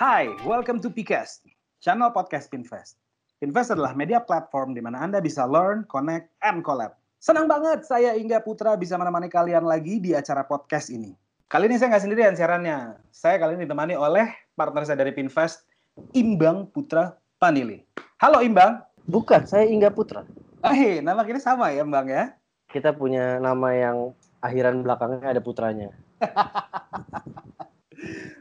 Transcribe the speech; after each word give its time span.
Hai, 0.00 0.32
welcome 0.48 0.80
to 0.80 0.88
Pcast, 0.88 1.44
channel 1.76 2.08
podcast 2.08 2.48
Pinvest. 2.48 2.96
Pinvest 3.36 3.76
adalah 3.76 3.92
media 3.92 4.16
platform 4.16 4.72
di 4.72 4.80
mana 4.80 4.96
Anda 4.96 5.20
bisa 5.20 5.44
learn, 5.44 5.84
connect, 5.92 6.32
and 6.40 6.64
collab. 6.64 6.96
Senang 7.20 7.44
banget 7.44 7.84
saya 7.84 8.16
Ingga 8.16 8.40
Putra 8.40 8.80
bisa 8.80 8.96
menemani 8.96 9.28
kalian 9.28 9.60
lagi 9.60 10.00
di 10.00 10.16
acara 10.16 10.48
podcast 10.48 10.88
ini. 10.88 11.12
Kali 11.52 11.68
ini 11.68 11.76
saya 11.76 11.92
nggak 11.92 12.04
sendirian 12.08 12.32
siarannya. 12.32 12.96
Saya 13.12 13.36
kali 13.44 13.60
ini 13.60 13.68
ditemani 13.68 13.92
oleh 13.92 14.24
partner 14.56 14.88
saya 14.88 15.04
dari 15.04 15.12
Pinvest, 15.12 15.68
Imbang 16.16 16.72
Putra 16.72 17.12
Panili. 17.36 17.84
Halo 18.24 18.40
Imbang. 18.40 18.80
Bukan, 19.04 19.44
saya 19.44 19.68
Ingga 19.68 19.92
Putra. 19.92 20.24
Eh, 20.64 21.04
nama 21.04 21.28
kita 21.28 21.44
sama 21.44 21.76
ya 21.76 21.84
Bang 21.84 22.08
ya? 22.08 22.32
Kita 22.72 22.96
punya 22.96 23.36
nama 23.36 23.68
yang 23.76 24.16
akhiran 24.40 24.80
belakangnya 24.80 25.28
ada 25.28 25.44
putranya. 25.44 25.92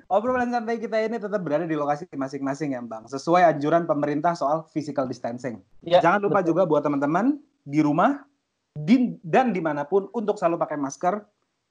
Obrolan 0.09 0.49
santai 0.49 0.81
kita 0.81 0.97
ini 1.05 1.21
tetap 1.21 1.37
berada 1.45 1.69
di 1.69 1.77
lokasi 1.77 2.09
masing-masing 2.09 2.73
ya 2.73 2.81
Bang. 2.81 3.05
Sesuai 3.05 3.45
anjuran 3.45 3.85
pemerintah 3.85 4.33
soal 4.33 4.65
physical 4.73 5.05
distancing. 5.05 5.61
Ya, 5.85 6.01
Jangan 6.01 6.25
lupa 6.25 6.41
betul. 6.41 6.57
juga 6.57 6.61
buat 6.65 6.81
teman-teman 6.81 7.37
di 7.61 7.77
rumah 7.85 8.25
di, 8.73 9.13
dan 9.21 9.53
di 9.53 9.61
mana 9.61 9.85
pun 9.85 10.09
untuk 10.09 10.41
selalu 10.41 10.57
pakai 10.57 10.81
masker, 10.81 11.21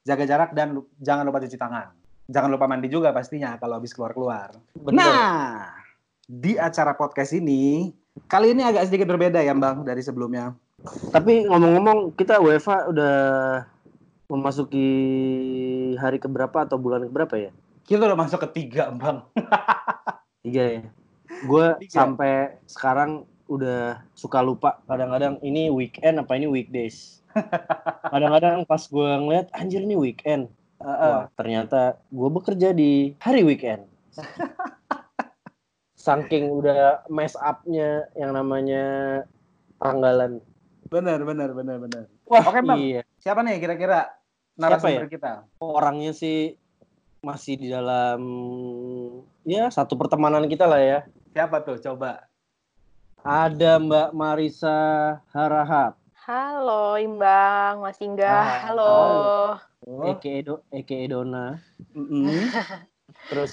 jaga 0.06 0.22
jarak 0.22 0.50
dan 0.54 0.78
jangan 1.02 1.26
lupa 1.26 1.42
cuci 1.42 1.58
tangan. 1.58 1.90
Jangan 2.30 2.50
lupa 2.54 2.70
mandi 2.70 2.86
juga 2.86 3.10
pastinya 3.10 3.58
kalau 3.58 3.82
habis 3.82 3.90
keluar-keluar. 3.90 4.54
Nah, 4.86 5.74
di 6.22 6.54
acara 6.54 6.94
podcast 6.94 7.34
ini 7.34 7.90
kali 8.30 8.54
ini 8.54 8.62
agak 8.62 8.86
sedikit 8.86 9.10
berbeda 9.10 9.42
ya 9.42 9.50
Bang 9.58 9.82
dari 9.82 9.98
sebelumnya. 9.98 10.54
Tapi 11.10 11.42
ngomong-ngomong, 11.50 12.14
kita 12.14 12.38
UEFA 12.38 12.86
udah 12.86 13.16
memasuki 14.30 14.86
hari 15.98 16.22
keberapa 16.22 16.62
atau 16.62 16.78
bulan 16.78 17.02
keberapa 17.10 17.34
ya? 17.34 17.50
Kita 17.88 18.04
udah 18.04 18.20
masuk 18.20 18.44
ketiga 18.52 18.92
Bang. 18.92 19.24
Tiga 20.44 20.64
ya. 20.76 20.82
Gue 21.48 21.72
sampai 21.88 22.60
sekarang 22.68 23.24
udah 23.48 24.04
suka 24.12 24.44
lupa. 24.44 24.84
Kadang-kadang 24.84 25.40
ini 25.40 25.72
weekend 25.72 26.20
apa 26.20 26.36
ini 26.36 26.44
weekdays. 26.44 27.24
Kadang-kadang 28.12 28.68
pas 28.68 28.84
gue 28.84 29.10
ngeliat, 29.24 29.48
anjir 29.56 29.80
ini 29.80 29.96
weekend. 29.96 30.52
Wah, 30.84 31.32
ternyata 31.32 31.96
gue 32.12 32.28
bekerja 32.28 32.76
di 32.76 33.16
hari 33.24 33.40
weekend. 33.40 33.88
Saking 35.96 36.52
udah 36.52 37.08
mess 37.08 37.40
up-nya 37.40 38.04
yang 38.20 38.36
namanya 38.36 38.84
tanggalan. 39.80 40.44
Benar, 40.92 41.24
benar, 41.24 41.56
benar, 41.56 41.76
benar. 41.80 42.04
Wah, 42.28 42.44
Oke, 42.52 42.60
Bang. 42.60 42.84
iya. 42.84 43.00
Siapa 43.16 43.40
nih 43.40 43.56
kira-kira 43.64 44.12
narasumber 44.60 45.08
kita? 45.08 45.48
Orangnya 45.56 46.12
sih 46.12 46.52
masih 47.18 47.58
di 47.58 47.66
dalam 47.66 48.20
ya 49.42 49.66
satu 49.68 49.98
pertemanan 49.98 50.46
kita 50.46 50.64
lah 50.64 50.78
ya. 50.78 50.98
Siapa 51.34 51.62
tuh? 51.62 51.78
Coba. 51.82 52.26
Ada 53.26 53.82
Mbak 53.82 54.14
Marisa 54.14 54.78
Harahap, 55.34 55.98
Halo 56.22 56.94
Imbang, 56.96 57.82
Mas 57.82 57.98
Ingga. 57.98 58.30
Ah, 58.30 58.58
Halo. 58.70 58.94
Oh. 59.82 60.06
aka 60.06 60.34
Do, 60.46 60.62
aka 60.70 60.98
Dona. 61.10 61.58
Mm-mm. 61.98 62.46
Terus, 63.32 63.52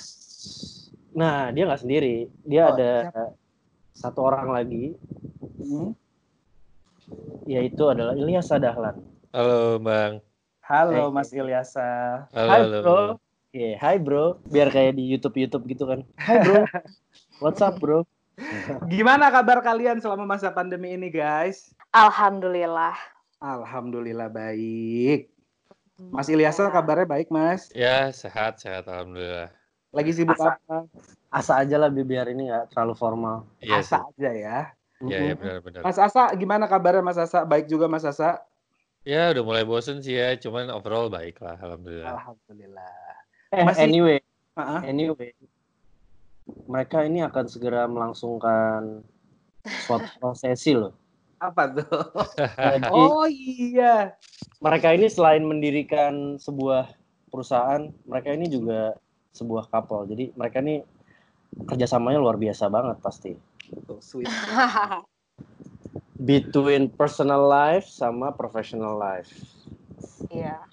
nah 1.11 1.50
dia 1.50 1.66
nggak 1.66 1.81
sendiri, 1.81 2.29
dia 2.45 2.69
Oh, 2.69 2.77
ada 2.77 2.91
satu 3.91 4.22
orang 4.22 4.53
lagi, 4.53 4.94
Mm. 5.66 5.97
yaitu 7.50 7.83
adalah 7.89 8.13
Ilyas 8.13 8.53
Dahlan. 8.53 9.02
Halo 9.33 9.81
Bang. 9.81 10.22
Halo. 10.61 11.09
Mas 11.09 11.33
Ilyasa. 11.33 12.25
Halo, 12.33 12.50
Hai 12.50 12.61
halo. 12.61 12.79
bro. 12.81 13.02
Iya, 13.55 13.79
hai 13.79 13.95
bro. 14.03 14.43
Biar 14.51 14.67
kayak 14.67 14.99
di 14.99 15.07
YouTube 15.07 15.39
YouTube 15.39 15.63
gitu 15.71 15.87
kan. 15.87 16.03
Hai 16.19 16.43
bro. 16.43 16.67
What's 17.41 17.63
up 17.63 17.79
bro? 17.79 18.03
Gimana 18.91 19.31
kabar 19.31 19.63
kalian 19.63 20.03
selama 20.03 20.27
masa 20.27 20.51
pandemi 20.51 20.91
ini, 20.91 21.07
guys? 21.07 21.71
Alhamdulillah. 21.95 22.99
Alhamdulillah 23.39 24.27
baik. 24.27 25.31
Mas 25.95 26.27
Ilyasa 26.27 26.67
kabarnya 26.67 27.07
baik, 27.07 27.31
Mas. 27.31 27.71
Ya, 27.71 28.11
sehat, 28.11 28.59
sehat 28.59 28.91
alhamdulillah. 28.91 29.47
Lagi 29.95 30.11
sibuk 30.11 30.35
Asa. 30.35 30.59
apa? 30.59 30.91
Asa 31.31 31.63
aja 31.63 31.79
lah 31.79 31.88
biar 31.88 32.27
ini 32.27 32.51
nggak 32.51 32.75
terlalu 32.75 32.99
formal. 32.99 33.47
Iya, 33.63 33.79
sih. 33.79 33.95
Asa 33.95 34.03
aja 34.03 34.31
ya. 34.35 34.59
Iya, 34.99 35.31
iya 35.31 35.33
benar-benar. 35.39 35.88
Mas 35.88 35.95
Asa, 35.95 36.27
gimana 36.35 36.67
kabarnya 36.67 36.99
Mas 36.99 37.15
Asa? 37.15 37.47
Baik 37.47 37.71
juga 37.71 37.88
Mas 37.88 38.03
Asa? 38.03 38.44
Ya, 39.07 39.31
udah 39.31 39.44
mulai 39.47 39.63
bosen 39.63 40.03
sih 40.03 40.19
ya, 40.19 40.35
cuman 40.35 40.67
overall 40.75 41.07
baik 41.07 41.39
lah 41.39 41.55
alhamdulillah. 41.63 42.19
Alhamdulillah. 42.19 43.04
Eh, 43.53 43.63
Masih- 43.63 43.85
anyway, 43.85 44.17
Ah, 44.56 44.79
anyway, 44.81 45.35
mereka 46.66 47.03
ini 47.03 47.19
akan 47.22 47.45
segera 47.45 47.85
melangsungkan 47.85 49.03
suatu 49.83 50.07
prosesi 50.19 50.72
loh. 50.72 50.95
apa 51.35 51.67
tuh? 51.69 51.85
Jadi 52.56 52.88
Oh 52.95 53.28
iya. 53.28 54.16
mereka 54.57 54.95
ini 54.95 55.11
selain 55.11 55.44
mendirikan 55.44 56.39
sebuah 56.39 56.89
perusahaan, 57.28 57.85
mereka 58.07 58.31
ini 58.31 58.47
juga 58.47 58.95
sebuah 59.35 59.67
couple. 59.67 60.07
Jadi 60.09 60.31
mereka 60.33 60.63
ini 60.63 60.81
kerjasamanya 61.67 62.17
luar 62.17 62.39
biasa 62.39 62.72
banget 62.72 62.97
pasti. 63.03 63.35
Tuh, 63.85 64.00
sweet. 64.00 64.31
Between 66.16 66.88
personal 66.89 67.44
life 67.45 67.85
sama 67.85 68.31
professional 68.31 68.95
life. 68.95 69.29
Iya. 70.31 70.64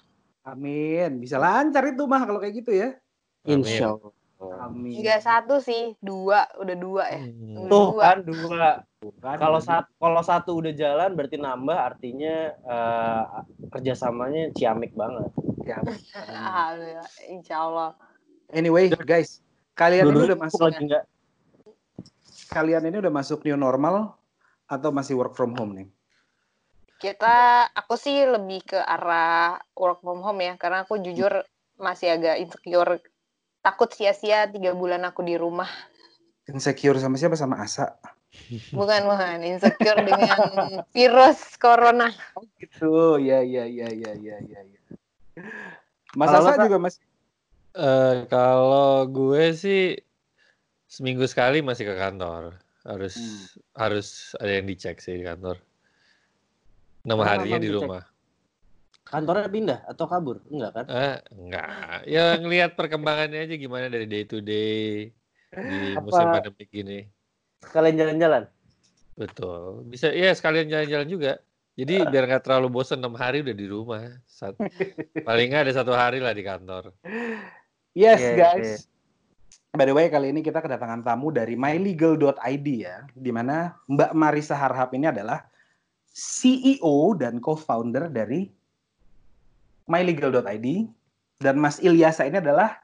Amin. 0.43 1.19
Bisa 1.23 1.39
lancar 1.39 1.83
itu 1.87 2.03
mah 2.03 2.23
kalau 2.27 2.39
kayak 2.39 2.55
gitu 2.63 2.71
ya. 2.71 2.95
Amin. 3.43 3.63
Insya 3.63 3.95
Allah. 3.95 4.11
Amin. 4.59 4.99
Enggak 4.99 5.23
satu 5.23 5.63
sih, 5.63 5.95
dua. 6.03 6.43
Udah 6.59 6.75
dua 6.75 7.03
ya. 7.07 7.21
Hmm. 7.23 7.67
Tuh 7.71 7.95
Dua. 7.95 8.03
kan 8.03 8.17
dua. 8.27 8.69
Bukan, 9.03 9.35
Kalau 9.35 9.59
satu 9.59 9.89
kalau 9.99 10.21
satu 10.23 10.51
udah 10.63 10.71
jalan 10.75 11.11
berarti 11.15 11.35
nambah 11.35 11.75
artinya 11.75 12.55
eh, 12.55 13.23
kerjasamanya 13.71 14.51
ciamik 14.55 14.95
banget. 14.95 15.27
Alhamdulillah. 16.27 17.09
Insya 17.27 17.55
Allah. 17.63 17.89
Anyway, 18.51 18.91
guys, 19.07 19.39
kalian 19.75 20.11
ini 20.11 20.19
udah 20.31 20.39
masuk 20.39 20.61
lagi 20.67 20.83
nggak? 20.87 21.03
kalian 22.53 22.85
ini 22.85 23.01
udah 23.01 23.09
masuk 23.09 23.41
new 23.41 23.57
normal 23.57 24.13
atau 24.69 24.93
masih 24.93 25.17
work 25.17 25.33
from 25.33 25.57
home 25.57 25.73
nih? 25.73 25.87
Kita, 27.03 27.67
aku 27.75 27.99
sih 27.99 28.23
lebih 28.23 28.63
ke 28.63 28.79
arah 28.79 29.59
work 29.75 29.99
from 29.99 30.23
home 30.23 30.39
ya. 30.39 30.55
Karena 30.55 30.87
aku 30.87 31.03
jujur 31.03 31.43
masih 31.75 32.15
agak 32.15 32.39
insecure. 32.39 33.03
Takut 33.59 33.91
sia-sia 33.91 34.47
tiga 34.47 34.71
bulan 34.71 35.03
aku 35.03 35.19
di 35.19 35.35
rumah. 35.35 35.67
Insecure 36.47 37.03
sama 37.03 37.19
siapa? 37.19 37.35
Sama 37.35 37.59
Asa. 37.59 37.99
Bukan, 38.71 39.03
bukan. 39.03 39.43
Insecure 39.43 39.99
dengan 40.07 40.39
virus 40.95 41.59
corona. 41.59 42.07
Oh 42.39 42.47
gitu. 42.55 43.19
Ya 43.19 43.43
ya 43.43 43.67
ya 43.67 43.91
ya 43.91 44.11
ya 44.15 44.39
ya. 44.39 44.59
ya. 44.63 44.81
Mas 46.15 46.31
Kalau 46.31 46.55
Asa 46.55 46.63
juga 46.63 46.79
masih 46.79 47.03
Eh, 47.73 48.29
kalau 48.29 49.01
gue 49.09 49.49
sih 49.57 49.97
seminggu 50.85 51.25
sekali 51.25 51.65
masih 51.65 51.89
ke 51.89 51.95
kantor. 51.97 52.61
Harus 52.85 53.17
Hmm. 53.17 53.43
harus 53.73 54.07
ada 54.37 54.61
yang 54.61 54.69
dicek 54.69 55.01
sih 55.01 55.17
di 55.17 55.25
kantor. 55.25 55.57
Nama 57.03 57.23
harinya 57.27 57.59
di 57.59 57.69
rumah. 57.69 58.01
Kantornya 59.03 59.51
pindah 59.51 59.79
atau 59.85 60.07
kabur? 60.07 60.39
Enggak 60.47 60.71
kan? 60.71 60.85
Eh, 60.87 61.17
enggak. 61.35 61.99
Ya 62.07 62.39
ngelihat 62.39 62.79
perkembangannya 62.79 63.43
aja 63.43 63.55
gimana 63.59 63.91
dari 63.91 64.07
day 64.07 64.23
to 64.23 64.39
day 64.39 65.11
di 65.51 65.79
musim 66.03 66.23
Apa- 66.25 66.39
pandemi 66.39 66.63
gini. 66.65 66.99
Sekalian 67.59 67.95
jalan-jalan. 67.99 68.43
Betul. 69.19 69.83
Bisa 69.91 70.09
ya 70.09 70.31
sekalian 70.31 70.71
jalan-jalan 70.71 71.07
juga. 71.11 71.31
Jadi 71.73 72.05
biar 72.07 72.23
nggak 72.29 72.43
terlalu 72.47 72.67
bosan 72.69 73.01
enam 73.03 73.17
hari 73.19 73.43
udah 73.43 73.55
di 73.55 73.67
rumah. 73.67 74.07
Sat- 74.23 74.57
paling 75.27 75.51
nggak 75.51 75.69
ada 75.69 75.73
satu 75.75 75.91
hari 75.91 76.23
lah 76.23 76.31
di 76.31 76.43
kantor. 76.47 76.95
Yes, 77.93 78.23
Iya, 78.23 78.33
guys. 78.33 78.71
By 79.73 79.89
the 79.89 79.93
way, 79.93 80.05
kali 80.09 80.29
ini 80.29 80.45
kita 80.45 80.61
kedatangan 80.61 81.01
tamu 81.01 81.33
dari 81.33 81.57
mylegal.id 81.57 82.67
ya, 82.77 83.05
di 83.13 83.31
mana 83.33 83.73
Mbak 83.89 84.11
Marisa 84.13 84.53
Harhap 84.53 84.93
ini 84.93 85.09
adalah 85.09 85.49
CEO 86.13 87.17
dan 87.17 87.41
co-founder 87.41 88.05
dari 88.13 88.45
mylegal.id 89.89 90.67
dan 91.41 91.55
Mas 91.57 91.81
Ilyasa 91.81 92.29
ini 92.29 92.37
adalah 92.37 92.77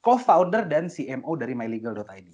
co-founder 0.00 0.70
dan 0.70 0.86
CMO 0.86 1.34
dari 1.34 1.58
mylegal.id. 1.58 2.30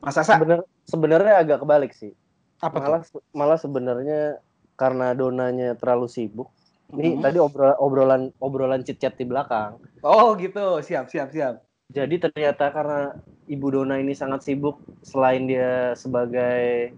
Mas 0.00 0.16
Asa, 0.16 0.40
Sebener, 0.40 0.64
sebenarnya 0.88 1.44
agak 1.44 1.60
kebalik 1.60 1.92
sih. 1.92 2.16
apa 2.64 2.80
tuh? 2.80 2.88
Malah 2.88 3.02
malah 3.36 3.58
sebenarnya 3.60 4.40
karena 4.80 5.12
donanya 5.12 5.76
terlalu 5.76 6.08
sibuk. 6.08 6.48
Ini 6.96 7.20
Mhm. 7.20 7.22
tadi 7.22 7.36
obrol- 7.36 7.76
obrolan 7.76 8.32
obrolan 8.40 8.80
chit-chat 8.80 9.12
di 9.20 9.28
belakang. 9.28 9.76
Oh 10.00 10.32
gitu, 10.40 10.80
siap, 10.80 11.12
siap, 11.12 11.36
siap. 11.36 11.60
Jadi 11.92 12.16
ternyata 12.16 12.72
karena 12.72 13.12
Ibu 13.44 13.66
Dona 13.76 14.00
ini 14.00 14.16
sangat 14.16 14.40
sibuk 14.48 14.80
selain 15.04 15.44
dia 15.44 15.92
sebagai 15.92 16.96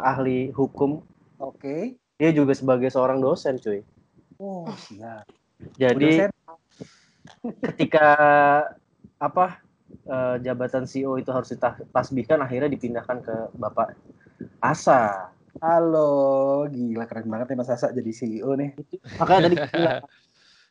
ahli 0.00 0.50
hukum, 0.50 1.06
Oke. 1.40 1.96
Dia 2.20 2.36
juga 2.36 2.52
sebagai 2.52 2.92
seorang 2.92 3.16
dosen, 3.16 3.56
cuy. 3.56 3.80
Oh, 4.36 4.68
siap. 4.76 5.24
Jadi 5.80 6.28
Dosen. 6.28 6.30
ketika 7.64 8.08
apa 9.16 9.64
eh, 10.04 10.36
jabatan 10.44 10.84
CEO 10.84 11.16
itu 11.16 11.32
harus 11.32 11.48
ditasbihkan 11.56 12.44
akhirnya 12.44 12.68
dipindahkan 12.68 13.24
ke 13.24 13.36
Bapak 13.56 13.96
Asa. 14.60 15.32
Halo, 15.64 16.68
gila 16.68 17.08
keren 17.08 17.28
banget 17.32 17.52
nih 17.52 17.58
Mas 17.64 17.72
Asa 17.72 17.88
jadi 17.88 18.12
CEO 18.12 18.52
nih. 18.52 18.76
Makanya 19.16 19.48
tadi 19.48 19.56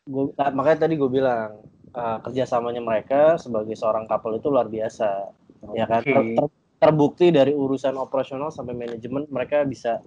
gue 0.10 0.26
nah, 0.38 0.50
makanya 0.54 0.86
tadi 0.86 0.94
gue 1.02 1.10
bilang 1.10 1.66
eh, 1.98 2.18
kerjasamanya 2.30 2.82
mereka 2.86 3.42
sebagai 3.42 3.74
seorang 3.74 4.06
couple 4.06 4.38
itu 4.38 4.54
luar 4.54 4.70
biasa, 4.70 5.34
ya 5.74 5.90
kan? 5.90 6.06
Ter- 6.06 6.58
terbukti 6.80 7.34
dari 7.34 7.52
urusan 7.58 7.98
operasional 7.98 8.54
sampai 8.54 8.78
manajemen 8.78 9.26
mereka 9.28 9.66
bisa 9.66 10.00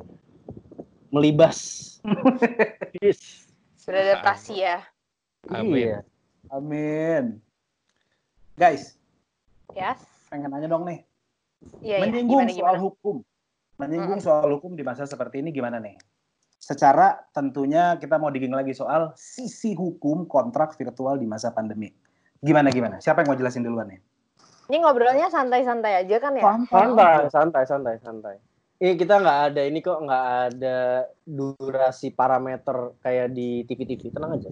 melibas. 1.13 1.59
Yes. 2.99 3.47
Beradaptasi 3.85 4.65
ya. 4.65 4.83
Amin. 5.53 5.77
Iya. 5.77 5.99
Amin. 6.51 7.25
Guys, 8.57 8.97
Yes. 9.77 10.01
pengen 10.29 10.51
nanya 10.53 10.69
dong 10.69 10.85
nih. 10.89 11.05
Iya, 11.81 11.97
iya. 12.01 12.05
menyinggung 12.05 12.43
Gimana, 12.49 12.53
soal 12.53 12.75
gimana? 12.77 12.85
hukum. 12.85 13.17
Menyinggung 13.79 14.21
soal 14.21 14.49
hukum 14.51 14.73
di 14.75 14.83
masa 14.83 15.07
seperti 15.07 15.41
ini 15.45 15.55
gimana 15.55 15.79
nih? 15.79 15.97
Secara 16.63 17.19
tentunya 17.35 17.99
kita 17.99 18.19
mau 18.23 18.31
digging 18.31 18.55
lagi 18.55 18.71
soal 18.71 19.11
sisi 19.19 19.75
hukum 19.75 20.31
kontrak 20.31 20.79
virtual 20.79 21.19
di 21.19 21.27
masa 21.27 21.51
pandemi. 21.51 21.91
Gimana 22.43 22.71
gimana? 22.71 23.03
Siapa 23.03 23.23
yang 23.23 23.35
mau 23.35 23.39
jelasin 23.39 23.67
duluan 23.67 23.91
nih? 23.91 24.01
Ini 24.71 24.79
ngobrolnya 24.79 25.27
santai-santai 25.27 26.07
aja 26.07 26.17
kan 26.23 26.39
ya? 26.39 26.43
Santai, 26.71 27.27
santai, 27.31 27.65
santai, 27.67 27.95
santai. 27.99 28.37
Ini 28.83 28.99
kita 28.99 29.23
nggak 29.23 29.41
ada 29.55 29.63
ini 29.63 29.79
kok 29.79 30.03
nggak 30.03 30.27
ada 30.51 31.07
durasi 31.23 32.11
parameter 32.11 32.99
kayak 32.99 33.31
di 33.31 33.63
TV-TV. 33.63 34.11
Tenang 34.11 34.43
aja. 34.43 34.51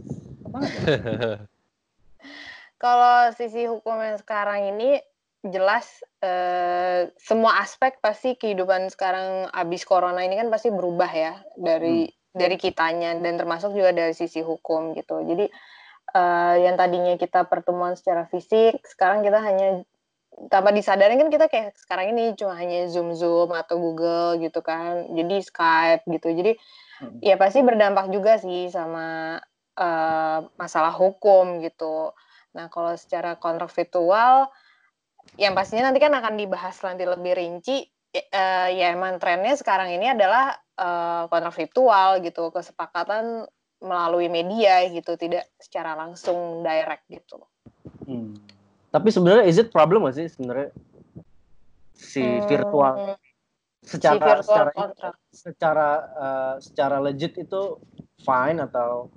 Kalau 2.83 3.35
sisi 3.35 3.67
hukum 3.67 3.99
yang 3.99 4.23
sekarang 4.23 4.71
ini 4.71 5.03
jelas 5.43 6.07
eh, 6.23 7.11
semua 7.19 7.59
aspek 7.59 7.99
pasti 7.99 8.39
kehidupan 8.39 8.95
sekarang 8.95 9.51
abis 9.51 9.83
corona 9.83 10.23
ini 10.23 10.39
kan 10.39 10.47
pasti 10.47 10.71
berubah 10.71 11.11
ya 11.11 11.35
dari 11.59 12.07
dari 12.31 12.55
kitanya 12.55 13.19
dan 13.19 13.35
termasuk 13.35 13.75
juga 13.75 13.91
dari 13.91 14.15
sisi 14.15 14.47
hukum 14.47 14.95
gitu. 14.95 15.27
Jadi 15.27 15.51
eh, 16.15 16.55
yang 16.71 16.79
tadinya 16.79 17.19
kita 17.19 17.51
pertemuan 17.51 17.99
secara 17.99 18.31
fisik, 18.31 18.79
sekarang 18.87 19.27
kita 19.27 19.43
hanya 19.43 19.83
tanpa 20.49 20.73
disadarin 20.73 21.21
kan 21.21 21.29
kita 21.29 21.47
kayak 21.53 21.77
sekarang 21.77 22.17
ini 22.17 22.33
cuma 22.33 22.57
hanya 22.57 22.89
zoom 22.89 23.13
zoom 23.13 23.53
atau 23.53 23.77
Google 23.77 24.41
gitu 24.41 24.65
kan. 24.65 25.11
Jadi 25.13 25.37
Skype 25.45 26.09
gitu. 26.09 26.33
Jadi 26.33 26.53
Hmm. 27.01 27.17
ya 27.25 27.41
pasti 27.41 27.65
berdampak 27.65 28.13
juga 28.13 28.37
sih 28.37 28.69
sama 28.69 29.41
eh, 29.81 30.39
masalah 30.61 30.93
hukum 30.93 31.65
gitu. 31.65 32.13
Nah, 32.53 32.69
kalau 32.69 32.93
secara 32.93 33.41
kontrak 33.41 33.73
virtual, 33.73 34.53
yang 35.41 35.57
pastinya 35.57 35.89
nanti 35.89 35.97
kan 36.03 36.13
akan 36.13 36.37
dibahas 36.37 36.77
nanti 36.85 37.09
lebih 37.09 37.33
rinci. 37.37 37.89
eh, 38.11 38.69
ya 38.75 38.91
emang 38.91 39.23
trennya 39.23 39.55
sekarang 39.55 39.95
ini 39.95 40.13
adalah 40.13 40.53
eh, 40.77 41.23
kontrak 41.33 41.55
virtual 41.57 42.21
gitu, 42.21 42.51
kesepakatan 42.53 43.47
melalui 43.81 44.29
media 44.29 44.85
gitu, 44.93 45.17
tidak 45.17 45.49
secara 45.57 45.97
langsung 45.97 46.61
direct 46.61 47.09
gitu. 47.09 47.41
Tapi 48.91 49.09
sebenarnya 49.15 49.47
is 49.47 49.59
it 49.63 49.71
problem 49.71 50.03
nggak 50.03 50.19
sih 50.19 50.27
sebenarnya? 50.27 50.75
Si 51.95 52.23
Hmm, 52.23 52.47
virtual. 52.51 52.95
Si 53.81 53.97
secara 53.97 54.19
virtual 54.19 54.43
secara 54.45 54.71
kontrak. 54.75 55.15
secara 55.31 55.89
eh, 56.19 56.55
secara 56.59 56.97
legit 56.99 57.39
itu 57.39 57.79
fine 58.21 58.61
atau 58.67 59.09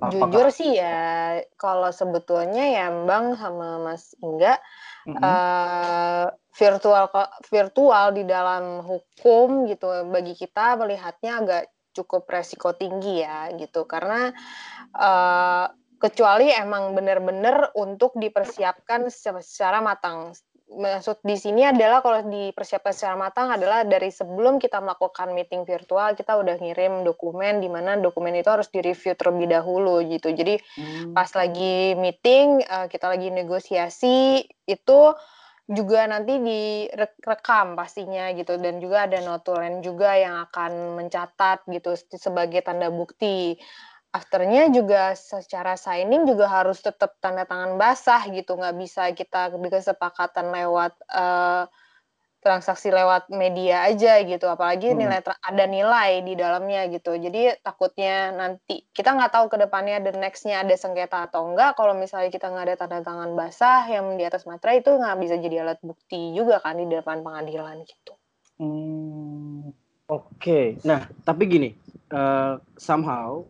Jujur 0.00 0.48
sih 0.48 0.80
ya, 0.80 1.44
kalau 1.60 1.92
sebetulnya 1.92 2.64
ya 2.72 2.88
Bang 3.04 3.36
sama 3.36 3.76
Mas 3.84 4.16
Ingga, 4.24 4.56
Mm-mm. 5.04 5.20
eh, 5.20 6.26
virtual 6.56 7.04
virtual 7.52 8.06
di 8.16 8.24
dalam 8.24 8.80
hukum 8.80 9.68
gitu 9.68 10.08
bagi 10.08 10.32
kita 10.32 10.80
melihatnya 10.80 11.32
agak 11.44 11.62
cukup 11.92 12.24
resiko 12.32 12.72
tinggi 12.72 13.20
ya 13.20 13.52
gitu. 13.60 13.84
Karena 13.84 14.32
eh, 14.96 15.66
kecuali 16.00 16.48
emang 16.48 16.96
benar-benar 16.96 17.76
untuk 17.76 18.16
dipersiapkan 18.16 19.12
secara, 19.12 19.44
secara 19.44 19.78
matang. 19.84 20.32
Maksud 20.70 21.26
di 21.26 21.34
sini 21.34 21.66
adalah 21.66 21.98
kalau 21.98 22.22
dipersiapkan 22.30 22.94
secara 22.94 23.18
matang 23.18 23.50
adalah 23.50 23.82
dari 23.82 24.06
sebelum 24.08 24.62
kita 24.62 24.78
melakukan 24.78 25.34
meeting 25.34 25.66
virtual 25.66 26.14
kita 26.14 26.38
udah 26.38 26.62
ngirim 26.62 27.02
dokumen 27.02 27.58
di 27.58 27.66
mana 27.66 27.98
dokumen 27.98 28.38
itu 28.38 28.46
harus 28.46 28.70
direview 28.70 29.18
terlebih 29.18 29.50
dahulu 29.50 29.98
gitu. 30.06 30.30
Jadi 30.30 30.62
Hmm. 30.78 31.10
pas 31.12 31.26
lagi 31.34 31.98
meeting 31.98 32.62
eh, 32.62 32.86
kita 32.86 33.10
lagi 33.10 33.34
negosiasi 33.34 34.46
itu 34.70 35.00
juga 35.70 36.06
nanti 36.06 36.38
direkam 36.42 37.78
pastinya 37.78 38.30
gitu 38.34 38.58
dan 38.58 38.82
juga 38.82 39.06
ada 39.06 39.22
notulen 39.22 39.82
juga 39.86 40.18
yang 40.18 40.42
akan 40.50 40.98
mencatat 41.02 41.66
gitu 41.70 41.94
sebagai 42.14 42.62
tanda 42.62 42.90
bukti. 42.90 43.58
Afternya 44.10 44.66
juga 44.74 45.14
secara 45.14 45.78
signing 45.78 46.26
juga 46.26 46.50
harus 46.50 46.82
tetap 46.82 47.14
tanda 47.22 47.46
tangan 47.46 47.78
basah 47.78 48.26
gitu. 48.34 48.58
Nggak 48.58 48.76
bisa 48.76 49.02
kita 49.14 49.54
kesepakatan 49.54 50.50
lewat 50.50 50.98
eh, 51.14 51.64
transaksi 52.40 52.90
lewat 52.90 53.30
media 53.30 53.86
aja 53.86 54.18
gitu. 54.26 54.50
Apalagi 54.50 54.90
Hmm. 54.90 55.06
nilai 55.06 55.20
ada 55.22 55.64
nilai 55.70 56.26
di 56.26 56.34
dalamnya 56.34 56.90
gitu. 56.90 57.14
Jadi 57.14 57.54
takutnya 57.62 58.34
nanti 58.34 58.82
kita 58.90 59.14
nggak 59.14 59.30
tahu 59.30 59.46
ke 59.46 59.56
depannya 59.62 60.02
the 60.02 60.10
nextnya 60.18 60.66
ada 60.66 60.74
sengketa 60.74 61.30
atau 61.30 61.46
enggak 61.46 61.78
kalau 61.78 61.94
misalnya 61.94 62.34
kita 62.34 62.50
nggak 62.50 62.66
ada 62.66 62.76
tanda 62.82 62.98
tangan 63.06 63.30
basah 63.38 63.86
yang 63.86 64.18
di 64.18 64.26
atas 64.26 64.42
materai 64.42 64.82
itu 64.82 64.90
nggak 64.90 65.16
bisa 65.22 65.38
jadi 65.38 65.62
alat 65.62 65.78
bukti 65.86 66.34
juga 66.34 66.58
kan 66.58 66.74
di 66.74 66.90
depan 66.90 67.22
pengadilan 67.22 67.86
gitu. 67.86 68.18
Hmm. 68.58 69.70
Oke, 70.10 70.74
nah 70.82 71.06
tapi 71.22 71.46
gini, 71.46 71.70
eh, 72.10 72.54
somehow 72.74 73.46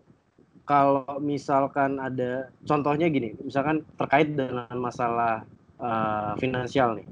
kalau 0.71 1.19
misalkan 1.19 1.99
ada 1.99 2.47
contohnya 2.63 3.11
gini, 3.11 3.35
misalkan 3.43 3.83
terkait 3.99 4.39
dengan 4.39 4.71
masalah 4.79 5.43
eh, 5.83 6.33
finansial 6.39 6.95
nih, 6.95 7.07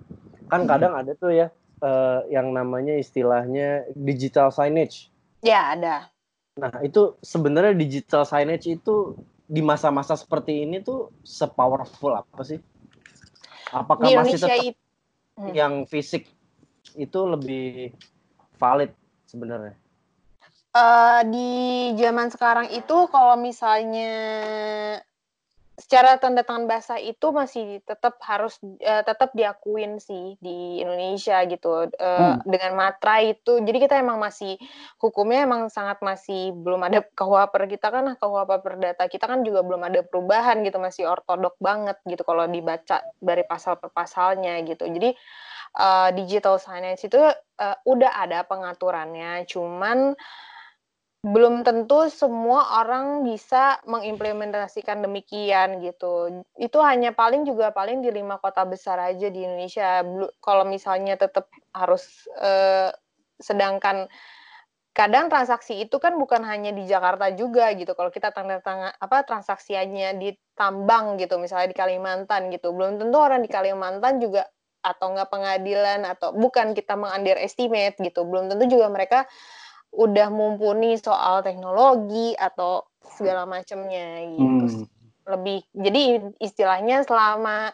kan 0.46 0.62
Hmm. 0.62 0.70
kadang 0.70 0.94
ada 0.94 1.10
tuh 1.18 1.34
ya 1.34 1.50
eh, 1.82 2.20
yang 2.30 2.54
namanya 2.54 2.94
istilahnya 2.94 3.82
digital 3.98 4.54
signage. 4.54 5.10
ya 5.42 5.74
ada 5.74 6.06
Nah 6.58 6.70
itu 6.86 7.18
sebenarnya 7.22 7.74
digital 7.74 8.22
signage 8.22 8.66
itu 8.70 9.14
di 9.48 9.62
masa-masa 9.62 10.14
seperti 10.14 10.62
ini 10.62 10.78
tuh 10.82 11.10
sepowerful 11.26 12.14
apa 12.14 12.42
sih? 12.46 12.62
Apakah 13.74 14.06
di 14.06 14.14
masih 14.14 14.38
tetap 14.38 14.62
itu 14.62 14.80
Hmm. 15.38 15.54
yang 15.54 15.74
fisik 15.86 16.26
itu 16.98 17.20
lebih 17.26 17.94
valid 18.58 18.90
sebenarnya? 19.30 19.78
Eh, 20.68 21.20
di 21.32 21.50
zaman 21.96 22.28
sekarang 22.28 22.68
itu 22.76 23.08
kalau 23.08 23.40
misalnya 23.40 24.12
secara 25.78 26.18
tanda 26.18 26.42
tangan 26.42 26.66
basah 26.66 26.98
itu 26.98 27.30
masih 27.30 27.80
tetap 27.86 28.18
harus 28.26 28.58
eh, 28.82 29.00
tetap 29.06 29.30
diakuin 29.32 30.02
sih 30.02 30.34
di 30.42 30.82
Indonesia 30.82 31.40
gitu 31.48 31.88
Eh, 31.88 31.94
Hmm. 31.96 32.42
dengan 32.44 32.72
materai 32.76 33.38
itu 33.38 33.62
jadi 33.62 33.78
kita 33.86 33.94
emang 33.96 34.18
masih 34.20 34.58
hukumnya 35.00 35.46
emang 35.46 35.70
sangat 35.70 36.02
masih 36.04 36.52
belum 36.52 36.82
ada 36.84 37.00
KUHP 37.18 37.78
kita 37.78 37.88
kan 37.94 38.04
KUHP 38.18 38.50
perdata 38.60 39.06
kita 39.08 39.24
kan 39.24 39.40
juga 39.46 39.62
belum 39.64 39.86
ada 39.88 40.02
perubahan 40.04 40.60
gitu 40.66 40.76
masih 40.82 41.08
ortodok 41.08 41.56
banget 41.62 41.96
gitu 42.04 42.26
kalau 42.28 42.44
dibaca 42.44 43.00
dari 43.22 43.46
pasal 43.46 43.80
per 43.80 43.88
pasalnya 43.94 44.58
gitu 44.66 44.84
jadi 44.84 45.16
eh, 45.80 46.08
digital 46.12 46.60
signage 46.60 47.06
itu 47.08 47.22
eh, 47.62 47.76
udah 47.86 48.12
ada 48.20 48.44
pengaturannya 48.44 49.46
cuman 49.46 50.18
belum 51.18 51.66
tentu 51.66 52.06
semua 52.14 52.78
orang 52.78 53.26
bisa 53.26 53.82
mengimplementasikan 53.90 55.02
demikian 55.02 55.82
gitu. 55.82 56.46
Itu 56.54 56.78
hanya 56.78 57.10
paling 57.10 57.42
juga 57.42 57.74
paling 57.74 58.06
di 58.06 58.14
lima 58.14 58.38
kota 58.38 58.62
besar 58.62 59.02
aja 59.02 59.26
di 59.26 59.42
Indonesia. 59.42 60.06
Kalau 60.38 60.62
misalnya 60.62 61.18
tetap 61.18 61.50
harus 61.74 62.30
eh, 62.38 62.94
sedangkan 63.42 64.06
kadang 64.94 65.30
transaksi 65.30 65.86
itu 65.86 65.98
kan 66.02 66.18
bukan 66.18 66.42
hanya 66.46 66.70
di 66.70 66.86
Jakarta 66.86 67.34
juga 67.34 67.74
gitu. 67.74 67.98
Kalau 67.98 68.10
kita 68.14 68.30
tanda 68.30 68.62
tangan 68.62 68.94
apa 68.98 69.26
transaksiannya 69.26 70.18
di 70.22 70.34
Tambang 70.58 71.18
gitu, 71.22 71.38
misalnya 71.38 71.70
di 71.70 71.78
Kalimantan 71.78 72.50
gitu, 72.50 72.74
belum 72.74 72.98
tentu 72.98 73.18
orang 73.18 73.42
di 73.42 73.50
Kalimantan 73.50 74.18
juga 74.18 74.46
atau 74.82 75.14
enggak 75.14 75.30
pengadilan 75.30 76.02
atau 76.06 76.34
bukan 76.34 76.74
kita 76.74 76.94
mengunderestimate 76.98 77.98
gitu. 78.02 78.26
Belum 78.26 78.50
tentu 78.50 78.66
juga 78.70 78.86
mereka 78.90 79.26
udah 79.94 80.28
mumpuni 80.28 80.96
soal 81.00 81.40
teknologi 81.40 82.36
atau 82.36 82.84
segala 83.16 83.48
macamnya 83.48 84.24
gitu. 84.36 84.64
Hmm. 84.68 84.86
Lebih 85.28 85.58
jadi 85.72 86.02
istilahnya 86.40 87.04
selama 87.04 87.72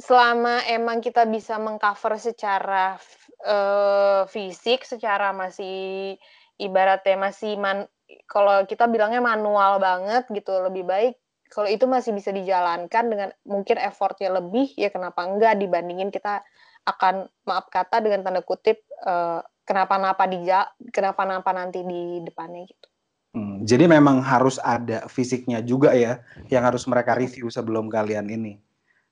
selama 0.00 0.64
emang 0.66 0.98
kita 1.00 1.24
bisa 1.28 1.56
mengcover 1.60 2.18
secara 2.18 2.98
eh, 3.44 4.22
fisik, 4.28 4.84
secara 4.84 5.30
masih 5.32 6.16
ibaratnya 6.58 7.18
masih 7.18 7.58
man, 7.58 7.86
kalau 8.30 8.62
kita 8.66 8.86
bilangnya 8.86 9.22
manual 9.22 9.82
banget 9.82 10.28
gitu, 10.30 10.54
lebih 10.62 10.86
baik 10.86 11.14
kalau 11.54 11.70
itu 11.70 11.86
masih 11.86 12.10
bisa 12.10 12.34
dijalankan 12.34 13.04
dengan 13.06 13.30
mungkin 13.46 13.78
effortnya 13.78 14.42
lebih 14.42 14.74
ya 14.74 14.90
kenapa 14.90 15.22
enggak 15.22 15.54
dibandingin 15.62 16.10
kita 16.10 16.42
akan 16.82 17.30
maaf 17.46 17.70
kata 17.70 18.02
dengan 18.02 18.26
tanda 18.26 18.42
kutip 18.42 18.82
uh, 19.06 19.38
kenapa-napa 19.64 20.24
di 20.28 20.44
kenapa-napa 20.92 21.50
nanti 21.56 21.80
di 21.82 22.20
depannya 22.22 22.68
gitu. 22.68 22.88
Hmm, 23.34 23.66
jadi 23.66 23.90
memang 23.90 24.22
harus 24.22 24.62
ada 24.62 25.10
fisiknya 25.10 25.58
juga 25.58 25.90
ya 25.90 26.22
yang 26.54 26.62
harus 26.62 26.86
mereka 26.86 27.18
review 27.18 27.50
sebelum 27.50 27.90
kalian 27.90 28.30
ini 28.30 28.62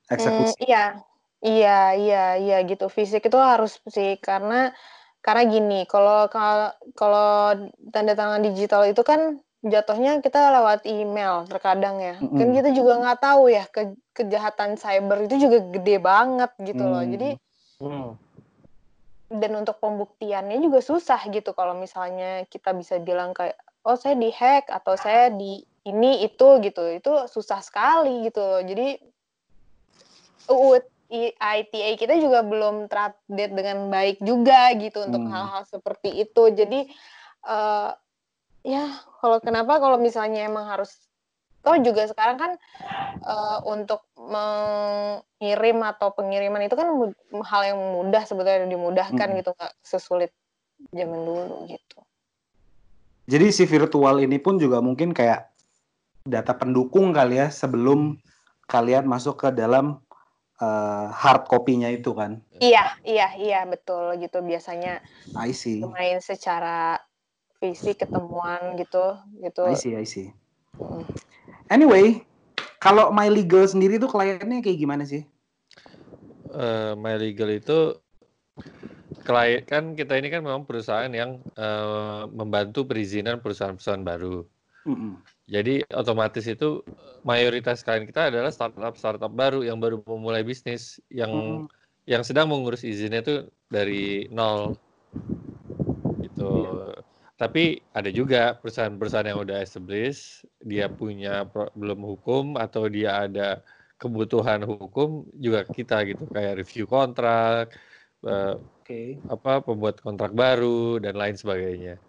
eksekusi. 0.07 0.55
Hmm, 0.63 0.63
iya, 0.63 0.85
iya, 1.43 1.79
iya, 1.91 2.23
iya 2.39 2.57
gitu. 2.63 2.87
Fisik 2.87 3.27
itu 3.27 3.35
harus 3.35 3.83
sih 3.91 4.15
karena 4.23 4.71
karena 5.19 5.43
gini, 5.47 5.79
kalau 5.91 6.31
kalau 6.95 7.55
tanda 7.91 8.15
tangan 8.15 8.47
digital 8.47 8.87
itu 8.87 9.03
kan 9.03 9.43
jatuhnya 9.63 10.19
kita 10.19 10.55
lewat 10.55 10.87
email 10.87 11.43
terkadang 11.47 11.99
ya. 11.99 12.15
Mm 12.19 12.27
-hmm. 12.27 12.39
Kan 12.39 12.47
kita 12.55 12.69
juga 12.71 12.93
nggak 13.03 13.19
tahu 13.19 13.43
ya 13.51 13.63
ke 13.67 13.95
kejahatan 14.15 14.79
cyber 14.79 15.27
itu 15.27 15.35
juga 15.47 15.57
gede 15.67 15.99
banget 15.99 16.51
gitu 16.63 16.83
loh. 16.83 17.03
Jadi 17.03 17.35
mm. 17.83 18.09
Dan 19.33 19.51
untuk 19.57 19.81
pembuktiannya 19.81 20.61
juga 20.61 20.79
susah 20.85 21.17
gitu 21.33 21.57
kalau 21.57 21.73
misalnya 21.73 22.45
kita 22.53 22.69
bisa 22.77 23.01
bilang 23.01 23.33
kayak 23.33 23.57
oh 23.81 23.97
saya 23.97 24.13
dihack 24.13 24.69
atau 24.69 24.93
saya 24.93 25.33
di 25.33 25.65
ini 25.83 26.23
itu 26.23 26.47
gitu. 26.63 26.83
Itu 26.93 27.27
susah 27.27 27.59
sekali 27.59 28.29
gitu 28.29 28.39
loh. 28.39 28.61
Jadi 28.63 28.87
UU 30.47 30.79
ITA 31.37 31.89
kita 31.93 32.17
juga 32.17 32.41
belum 32.41 32.89
terupdate 32.89 33.53
dengan 33.53 33.89
baik 33.93 34.17
juga 34.23 34.73
gitu 34.77 35.05
untuk 35.05 35.21
hmm. 35.25 35.31
hal-hal 35.31 35.63
seperti 35.69 36.09
itu. 36.25 36.43
Jadi 36.53 36.89
uh, 37.45 37.93
ya 38.65 38.85
kalau 39.21 39.37
kenapa 39.43 39.77
kalau 39.77 40.01
misalnya 40.01 40.47
emang 40.47 40.65
harus 40.65 40.93
toh 41.63 41.79
juga 41.79 42.03
sekarang 42.11 42.37
kan 42.37 42.51
uh, 43.23 43.63
untuk 43.63 44.03
mengirim 44.19 45.79
atau 45.87 46.11
pengiriman 46.11 46.67
itu 46.67 46.75
kan 46.75 46.91
hal 47.47 47.61
yang 47.63 47.79
mudah 47.79 48.27
sebetulnya 48.27 48.67
dimudahkan 48.67 49.27
hmm. 49.31 49.37
gitu 49.39 49.49
nggak 49.55 49.73
sesulit 49.79 50.31
zaman 50.91 51.23
dulu 51.23 51.71
gitu. 51.71 51.99
Jadi 53.23 53.55
si 53.55 53.63
virtual 53.63 54.19
ini 54.19 54.35
pun 54.35 54.59
juga 54.59 54.83
mungkin 54.83 55.15
kayak 55.15 55.47
data 56.27 56.51
pendukung 56.51 57.15
kali 57.15 57.39
ya 57.39 57.47
sebelum 57.47 58.19
kalian 58.67 59.07
masuk 59.07 59.47
ke 59.47 59.49
dalam 59.55 60.03
uh, 60.59 61.07
hard 61.11 61.47
copy-nya 61.47 61.91
itu 61.95 62.11
kan? 62.11 62.43
Iya, 62.59 62.99
iya, 63.07 63.31
iya 63.39 63.59
betul 63.63 64.19
gitu 64.19 64.43
biasanya. 64.43 64.99
I 65.39 65.55
see. 65.55 65.79
Main 65.83 66.19
secara 66.19 66.99
fisik 67.63 68.03
ketemuan 68.03 68.75
gitu, 68.75 69.15
gitu. 69.39 69.63
I 69.63 69.75
see, 69.79 69.95
I 69.95 70.03
see. 70.03 70.35
Hmm. 70.75 71.07
Anyway, 71.71 72.25
kalau 72.83 73.13
My 73.15 73.31
Legal 73.31 73.63
sendiri 73.67 73.95
tuh 74.01 74.11
kliennya 74.11 74.59
kayak 74.59 74.79
gimana 74.79 75.03
sih? 75.07 75.23
Uh, 76.51 76.97
My 76.99 77.15
Legal 77.15 77.53
itu 77.53 77.95
klien 79.23 79.63
kan 79.63 79.95
kita 79.95 80.19
ini 80.19 80.27
kan 80.27 80.43
memang 80.43 80.67
perusahaan 80.67 81.09
yang 81.09 81.39
uh, 81.55 82.27
membantu 82.29 82.83
perizinan 82.83 83.39
perusahaan-perusahaan 83.39 84.03
baru. 84.03 84.43
Mm 84.83 84.95
-hmm. 84.95 85.11
Jadi 85.47 85.83
otomatis 85.91 86.43
itu 86.47 86.83
mayoritas 87.27 87.83
klien 87.83 88.07
kita 88.07 88.31
adalah 88.31 88.51
startup 88.51 88.95
startup 88.95 89.31
baru 89.31 89.63
yang 89.63 89.79
baru 89.79 89.99
memulai 90.07 90.43
bisnis 90.43 91.03
yang 91.11 91.31
hmm. 91.31 91.71
yang 92.07 92.23
sedang 92.23 92.51
mengurus 92.51 92.87
izinnya 92.87 93.23
itu 93.23 93.47
dari 93.67 94.27
nol 94.31 94.75
gitu. 96.23 96.51
Iya. 96.67 96.92
Tapi 97.43 97.83
ada 97.91 98.07
juga 98.07 98.55
perusahaan-perusahaan 98.55 99.27
yang 99.27 99.43
udah 99.43 99.59
established, 99.59 100.47
dia 100.63 100.87
punya 100.87 101.43
belum 101.75 101.99
hukum 102.15 102.55
atau 102.55 102.87
dia 102.87 103.27
ada 103.27 103.59
kebutuhan 103.99 104.63
hukum 104.63 105.27
juga 105.35 105.67
kita 105.67 106.07
gitu 106.07 106.23
kayak 106.31 106.63
review 106.63 106.87
kontrak, 106.87 107.75
uh, 108.23 108.55
okay. 108.79 109.19
apa 109.27 109.59
pembuat 109.59 109.99
kontrak 109.99 110.31
baru 110.31 111.03
dan 111.03 111.19
lain 111.19 111.35
sebagainya. 111.35 111.99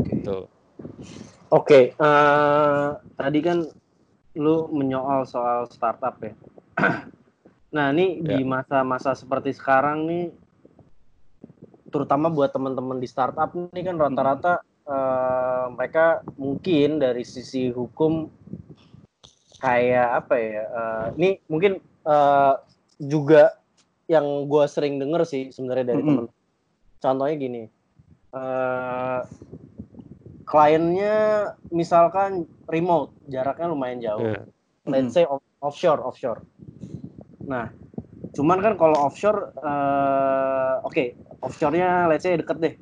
Okay. 0.00 0.24
Gitu. 0.24 0.48
Oke, 0.48 0.48
okay, 1.52 1.84
uh, 2.00 2.08
eh, 2.08 2.88
tadi 3.12 3.38
kan 3.44 3.60
lu 4.40 4.72
menyoal 4.72 5.28
soal 5.28 5.68
startup 5.68 6.16
ya. 6.24 6.32
nah, 7.76 7.92
ini 7.92 8.24
ya. 8.24 8.32
di 8.32 8.38
masa-masa 8.40 9.12
seperti 9.12 9.52
sekarang 9.52 10.08
nih, 10.08 10.32
terutama 11.96 12.28
buat 12.28 12.52
teman-teman 12.52 13.00
di 13.00 13.08
startup 13.08 13.56
nih 13.56 13.84
kan 13.88 13.96
rata-rata 13.96 14.60
uh, 14.84 15.72
mereka 15.72 16.20
mungkin 16.36 17.00
dari 17.00 17.24
sisi 17.24 17.72
hukum 17.72 18.28
kayak 19.64 20.08
apa 20.24 20.34
ya? 20.36 20.62
Uh, 20.68 21.06
ini 21.16 21.40
mungkin 21.48 21.80
uh, 22.04 22.60
juga 23.00 23.56
yang 24.06 24.44
gue 24.46 24.64
sering 24.68 25.00
denger 25.00 25.24
sih 25.24 25.48
sebenarnya 25.48 25.96
dari 25.96 26.02
mm 26.04 26.06
-hmm. 26.06 26.16
teman. 26.28 26.34
Contohnya 27.00 27.36
gini. 27.40 27.62
Uh, 28.36 29.24
kliennya 30.46 31.16
misalkan 31.74 32.46
remote, 32.70 33.10
jaraknya 33.26 33.66
lumayan 33.72 33.98
jauh. 34.04 34.22
Yeah. 34.22 34.44
Let's 34.86 35.18
say 35.18 35.26
off 35.26 35.42
offshore, 35.58 35.98
offshore. 35.98 36.46
Nah, 37.42 37.74
cuman 38.38 38.62
kan 38.62 38.78
kalau 38.78 38.94
offshore, 39.10 39.50
uh, 39.58 40.78
oke, 40.86 40.94
okay, 40.94 41.18
offshore-nya 41.42 42.08
let's 42.10 42.24
say 42.24 42.36
deket 42.36 42.56
deh, 42.58 42.74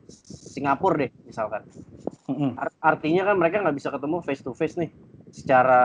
Singapura 0.54 1.06
deh 1.06 1.10
misalkan. 1.26 1.62
artinya 2.80 3.28
kan 3.28 3.36
mereka 3.36 3.60
nggak 3.60 3.76
bisa 3.76 3.92
ketemu 3.92 4.16
face 4.24 4.40
to 4.40 4.56
face 4.56 4.76
nih, 4.80 4.90
secara 5.28 5.82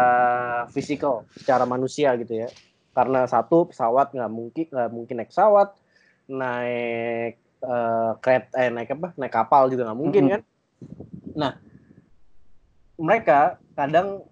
fisikal, 0.71 1.27
secara 1.35 1.67
manusia 1.67 2.15
gitu 2.15 2.45
ya. 2.45 2.49
Karena 2.95 3.27
satu 3.27 3.67
pesawat 3.69 4.15
nggak 4.15 4.31
mungkin 4.31 4.65
nggak 4.71 4.91
mungkin 4.91 5.15
naik 5.19 5.31
pesawat, 5.31 5.75
naik 6.31 7.41
uh, 7.63 8.15
kereta, 8.23 8.53
eh 8.55 8.71
naik 8.71 8.95
apa, 8.95 9.07
naik 9.19 9.33
kapal 9.33 9.67
juga 9.67 9.89
nggak 9.91 9.99
mungkin 9.99 10.23
kan. 10.31 10.41
Nah, 11.35 11.51
mereka 12.99 13.59
kadang 13.75 14.23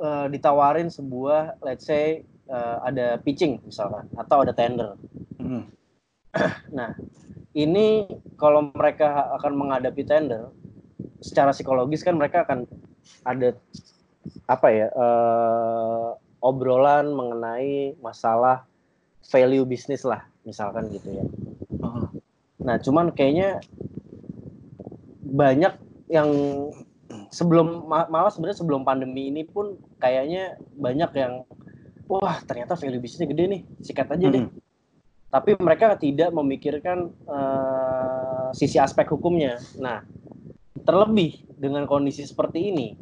uh, 0.00 0.26
ditawarin 0.28 0.88
sebuah 0.88 1.60
let's 1.64 1.84
say 1.88 2.24
uh, 2.48 2.84
ada 2.84 3.20
pitching 3.20 3.60
misalkan 3.64 4.08
atau 4.16 4.44
ada 4.44 4.52
tender. 4.56 4.96
nah, 6.78 6.92
ini 7.54 8.06
kalau 8.34 8.74
mereka 8.74 9.34
akan 9.38 9.52
menghadapi 9.54 10.02
tender 10.02 10.50
secara 11.22 11.54
psikologis 11.54 12.04
kan 12.04 12.18
mereka 12.18 12.44
akan 12.44 12.68
ada 13.24 13.56
apa 14.48 14.68
ya 14.72 14.88
uh, 14.92 16.16
obrolan 16.44 17.12
mengenai 17.12 17.96
masalah 18.00 18.68
value 19.32 19.64
bisnis 19.64 20.04
lah 20.04 20.28
misalkan 20.44 20.92
gitu 20.92 21.22
ya. 21.22 21.24
Uh. 21.80 22.08
Nah, 22.60 22.76
cuman 22.80 23.12
kayaknya 23.12 23.60
banyak 25.24 25.72
yang 26.12 26.30
sebelum 27.32 27.88
malah 27.88 28.30
sebenarnya 28.30 28.60
sebelum 28.60 28.84
pandemi 28.84 29.32
ini 29.32 29.42
pun 29.44 29.80
kayaknya 29.98 30.60
banyak 30.76 31.10
yang 31.16 31.32
wah 32.04 32.36
ternyata 32.44 32.76
value 32.76 33.00
bisnisnya 33.00 33.32
gede 33.32 33.44
nih 33.48 33.62
sikat 33.80 34.08
aja 34.12 34.26
deh. 34.28 34.44
Mm 34.44 34.50
-hmm. 34.52 34.63
Tapi 35.34 35.58
mereka 35.58 35.98
tidak 35.98 36.30
memikirkan 36.30 37.10
uh, 37.26 38.54
sisi 38.54 38.78
aspek 38.78 39.10
hukumnya. 39.10 39.58
Nah, 39.82 40.06
terlebih 40.86 41.42
dengan 41.58 41.90
kondisi 41.90 42.22
seperti 42.22 42.70
ini, 42.70 42.94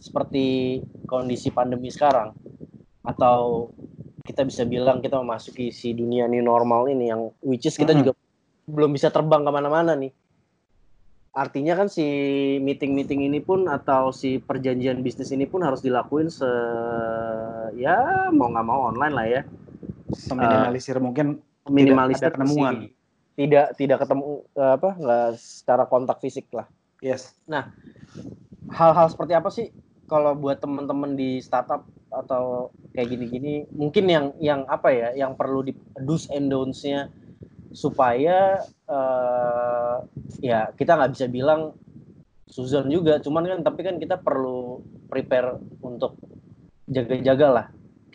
seperti 0.00 0.80
kondisi 1.04 1.52
pandemi 1.52 1.92
sekarang, 1.92 2.32
atau 3.04 3.68
kita 4.24 4.48
bisa 4.48 4.64
bilang 4.64 5.04
kita 5.04 5.20
memasuki 5.20 5.68
si 5.68 5.92
dunia 5.92 6.24
new 6.24 6.42
normal 6.42 6.88
ini 6.88 7.12
yang 7.12 7.30
which 7.46 7.68
is 7.68 7.78
kita 7.78 7.94
mm 7.94 8.02
-hmm. 8.02 8.08
juga 8.10 8.12
belum 8.66 8.90
bisa 8.98 9.14
terbang 9.14 9.46
ke 9.46 9.50
mana-mana 9.54 9.94
nih 9.94 10.10
artinya 11.36 11.76
kan 11.76 11.86
si 11.92 12.02
meeting-meeting 12.64 13.28
ini 13.28 13.44
pun 13.44 13.68
atau 13.68 14.08
si 14.08 14.40
perjanjian 14.40 15.04
bisnis 15.04 15.30
ini 15.30 15.44
pun 15.44 15.60
harus 15.60 15.84
dilakuin 15.84 16.32
se 16.32 16.48
ya 17.76 18.32
mau 18.32 18.48
nggak 18.48 18.66
mau 18.66 18.88
online 18.88 19.14
lah 19.14 19.26
ya 19.28 19.42
minimalisir 20.32 20.96
uh, 20.98 21.02
mungkin 21.02 21.26
minimalisir 21.66 22.30
penemuan 22.30 22.90
tidak 23.36 23.76
tidak 23.76 23.98
ketemu 24.06 24.46
uh, 24.56 24.72
apa 24.78 24.90
nggak 24.96 25.28
secara 25.36 25.84
kontak 25.84 26.18
fisik 26.24 26.48
lah. 26.54 26.66
Yes. 27.04 27.36
Nah 27.44 27.68
hal-hal 28.72 29.06
seperti 29.12 29.32
apa 29.36 29.48
sih 29.52 29.70
kalau 30.06 30.38
buat 30.38 30.62
teman-teman 30.62 31.18
di 31.18 31.42
startup 31.42 31.84
atau 32.08 32.72
kayak 32.96 33.12
gini-gini? 33.12 33.66
Mungkin 33.74 34.04
yang 34.08 34.26
yang 34.40 34.64
apa 34.70 34.88
ya 34.94 35.08
yang 35.12 35.36
perlu 35.36 35.66
di 35.66 35.76
do's 36.00 36.30
and 36.32 36.48
don'ts-nya 36.48 37.12
supaya 37.76 38.64
uh, 38.88 40.00
ya 40.40 40.72
kita 40.72 40.96
nggak 40.96 41.12
bisa 41.12 41.26
bilang 41.28 41.76
Susan 42.46 42.86
juga, 42.86 43.18
cuman 43.18 43.42
kan 43.42 43.60
tapi 43.66 43.82
kan 43.82 43.98
kita 43.98 44.22
perlu 44.22 44.78
prepare 45.10 45.58
untuk 45.82 46.14
jaga-jaga 46.86 47.48
lah. 47.50 47.66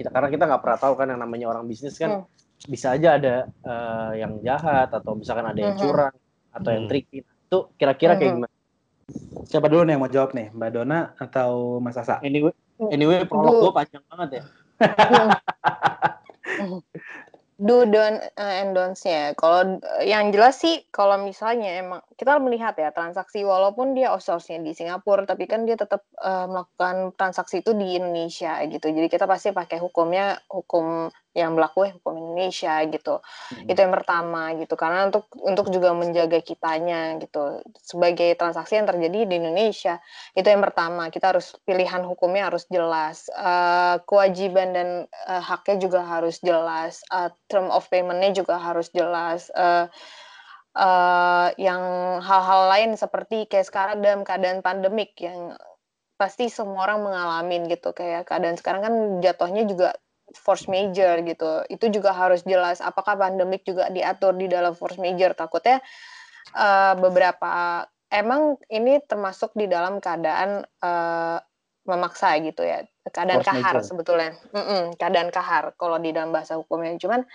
Kita 0.01 0.09
karena 0.09 0.29
kita 0.33 0.43
nggak 0.49 0.61
pernah 0.65 0.79
tahu 0.81 0.93
kan 0.97 1.07
yang 1.13 1.21
namanya 1.21 1.45
orang 1.53 1.63
bisnis 1.69 1.95
kan 2.01 2.25
hmm. 2.25 2.65
bisa 2.65 2.97
aja 2.97 3.21
ada 3.21 3.35
uh, 3.61 4.11
yang 4.17 4.41
jahat 4.41 4.89
atau 4.89 5.13
misalkan 5.13 5.45
ada 5.45 5.59
yang 5.61 5.77
hmm. 5.77 5.81
curang 5.81 6.15
atau 6.51 6.69
yang 6.73 6.85
hmm. 6.85 6.91
tricky. 6.91 7.21
Itu 7.21 7.69
kira-kira 7.77 8.17
kayak 8.17 8.31
hmm. 8.33 8.37
gimana? 8.41 8.55
Siapa 9.45 9.67
dulu 9.67 9.83
nih 9.85 9.93
yang 9.93 10.01
mau 10.01 10.11
jawab 10.11 10.31
nih, 10.31 10.47
Mbak 10.55 10.69
Dona 10.71 10.99
atau 11.19 11.83
Mas 11.83 11.99
Asa? 11.99 12.23
Ini 12.23 12.49
Anyway, 12.89 13.29
prolog 13.29 13.69
gue 13.69 13.73
panjang 13.77 14.01
banget 14.09 14.41
ya. 14.41 14.43
do 17.61 17.85
don 17.85 18.17
uh, 18.17 18.53
and 18.57 18.73
don'ts-nya. 18.73 19.37
Kalau 19.37 19.77
uh, 19.77 20.01
yang 20.01 20.33
jelas 20.33 20.57
sih 20.57 20.81
kalau 20.89 21.21
misalnya 21.21 21.77
emang 21.77 22.01
kita 22.21 22.37
melihat 22.37 22.77
ya 22.77 22.93
transaksi 22.93 23.41
walaupun 23.41 23.97
dia 23.97 24.13
outsource-nya 24.13 24.61
di 24.61 24.77
Singapura 24.77 25.25
tapi 25.25 25.49
kan 25.49 25.65
dia 25.65 25.73
tetap 25.73 26.05
uh, 26.21 26.45
melakukan 26.45 27.17
transaksi 27.17 27.65
itu 27.65 27.73
di 27.73 27.97
Indonesia 27.97 28.61
gitu. 28.69 28.93
Jadi 28.93 29.09
kita 29.09 29.25
pasti 29.25 29.49
pakai 29.49 29.81
hukumnya 29.81 30.37
hukum 30.45 31.09
yang 31.33 31.57
berlaku 31.57 31.89
ya 31.89 31.97
hukum 31.97 32.13
Indonesia 32.21 32.77
gitu. 32.85 33.25
Hmm. 33.25 33.65
Itu 33.65 33.79
yang 33.81 33.89
pertama 33.89 34.53
gitu. 34.53 34.77
Karena 34.77 35.09
untuk 35.09 35.25
untuk 35.41 35.73
juga 35.73 35.97
menjaga 35.97 36.45
kitanya 36.45 37.17
gitu. 37.17 37.65
Sebagai 37.81 38.37
transaksi 38.37 38.77
yang 38.77 38.85
terjadi 38.85 39.25
di 39.25 39.35
Indonesia, 39.41 39.97
itu 40.37 40.45
yang 40.45 40.61
pertama. 40.61 41.09
Kita 41.09 41.33
harus 41.33 41.57
pilihan 41.65 42.05
hukumnya 42.05 42.53
harus 42.53 42.69
jelas. 42.69 43.33
Uh, 43.33 43.97
kewajiban 44.05 44.77
dan 44.77 44.87
uh, 45.25 45.41
haknya 45.41 45.81
juga 45.81 46.05
harus 46.05 46.37
jelas. 46.45 47.01
Uh, 47.09 47.33
term 47.49 47.71
of 47.73 47.87
payment-nya 47.89 48.29
juga 48.35 48.61
harus 48.61 48.93
jelas. 48.93 49.49
Uh, 49.57 49.89
uh, 50.75 51.49
yang 51.59 51.83
hal-hal 52.23 52.61
lain 52.71 52.91
seperti 52.95 53.47
kayak 53.47 53.67
sekarang 53.67 53.97
dalam 53.99 54.21
keadaan 54.23 54.63
pandemik 54.63 55.15
yang 55.19 55.55
pasti 56.15 56.53
semua 56.53 56.85
orang 56.85 57.01
mengalami 57.01 57.65
gitu 57.65 57.97
kayak 57.97 58.29
keadaan 58.29 58.53
sekarang 58.53 58.81
kan 58.85 58.93
jatuhnya 59.25 59.65
juga 59.65 59.97
force 60.37 60.69
major 60.71 61.19
gitu. 61.25 61.65
Itu 61.67 61.91
juga 61.91 62.15
harus 62.15 62.45
jelas 62.47 62.79
apakah 62.79 63.19
pandemik 63.19 63.67
juga 63.67 63.91
diatur 63.91 64.37
di 64.37 64.47
dalam 64.47 64.77
force 64.77 65.01
major. 65.01 65.35
Takutnya 65.35 65.83
uh, 66.55 66.93
beberapa 66.95 67.83
emang 68.07 68.59
ini 68.71 69.01
termasuk 69.03 69.51
di 69.55 69.67
dalam 69.67 69.99
keadaan 69.99 70.63
uh, 70.83 71.37
memaksa 71.89 72.37
gitu 72.39 72.63
ya. 72.63 72.85
Keadaan 73.09 73.41
force 73.41 73.49
kahar 73.51 73.75
major. 73.81 73.87
sebetulnya. 73.87 74.31
Mm 74.55 74.63
-mm, 74.63 74.81
keadaan 74.95 75.29
kahar 75.33 75.75
kalau 75.75 75.97
di 75.99 76.15
dalam 76.15 76.31
bahasa 76.31 76.55
hukumnya. 76.55 76.95
Cuman 76.95 77.25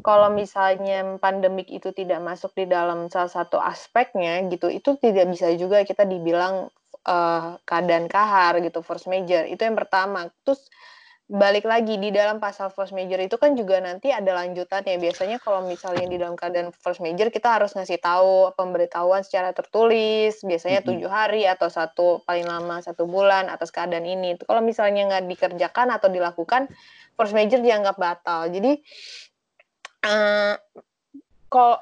kalau 0.00 0.28
misalnya 0.32 1.20
pandemik 1.20 1.68
itu 1.70 1.94
tidak 1.94 2.20
masuk 2.20 2.52
di 2.56 2.66
dalam 2.66 3.08
salah 3.12 3.30
satu 3.30 3.56
aspeknya 3.60 4.42
gitu, 4.48 4.68
itu 4.68 4.96
tidak 4.98 5.30
bisa 5.32 5.52
juga 5.56 5.84
kita 5.84 6.04
dibilang 6.04 6.68
uh, 7.06 7.56
keadaan 7.64 8.10
kahar 8.10 8.58
gitu, 8.64 8.80
force 8.84 9.06
major. 9.06 9.46
Itu 9.46 9.64
yang 9.64 9.76
pertama. 9.78 10.28
Terus 10.44 10.68
balik 11.30 11.62
lagi 11.62 11.94
di 11.94 12.10
dalam 12.10 12.42
pasal 12.42 12.74
force 12.74 12.90
major 12.90 13.22
itu 13.22 13.38
kan 13.38 13.54
juga 13.54 13.78
nanti 13.78 14.10
ada 14.10 14.34
lanjutannya. 14.34 14.98
Biasanya 14.98 15.38
kalau 15.38 15.62
misalnya 15.62 16.10
di 16.10 16.18
dalam 16.18 16.34
keadaan 16.34 16.74
force 16.74 16.98
major 16.98 17.30
kita 17.30 17.54
harus 17.54 17.70
ngasih 17.78 18.02
tahu 18.02 18.50
pemberitahuan 18.58 19.22
secara 19.22 19.54
tertulis, 19.54 20.42
biasanya 20.42 20.82
tujuh 20.82 21.06
hari 21.06 21.46
atau 21.46 21.70
satu 21.70 22.26
paling 22.26 22.50
lama 22.50 22.82
satu 22.82 23.06
bulan 23.06 23.46
atas 23.46 23.70
keadaan 23.70 24.02
ini. 24.10 24.34
Kalau 24.42 24.58
misalnya 24.58 25.06
nggak 25.06 25.24
dikerjakan 25.30 25.94
atau 25.94 26.10
dilakukan, 26.10 26.66
force 27.14 27.30
major 27.30 27.62
dianggap 27.62 27.94
batal. 27.94 28.50
Jadi 28.50 28.82
uh, 30.04 30.54
kalau 31.50 31.78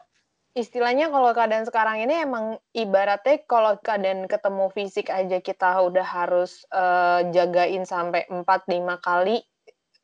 istilahnya 0.59 1.13
kalau 1.13 1.31
keadaan 1.31 1.67
sekarang 1.69 2.03
ini 2.03 2.25
emang 2.27 2.59
ibaratnya 2.75 3.39
kalau 3.47 3.79
keadaan 3.79 4.27
ketemu 4.27 4.65
fisik 4.75 5.07
aja 5.13 5.39
kita 5.39 5.79
udah 5.87 6.03
harus 6.03 6.67
uh, 6.75 7.23
jagain 7.31 7.87
sampai 7.87 8.27
4 8.27 8.43
5 8.43 8.75
kali 8.99 9.39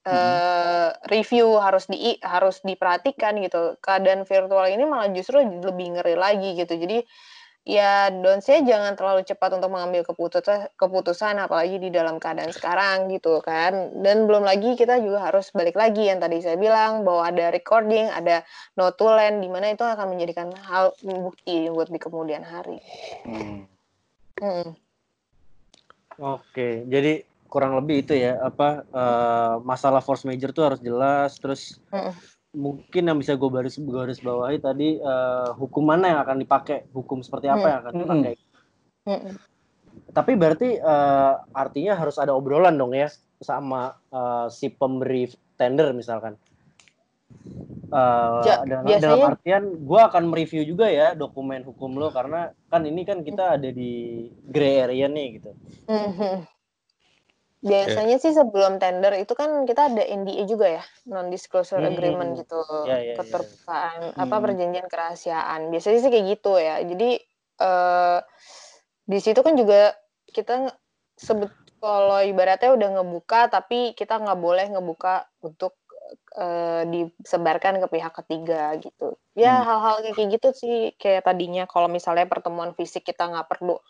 uh, 0.07 0.95
review 1.09 1.59
harus 1.59 1.89
di 1.91 2.17
harus 2.21 2.61
diperhatikan 2.63 3.41
gitu. 3.43 3.77
Keadaan 3.81 4.29
virtual 4.29 4.69
ini 4.69 4.85
malah 4.87 5.11
justru 5.11 5.43
lebih 5.43 5.99
ngeri 5.99 6.15
lagi 6.15 6.55
gitu. 6.55 6.77
Jadi 6.77 7.03
ya 7.65 8.13
don't 8.13 8.45
say 8.45 8.61
jangan 8.61 8.93
terlalu 8.93 9.25
cepat 9.25 9.57
untuk 9.57 9.73
mengambil 9.73 10.05
keputusan 10.05 10.69
keputusan 10.77 11.41
apalagi 11.41 11.81
di 11.81 11.89
dalam 11.89 12.21
keadaan 12.21 12.53
sekarang 12.53 13.09
gitu 13.09 13.41
kan 13.41 13.89
dan 14.05 14.29
belum 14.29 14.45
lagi 14.45 14.77
kita 14.77 15.01
juga 15.01 15.33
harus 15.33 15.49
balik 15.57 15.73
lagi 15.73 16.13
yang 16.13 16.21
tadi 16.21 16.45
saya 16.45 16.61
bilang 16.61 17.09
bahwa 17.09 17.25
ada 17.25 17.49
recording 17.49 18.05
ada 18.13 18.45
no 18.77 18.93
to 18.93 19.09
land 19.09 19.41
di 19.41 19.49
mana 19.49 19.73
itu 19.73 19.81
akan 19.81 20.13
menjadikan 20.13 20.53
hal 20.61 20.93
bukti 21.01 21.73
buat 21.73 21.89
di 21.89 21.97
kemudian 21.97 22.45
hari 22.45 22.85
hmm. 23.25 23.65
Hmm. 24.45 24.71
oke 26.21 26.69
jadi 26.85 27.25
kurang 27.49 27.81
lebih 27.81 28.05
itu 28.05 28.13
ya 28.13 28.45
apa 28.45 28.85
uh, 28.93 29.55
masalah 29.65 30.05
force 30.05 30.29
major 30.29 30.53
tuh 30.53 30.69
harus 30.69 30.85
jelas 30.85 31.41
terus 31.41 31.81
hmm 31.89 32.34
mungkin 32.55 33.03
yang 33.11 33.19
bisa 33.19 33.35
gue 33.35 33.51
baris 33.51 33.77
garis 33.77 34.23
bawahi 34.23 34.63
tadi 34.63 35.03
uh, 35.03 35.53
hukum 35.59 35.85
mana 35.85 36.15
yang 36.15 36.21
akan 36.23 36.39
dipakai 36.41 36.87
hukum 36.95 37.21
seperti 37.21 37.51
apa 37.51 37.67
yang 37.67 37.79
akan 37.83 37.93
dipakai 37.99 38.35
hmm. 39.05 39.33
tapi 40.15 40.33
berarti 40.39 40.79
uh, 40.79 41.43
artinya 41.51 41.99
harus 41.99 42.17
ada 42.17 42.33
obrolan 42.33 42.79
dong 42.79 42.95
ya 42.95 43.11
sama 43.43 43.99
uh, 44.15 44.47
si 44.49 44.71
pemberi 44.71 45.29
tender 45.59 45.91
misalkan 45.93 46.39
uh, 47.91 48.41
ja, 48.47 48.63
dalam, 48.63 48.85
biasanya... 48.87 49.03
dalam 49.03 49.31
artian 49.35 49.65
gue 49.83 50.01
akan 50.01 50.23
mereview 50.31 50.63
juga 50.63 50.87
ya 50.89 51.13
dokumen 51.13 51.67
hukum 51.67 51.99
lo 51.99 52.15
karena 52.15 52.55
kan 52.71 52.83
ini 52.87 53.03
kan 53.03 53.21
kita 53.27 53.59
ada 53.59 53.69
di 53.69 54.27
gray 54.47 54.87
area 54.87 55.07
nih 55.11 55.27
gitu 55.43 55.51
mm-hmm. 55.91 56.35
Biasanya 57.65 58.21
yeah. 58.21 58.23
sih 58.23 58.37
sebelum 58.37 58.77
tender 58.77 59.17
itu 59.17 59.33
kan 59.33 59.65
kita 59.65 59.89
ada 59.89 60.05
NDA 60.05 60.45
juga 60.45 60.69
ya, 60.69 60.85
non 61.09 61.33
disclosure 61.33 61.81
hmm. 61.81 61.91
agreement 61.97 62.31
gitu, 62.37 62.61
yeah, 62.85 63.01
yeah, 63.01 63.17
keterbukaan 63.17 64.13
yeah. 64.13 64.21
apa 64.21 64.37
hmm. 64.37 64.45
perjanjian 64.45 64.87
kerahasiaan. 64.93 65.61
Biasanya 65.73 65.99
sih 66.05 66.11
kayak 66.13 66.27
gitu 66.37 66.53
ya. 66.61 66.77
Jadi 66.85 67.11
uh, 67.65 68.21
di 69.09 69.19
situ 69.21 69.41
kan 69.41 69.57
juga 69.57 69.97
kita 70.29 70.77
sebut 71.17 71.49
kalau 71.81 72.21
ibaratnya 72.21 72.77
udah 72.77 72.89
ngebuka 73.01 73.49
tapi 73.49 73.97
kita 73.97 74.21
nggak 74.21 74.41
boleh 74.41 74.67
ngebuka 74.69 75.25
untuk 75.41 75.77
uh, 76.37 76.85
disebarkan 76.85 77.81
ke 77.81 77.87
pihak 77.97 78.13
ketiga 78.25 78.77
gitu. 78.77 79.17
Ya 79.33 79.57
hmm. 79.57 79.65
hal-hal 79.65 79.97
hmm. 80.05 80.13
kayak 80.13 80.29
gitu 80.37 80.49
sih 80.53 80.77
kayak 81.01 81.25
tadinya 81.25 81.65
kalau 81.65 81.89
misalnya 81.89 82.29
pertemuan 82.29 82.77
fisik 82.77 83.09
kita 83.09 83.25
nggak 83.25 83.49
perlu 83.49 83.81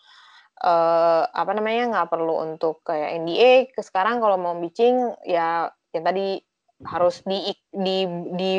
uh, 0.63 1.25
apa 1.27 1.51
namanya 1.57 1.91
nggak 1.91 2.11
perlu 2.13 2.45
untuk 2.45 2.85
kayak 2.87 3.19
NDA 3.25 3.53
ke 3.75 3.81
sekarang 3.83 4.23
kalau 4.23 4.39
mau 4.39 4.55
pitching 4.61 5.11
ya 5.27 5.73
yang 5.91 6.05
tadi 6.05 6.39
harus 6.85 7.23
di 7.25 7.55
di 7.71 8.05
di 8.35 8.55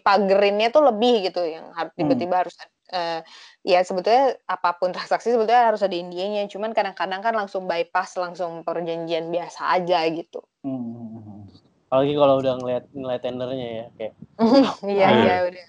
pagerinnya 0.00 0.72
tuh 0.72 0.88
lebih 0.88 1.30
gitu 1.30 1.44
yang 1.44 1.70
harus 1.76 1.92
hmm. 1.94 2.00
tiba-tiba 2.00 2.34
hmm. 2.34 2.42
harus 2.42 2.54
uh, 2.90 3.20
ya 3.62 3.84
sebetulnya 3.84 4.34
apa 4.48 4.80
pun 4.80 4.90
transaksi 4.90 5.30
sebetulnya 5.30 5.68
harus 5.70 5.84
ada 5.84 5.94
NDA-nya 5.94 6.48
cuman 6.48 6.72
kadang-kadang 6.72 7.20
kan 7.20 7.34
langsung 7.36 7.68
bypass 7.68 8.16
langsung 8.16 8.64
perjanjian 8.64 9.28
biasa 9.28 9.78
aja 9.78 10.00
gitu. 10.10 10.40
Hmm. 10.64 11.46
Apalagi 11.88 12.14
kalau 12.20 12.34
udah 12.40 12.54
ngeliat 12.60 12.84
ngeliat 12.92 13.22
tendernya 13.24 13.68
ya 13.68 13.86
kayak. 13.96 14.14
Iya 14.84 15.08
iya 15.08 15.36
udah. 15.48 15.64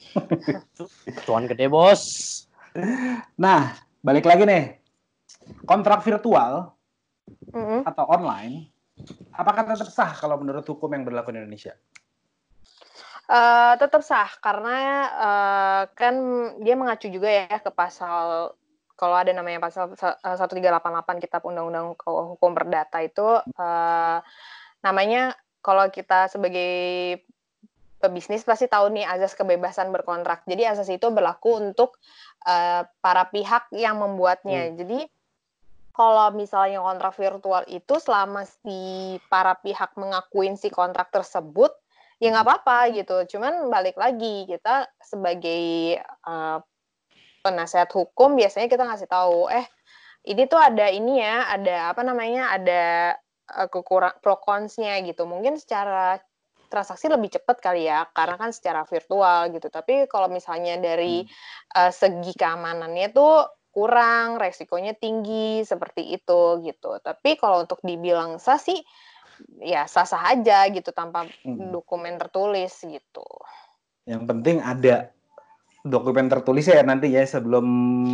Cuan 1.27 1.47
gede 1.47 1.67
bos. 1.67 2.03
Nah 3.35 3.75
balik 3.99 4.23
lagi 4.23 4.47
nih 4.47 4.78
kontrak 5.65 6.01
virtual 6.01 6.73
mm-hmm. 7.53 7.85
atau 7.85 8.05
online, 8.09 8.69
apakah 9.35 9.65
tetap 9.65 9.89
sah 9.89 10.11
kalau 10.17 10.39
menurut 10.41 10.65
hukum 10.65 10.89
yang 10.91 11.05
berlaku 11.05 11.33
di 11.33 11.39
Indonesia? 11.41 11.73
Uh, 13.29 13.77
tetap 13.77 14.01
sah 14.01 14.29
karena 14.41 14.77
uh, 15.13 15.81
kan 15.93 16.15
dia 16.65 16.73
mengacu 16.73 17.13
juga 17.13 17.29
ya 17.29 17.61
ke 17.61 17.69
pasal 17.69 18.57
kalau 18.97 19.15
ada 19.15 19.31
namanya 19.31 19.63
pasal 19.63 19.95
1388 19.95 20.27
eh, 20.27 21.19
Kitab 21.23 21.45
Undang-Undang 21.47 21.95
Hukum 22.03 22.51
Perdata 22.51 22.99
itu 22.99 23.23
uh, 23.39 24.17
namanya 24.83 25.37
kalau 25.63 25.87
kita 25.87 26.27
sebagai 26.27 27.21
pebisnis 27.99 28.47
pasti 28.47 28.67
tahu 28.67 28.91
nih 28.95 29.07
azas 29.07 29.35
kebebasan 29.35 29.91
berkontrak. 29.91 30.43
Jadi 30.47 30.67
azas 30.67 30.87
itu 30.91 31.07
berlaku 31.11 31.59
untuk 31.59 31.99
uh, 32.47 32.83
para 32.99 33.27
pihak 33.31 33.71
yang 33.75 33.99
membuatnya. 33.99 34.71
Hmm. 34.71 34.75
Jadi 34.79 34.99
kalau 35.99 36.31
misalnya 36.31 36.79
kontrak 36.79 37.11
virtual 37.19 37.67
itu 37.67 37.99
selama 37.99 38.47
si 38.47 39.19
para 39.27 39.59
pihak 39.59 39.99
mengakuin 39.99 40.55
si 40.55 40.71
kontrak 40.71 41.11
tersebut 41.11 41.75
ya 42.23 42.31
nggak 42.31 42.47
apa-apa 42.47 42.95
gitu. 42.95 43.35
Cuman 43.35 43.67
balik 43.67 43.99
lagi 43.99 44.47
kita 44.47 44.87
sebagai 45.03 45.99
uh, 46.23 46.63
penasehat 47.43 47.91
hukum 47.91 48.39
biasanya 48.39 48.71
kita 48.71 48.87
ngasih 48.87 49.11
tahu 49.11 49.51
eh 49.51 49.67
ini 50.23 50.47
tuh 50.47 50.59
ada 50.59 50.87
ini 50.87 51.19
ya 51.19 51.51
ada 51.51 51.91
apa 51.91 51.99
namanya 52.07 52.55
ada 52.55 52.83
uh, 53.59 53.67
kekurang 53.67 54.15
pro 54.23 54.39
consnya 54.39 54.95
gitu. 55.03 55.27
Mungkin 55.27 55.59
secara 55.59 56.15
transaksi 56.71 57.11
lebih 57.11 57.35
cepat 57.35 57.59
kali 57.59 57.91
ya 57.91 58.07
karena 58.15 58.39
kan 58.39 58.55
secara 58.55 58.87
virtual 58.87 59.51
gitu. 59.51 59.67
Tapi 59.67 60.07
kalau 60.07 60.31
misalnya 60.31 60.79
dari 60.79 61.27
uh, 61.75 61.91
segi 61.91 62.31
keamanannya 62.39 63.11
tuh 63.11 63.58
kurang, 63.79 64.35
resikonya 64.35 64.91
tinggi 64.91 65.63
seperti 65.63 66.11
itu 66.11 66.59
gitu. 66.67 66.99
Tapi 66.99 67.39
kalau 67.39 67.63
untuk 67.63 67.79
dibilang 67.79 68.35
sah 68.43 68.59
sih 68.59 68.83
ya 69.63 69.87
sah-sah 69.87 70.35
aja 70.35 70.67
gitu 70.67 70.91
tanpa 70.91 71.23
hmm. 71.47 71.71
dokumen 71.71 72.19
tertulis 72.19 72.75
gitu. 72.83 73.23
Yang 74.03 74.23
penting 74.27 74.57
ada 74.59 75.15
dokumen 75.87 76.27
tertulis 76.27 76.67
ya 76.67 76.83
nanti 76.83 77.07
ya 77.07 77.23
sebelum 77.23 77.63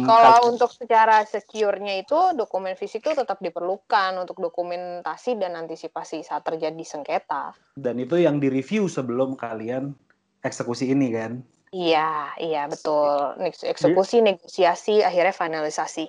kalau 0.05 0.53
untuk 0.53 0.69
secara 0.69 1.25
secure-nya 1.25 1.97
itu 1.97 2.37
dokumen 2.37 2.77
fisik 2.77 3.01
itu 3.09 3.17
tetap 3.17 3.41
diperlukan 3.41 4.21
untuk 4.21 4.37
dokumentasi 4.37 5.41
dan 5.41 5.57
antisipasi 5.57 6.21
saat 6.21 6.45
terjadi 6.45 6.85
sengketa. 6.85 7.57
Dan 7.73 7.97
itu 7.97 8.21
yang 8.21 8.37
direview 8.37 8.85
sebelum 8.85 9.33
kalian 9.33 9.97
eksekusi 10.45 10.93
ini 10.93 11.09
kan? 11.09 11.41
Iya, 11.75 12.31
iya 12.39 12.61
betul. 12.71 13.35
Eksekusi, 13.43 14.23
negosiasi, 14.23 15.03
akhirnya 15.03 15.35
finalisasi. 15.35 16.07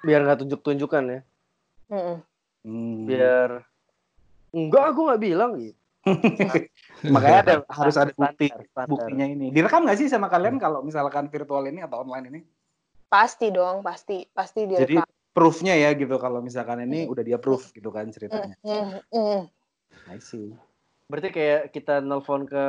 Biar 0.00 0.24
nggak 0.24 0.40
tunjuk-tunjukkan 0.40 1.02
ya. 1.04 1.20
Mm 1.92 2.00
-mm. 2.00 2.16
Biar 3.04 3.50
enggak, 4.56 4.84
aku 4.96 5.00
nggak 5.04 5.20
bilang 5.20 5.50
gitu. 5.60 5.76
Makanya 7.14 7.38
ada, 7.44 7.54
harus 7.68 7.96
ada 8.00 8.12
bukti 8.16 8.48
buktinya 8.88 9.26
ini. 9.28 9.52
Direkam 9.52 9.84
nggak 9.84 10.00
sih 10.00 10.08
sama 10.08 10.32
kalian 10.32 10.56
kalau 10.56 10.80
misalkan 10.80 11.28
virtual 11.28 11.64
ini 11.68 11.84
atau 11.84 12.00
online 12.00 12.26
ini? 12.32 12.40
Pasti 13.08 13.52
dong, 13.52 13.84
pasti, 13.84 14.24
pasti 14.32 14.64
direkam. 14.64 15.04
Jadi 15.04 15.12
proofnya 15.36 15.76
ya 15.76 15.92
gitu 15.92 16.16
kalau 16.16 16.40
misalkan 16.40 16.80
ini 16.88 17.04
udah 17.04 17.24
dia 17.24 17.36
proof 17.36 17.76
gitu 17.76 17.92
kan 17.92 18.08
ceritanya. 18.08 18.56
Mm, 18.64 19.00
mm, 19.12 19.40
I 20.12 20.18
see. 20.20 20.56
Berarti 21.08 21.28
kayak 21.28 21.62
kita 21.76 22.00
nelpon 22.00 22.48
ke 22.48 22.64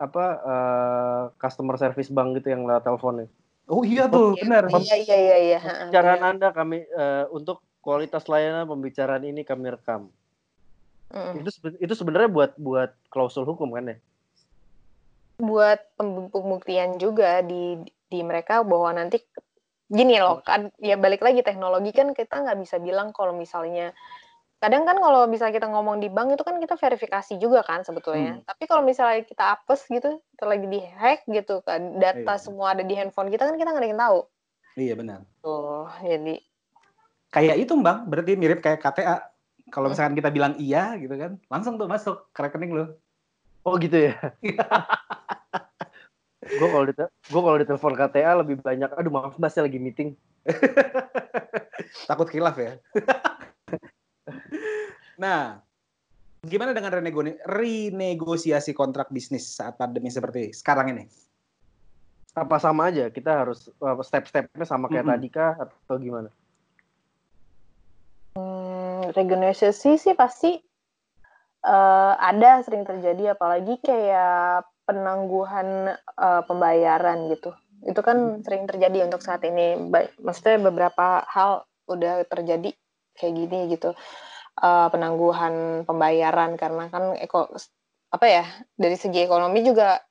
apa 0.00 0.24
uh, 0.40 1.22
customer 1.36 1.76
service 1.76 2.08
bank 2.08 2.40
gitu 2.40 2.56
yang 2.56 2.64
lewat 2.64 2.88
telepon 2.88 3.24
ya. 3.24 3.28
Oh 3.70 3.84
iya 3.86 4.08
tuh, 4.10 4.34
iya, 4.34 4.42
benar. 4.42 4.62
Iya 4.72 4.96
iya 4.98 5.16
iya 5.16 5.36
iya. 5.38 5.60
Pembicaraan 5.62 6.22
Anda 6.24 6.48
kami 6.50 6.88
uh, 6.90 7.30
untuk 7.30 7.62
kualitas 7.84 8.26
layanan 8.26 8.66
pembicaraan 8.66 9.22
ini 9.22 9.44
kami 9.44 9.70
rekam. 9.70 10.08
Mm. 11.12 11.44
Itu 11.44 11.50
itu 11.78 11.92
sebenarnya 11.94 12.32
buat 12.32 12.52
buat 12.58 12.90
klausul 13.12 13.46
hukum 13.46 13.76
kan 13.76 13.94
ya? 13.94 13.96
Buat 15.38 15.84
pembuktian 16.00 16.98
juga 16.98 17.44
di 17.44 17.78
di 18.10 18.20
mereka 18.26 18.66
bahwa 18.66 18.90
nanti 18.96 19.22
gini 19.90 20.22
loh 20.22 20.38
kan 20.42 20.70
ya 20.78 20.94
balik 20.94 21.22
lagi 21.22 21.42
teknologi 21.42 21.90
kan 21.90 22.14
kita 22.14 22.46
nggak 22.46 22.58
bisa 22.62 22.78
bilang 22.78 23.10
kalau 23.10 23.34
misalnya 23.34 23.90
kadang 24.60 24.84
kan 24.84 25.00
kalau 25.00 25.24
bisa 25.26 25.48
kita 25.48 25.66
ngomong 25.72 26.04
di 26.04 26.12
bank 26.12 26.36
itu 26.36 26.44
kan 26.44 26.60
kita 26.60 26.76
verifikasi 26.76 27.40
juga 27.40 27.64
kan 27.64 27.80
sebetulnya 27.80 28.38
hmm. 28.38 28.44
tapi 28.44 28.68
kalau 28.68 28.84
misalnya 28.84 29.24
kita 29.24 29.56
apes 29.56 29.88
gitu 29.88 30.20
kita 30.36 30.44
lagi 30.44 30.66
di 30.68 30.80
hack 30.84 31.24
gitu 31.26 31.64
kan 31.64 31.96
data 31.96 32.36
iya. 32.36 32.36
semua 32.36 32.76
ada 32.76 32.84
di 32.84 32.92
handphone 32.92 33.32
kita 33.32 33.48
kan 33.48 33.56
kita 33.56 33.72
nggak 33.72 33.82
ada 33.82 33.90
yang 33.90 34.02
tahu 34.04 34.18
iya 34.76 34.94
benar 34.94 35.20
tuh 35.40 35.88
jadi 36.04 36.36
kayak 37.32 37.56
itu 37.64 37.72
bang 37.80 38.04
berarti 38.04 38.32
mirip 38.36 38.60
kayak 38.60 38.84
KTA 38.84 39.30
kalau 39.70 39.86
misalkan 39.88 40.18
kita 40.18 40.34
bilang 40.34 40.58
iya 40.58 40.98
gitu 40.98 41.14
kan, 41.14 41.38
langsung 41.46 41.78
tuh 41.78 41.86
masuk 41.86 42.26
ke 42.34 42.42
rekening 42.42 42.74
lo. 42.74 42.98
Oh 43.62 43.78
gitu 43.78 44.10
ya. 44.10 44.18
gue 46.50 46.66
kalau 46.66 46.82
di 46.88 46.94
gue 46.98 47.40
kalau 47.46 47.58
ditelepon 47.62 47.94
KTA 47.94 48.32
lebih 48.42 48.58
banyak 48.58 48.90
aduh 48.96 49.12
maaf 49.12 49.38
mas 49.38 49.54
saya 49.54 49.70
lagi 49.70 49.78
meeting 49.78 50.18
takut 52.10 52.26
kilaf 52.26 52.56
ya 52.58 52.80
nah 55.22 55.60
gimana 56.40 56.72
dengan 56.72 56.92
renego 56.96 57.20
renegosiasi 57.44 58.72
kontrak 58.72 59.12
bisnis 59.12 59.44
saat 59.44 59.76
pandemi 59.76 60.08
seperti 60.08 60.56
sekarang 60.56 60.96
ini 60.96 61.04
apa 62.32 62.56
sama 62.62 62.88
aja 62.88 63.10
kita 63.10 63.44
harus 63.44 63.68
step-stepnya 64.06 64.64
sama 64.64 64.86
kayak 64.88 65.04
mm 65.04 65.12
-hmm. 65.12 65.20
tadi 65.20 65.28
kah 65.28 65.52
atau 65.60 65.98
gimana 65.98 66.30
Hmm, 68.30 69.10
regenerasi 69.10 69.74
sih 69.98 70.14
pasti 70.14 70.54
uh, 71.66 72.14
ada 72.14 72.62
sering 72.62 72.86
terjadi 72.86 73.34
apalagi 73.34 73.82
kayak 73.82 74.70
penangguhan 74.86 75.98
uh, 76.14 76.42
pembayaran 76.46 77.26
gitu. 77.34 77.50
Itu 77.82 78.00
kan 78.06 78.38
hmm. 78.38 78.42
sering 78.46 78.64
terjadi 78.70 79.10
untuk 79.10 79.22
saat 79.24 79.42
ini. 79.42 79.90
Maksudnya 80.22 80.62
beberapa 80.62 81.26
hal 81.26 81.66
udah 81.90 82.22
terjadi 82.30 82.70
kayak 83.16 83.34
gini 83.34 83.58
gitu. 83.72 83.94
Uh, 84.60 84.92
penangguhan 84.92 85.86
pembayaran 85.88 86.58
karena 86.60 86.92
kan 86.92 87.16
eko 87.16 87.48
apa 88.10 88.26
ya 88.26 88.44
dari 88.76 88.98
segi 88.98 89.24
ekonomi 89.24 89.62
juga 89.62 90.02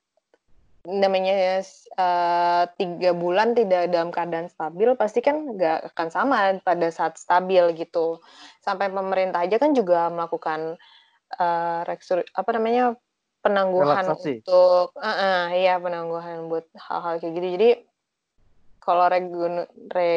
namanya 0.87 1.59
uh, 1.99 2.63
tiga 2.79 3.11
bulan 3.11 3.51
tidak 3.51 3.91
dalam 3.91 4.09
keadaan 4.15 4.47
stabil 4.47 4.95
pasti 4.95 5.19
kan 5.19 5.59
nggak 5.59 5.91
akan 5.93 6.07
sama 6.07 6.37
pada 6.63 6.87
saat 6.87 7.19
stabil 7.19 7.75
gitu 7.75 8.23
sampai 8.63 8.87
pemerintah 8.87 9.43
aja 9.43 9.59
kan 9.59 9.75
juga 9.75 10.07
melakukan 10.07 10.79
uh, 11.35 11.81
reksur 11.83 12.23
apa 12.31 12.49
namanya 12.55 12.95
penangguhan 13.43 14.07
Relaksasi. 14.07 14.43
untuk 14.47 14.95
uh, 14.95 15.09
uh, 15.11 15.43
ya 15.51 15.75
penangguhan 15.83 16.47
buat 16.47 16.65
hal-hal 16.75 17.19
kayak 17.19 17.33
gitu 17.35 17.47
jadi 17.59 17.69
kalau 18.81 19.05
regun 19.11 19.67
re 19.91 20.13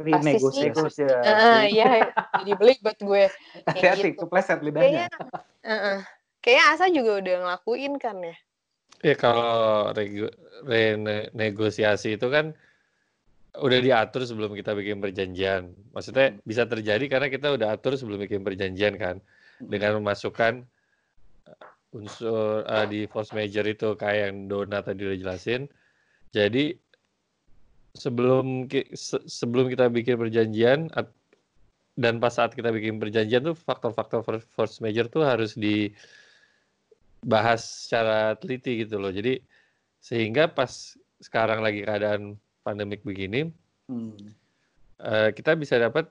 renegosiasi 0.00 1.04
uh, 1.04 1.62
ya 1.68 2.08
jadi 2.40 2.52
beli 2.56 2.74
buat 2.80 2.98
gue 2.98 3.28
hati-hati 3.66 4.14
gitu. 4.14 4.24
kepleset 4.24 4.62
lidahnya 4.64 5.06
kayaknya 5.06 5.08
uh, 5.66 5.72
uh, 5.74 5.98
kayaknya 6.40 6.64
Asa 6.72 6.86
juga 6.88 7.20
udah 7.20 7.34
ngelakuin 7.44 7.94
kan 8.00 8.16
ya 8.22 8.36
Ya 9.00 9.16
kalau 9.16 9.88
renegosiasi 10.68 12.20
itu 12.20 12.26
kan 12.28 12.52
udah 13.56 13.80
diatur 13.80 14.28
sebelum 14.28 14.52
kita 14.52 14.76
bikin 14.76 15.00
perjanjian. 15.00 15.72
Maksudnya 15.96 16.36
hmm. 16.36 16.44
bisa 16.44 16.68
terjadi 16.68 17.04
karena 17.08 17.32
kita 17.32 17.48
udah 17.56 17.74
atur 17.74 17.96
sebelum 17.96 18.20
bikin 18.20 18.44
perjanjian 18.44 19.00
kan. 19.00 19.16
Hmm. 19.58 19.68
Dengan 19.72 20.04
memasukkan 20.04 20.68
uh, 21.48 21.96
unsur 21.96 22.62
uh, 22.68 22.84
di 22.84 23.08
force 23.08 23.32
major 23.32 23.64
itu 23.64 23.96
kayak 23.96 24.30
yang 24.30 24.52
Dona 24.52 24.84
tadi 24.84 25.00
udah 25.08 25.16
jelasin. 25.16 25.64
Jadi 26.30 26.76
sebelum 27.94 28.70
sebelum 29.26 29.66
kita 29.70 29.90
bikin 29.90 30.16
perjanjian 30.18 30.90
dan 31.98 32.14
pas 32.22 32.32
saat 32.32 32.54
kita 32.54 32.70
bikin 32.70 32.96
perjanjian 33.02 33.44
tuh 33.44 33.56
faktor-faktor 33.56 34.22
force 34.54 34.80
major 34.80 35.10
tuh 35.10 35.26
harus 35.26 35.58
di 35.58 35.90
bahas 37.20 37.60
secara 37.60 38.34
teliti 38.40 38.86
gitu 38.86 38.96
loh. 38.96 39.12
Jadi 39.12 39.36
sehingga 40.00 40.48
pas 40.48 40.96
sekarang 41.20 41.60
lagi 41.60 41.84
keadaan 41.84 42.40
pandemik 42.64 43.04
begini, 43.04 43.52
hmm. 43.92 44.16
uh, 45.04 45.28
kita 45.36 45.52
bisa 45.58 45.76
dapat 45.76 46.08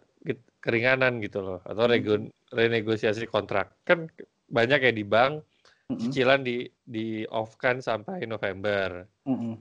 keringanan 0.60 1.24
gitu 1.24 1.40
loh 1.40 1.60
atau 1.66 1.88
hmm. 1.90 2.54
renegosiasi 2.54 3.26
kontrak. 3.26 3.74
Kan 3.88 4.12
banyak 4.52 4.80
ya 4.86 4.92
di 4.94 5.06
bank 5.08 5.42
hmm. 5.90 5.98
cicilan 5.98 6.46
di 6.46 6.70
di 6.86 7.26
off 7.34 7.58
kan 7.58 7.82
sampai 7.82 8.28
November. 8.30 9.08
Hmm. 9.26 9.58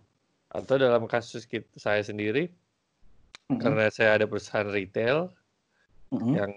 Atau 0.48 0.80
dalam 0.80 1.04
kasus 1.04 1.44
kita, 1.44 1.68
saya 1.76 2.00
sendiri 2.00 2.48
hmm. 3.52 3.60
karena 3.60 3.92
saya 3.92 4.20
ada 4.20 4.24
perusahaan 4.24 4.68
retail 4.68 5.28
hmm. 6.12 6.32
yang 6.34 6.52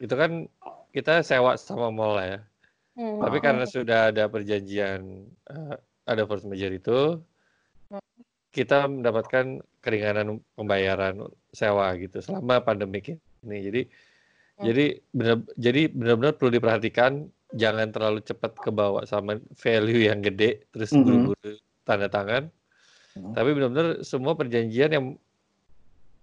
itu 0.00 0.14
kan 0.16 0.48
kita 0.94 1.20
sewa 1.20 1.58
sama 1.58 1.90
mall 1.90 2.16
ya. 2.20 2.40
Hmm. 2.94 3.18
Tapi 3.20 3.38
karena 3.42 3.66
sudah 3.66 4.14
ada 4.14 4.30
perjanjian 4.30 5.26
uh, 5.50 5.74
ada 6.06 6.22
force 6.28 6.46
major 6.46 6.70
itu, 6.70 7.18
kita 8.54 8.86
mendapatkan 8.86 9.58
keringanan 9.82 10.38
pembayaran 10.54 11.26
sewa 11.50 11.90
gitu 11.98 12.22
selama 12.22 12.62
pandemi 12.62 13.02
ini. 13.02 13.58
Jadi 13.66 13.82
hmm. 13.84 14.62
jadi 14.62 14.84
benar 15.10 15.36
jadi 15.58 15.82
benar-benar 15.90 16.32
perlu 16.38 16.50
diperhatikan 16.54 17.12
jangan 17.54 17.90
terlalu 17.90 18.22
cepat 18.22 18.54
kebawa 18.58 19.06
sama 19.06 19.38
value 19.58 20.10
yang 20.10 20.22
gede 20.22 20.66
terus 20.74 20.90
buru-buru 20.94 21.34
-hmm. 21.38 21.58
tanda 21.82 22.06
tangan. 22.06 22.46
Hmm. 23.14 23.32
Tapi 23.34 23.50
benar-benar 23.54 24.02
semua 24.02 24.34
perjanjian 24.34 24.90
yang 24.90 25.06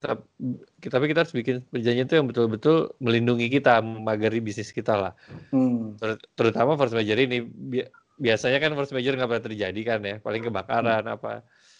tapi 0.02 1.06
kita 1.14 1.22
harus 1.22 1.36
bikin 1.36 1.62
perjanjian 1.70 2.10
itu 2.10 2.16
yang 2.18 2.26
betul-betul 2.26 2.90
melindungi 2.98 3.54
kita, 3.54 3.86
memagari 3.86 4.42
bisnis 4.42 4.74
kita 4.74 4.98
lah. 4.98 5.14
Hmm. 5.54 5.94
Ter 6.02 6.18
terutama 6.34 6.74
force 6.74 6.98
major 6.98 7.16
ini 7.22 7.46
bi 7.46 7.86
biasanya 8.18 8.58
kan 8.58 8.74
force 8.74 8.94
major 8.98 9.14
nggak 9.14 9.30
pernah 9.30 9.46
terjadi 9.46 9.82
kan 9.86 10.00
ya, 10.02 10.16
paling 10.18 10.42
kebakaran 10.42 11.06
hmm. 11.06 11.16
apa. 11.16 11.34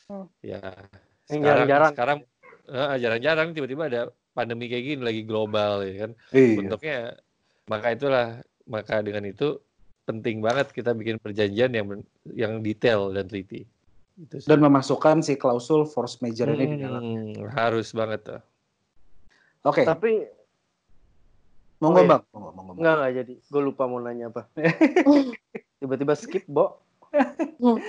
Hmm. 0.06 0.30
Ya. 0.46 0.62
Sekarang 1.26 1.66
jarang 1.66 1.92
sekarang 1.98 2.20
jarang-jarang 3.02 3.48
tiba-tiba 3.58 3.84
ada 3.90 4.02
pandemi 4.38 4.72
kayak 4.72 4.86
gini 4.86 5.02
lagi 5.02 5.22
global 5.26 5.82
ya 5.82 6.08
kan. 6.08 6.12
Iya. 6.32 6.56
Bentuknya 6.62 6.98
maka 7.68 7.88
itulah 7.90 8.28
maka 8.70 9.02
dengan 9.02 9.26
itu 9.26 9.60
penting 10.06 10.46
banget 10.46 10.70
kita 10.70 10.94
bikin 10.94 11.18
perjanjian 11.18 11.74
yang 11.74 11.88
yang 12.38 12.62
detail 12.62 13.10
dan 13.12 13.26
teliti. 13.26 13.66
Gitu 14.22 14.46
Dan 14.46 14.62
memasukkan 14.62 15.26
si 15.26 15.34
klausul 15.34 15.90
force 15.90 16.22
major 16.22 16.54
ini 16.54 16.66
di 16.70 16.78
dalam. 16.78 17.02
Hmm, 17.02 17.50
harus 17.58 17.90
banget 17.90 18.22
tuh. 18.22 18.42
Oke. 19.66 19.82
Okay. 19.82 19.86
Tapi 19.90 20.12
monggo 21.82 22.02
oh, 22.02 22.06
bang. 22.06 22.22
Monggo, 22.30 22.50
monggo, 22.54 22.72
Enggak 22.78 22.94
enggak 23.02 23.12
jadi. 23.26 23.34
Gue 23.50 23.62
lupa 23.66 23.84
mau 23.90 23.98
nanya 23.98 24.30
apa. 24.30 24.46
Tiba-tiba 25.82 26.14
skip, 26.14 26.46
Bo. 26.46 26.86
Oke, 27.10 27.82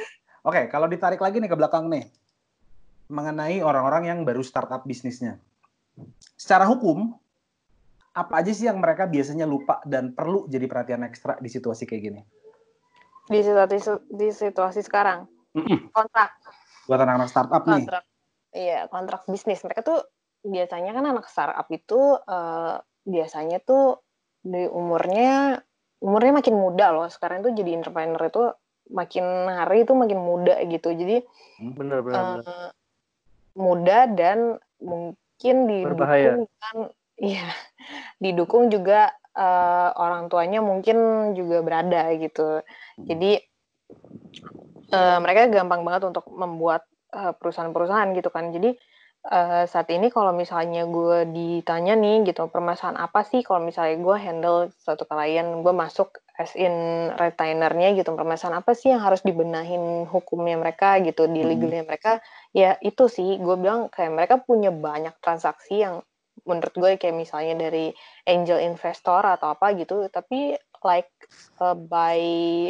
okay, 0.42 0.64
kalau 0.72 0.88
ditarik 0.88 1.20
lagi 1.20 1.36
nih 1.36 1.52
ke 1.52 1.56
belakang 1.56 1.92
nih. 1.92 2.08
Mengenai 3.12 3.60
orang-orang 3.60 4.08
yang 4.08 4.18
baru 4.24 4.40
startup 4.40 4.88
bisnisnya. 4.88 5.36
Secara 6.40 6.64
hukum, 6.64 7.12
apa 8.16 8.40
aja 8.40 8.56
sih 8.56 8.64
yang 8.64 8.80
mereka 8.80 9.04
biasanya 9.04 9.44
lupa 9.44 9.84
dan 9.84 10.16
perlu 10.16 10.48
jadi 10.48 10.64
perhatian 10.64 11.04
ekstra 11.04 11.36
di 11.36 11.52
situasi 11.52 11.84
kayak 11.84 12.00
gini? 12.00 12.20
Di 13.28 13.44
situasi 13.44 13.76
di 14.08 14.28
situasi 14.32 14.80
sekarang. 14.80 15.28
Mm-mm. 15.52 15.92
Kontrak. 15.92 16.30
buat 16.82 16.98
anak-anak 16.98 17.30
startup 17.30 17.62
nih. 17.62 17.86
Kontrak, 17.86 18.04
iya 18.50 18.80
kontrak 18.90 19.22
bisnis. 19.30 19.62
Mereka 19.62 19.86
tuh 19.86 20.02
biasanya 20.42 20.90
kan 20.98 21.04
anak 21.06 21.30
startup 21.30 21.68
itu 21.70 22.18
uh, 22.18 22.82
biasanya 23.06 23.62
tuh 23.62 24.02
di 24.42 24.66
umurnya 24.66 25.62
umurnya 26.02 26.42
makin 26.42 26.56
muda 26.58 26.90
loh. 26.90 27.06
Sekarang 27.06 27.46
tuh 27.46 27.54
jadi 27.54 27.78
entrepreneur 27.78 28.18
itu 28.18 28.44
makin 28.90 29.24
hari 29.46 29.86
itu 29.86 29.94
makin 29.94 30.18
muda 30.18 30.58
gitu. 30.66 30.90
Jadi 30.90 31.22
bener 31.62 32.02
bener, 32.02 32.42
uh, 32.42 32.70
muda 33.54 34.10
dan 34.10 34.58
mungkin 34.82 35.56
didukung 35.70 36.50
kan 36.58 36.76
iya 37.22 37.46
didukung 38.18 38.66
juga 38.74 39.14
uh, 39.38 39.94
orang 39.94 40.26
tuanya 40.26 40.58
mungkin 40.58 41.30
juga 41.38 41.62
berada 41.62 42.10
gitu. 42.18 42.60
Hmm. 42.62 43.06
Jadi 43.06 43.38
uh, 44.92 45.18
mereka 45.18 45.48
gampang 45.48 45.82
banget 45.82 46.08
untuk 46.08 46.28
membuat 46.30 46.86
perusahaan-perusahaan 47.12 48.16
gitu 48.16 48.32
kan. 48.32 48.56
Jadi 48.56 48.72
uh, 49.28 49.64
saat 49.70 49.88
ini 49.94 50.10
kalau 50.10 50.34
misalnya 50.34 50.88
gue 50.88 51.28
ditanya 51.30 51.94
nih 51.94 52.26
gitu 52.26 52.50
permasalahan 52.50 52.98
apa 52.98 53.22
sih 53.22 53.46
kalau 53.46 53.62
misalnya 53.62 53.96
gue 54.02 54.16
handle 54.18 54.58
satu 54.82 55.06
klien 55.06 55.62
gue 55.62 55.74
masuk 55.74 56.18
as 56.34 56.56
in 56.58 56.72
retainernya 57.14 57.94
gitu 57.94 58.10
permasalahan 58.16 58.64
apa 58.64 58.72
sih 58.74 58.90
yang 58.90 59.02
harus 59.04 59.22
dibenahin 59.22 60.08
hukumnya 60.08 60.58
mereka 60.58 60.98
gitu 61.04 61.28
di 61.30 61.44
hmm. 61.44 61.48
legalnya 61.48 61.82
mereka 61.86 62.12
ya 62.50 62.74
itu 62.82 63.06
sih 63.06 63.38
gue 63.38 63.56
bilang 63.60 63.92
kayak 63.92 64.12
mereka 64.12 64.34
punya 64.42 64.74
banyak 64.74 65.14
transaksi 65.22 65.84
yang 65.86 66.02
menurut 66.42 66.74
gue 66.74 66.90
kayak 66.98 67.14
misalnya 67.14 67.68
dari 67.68 67.92
angel 68.26 68.58
investor 68.58 69.22
atau 69.22 69.54
apa 69.54 69.76
gitu 69.78 70.08
tapi 70.10 70.56
like 70.84 71.10
uh, 71.58 71.74
buy 71.74 72.20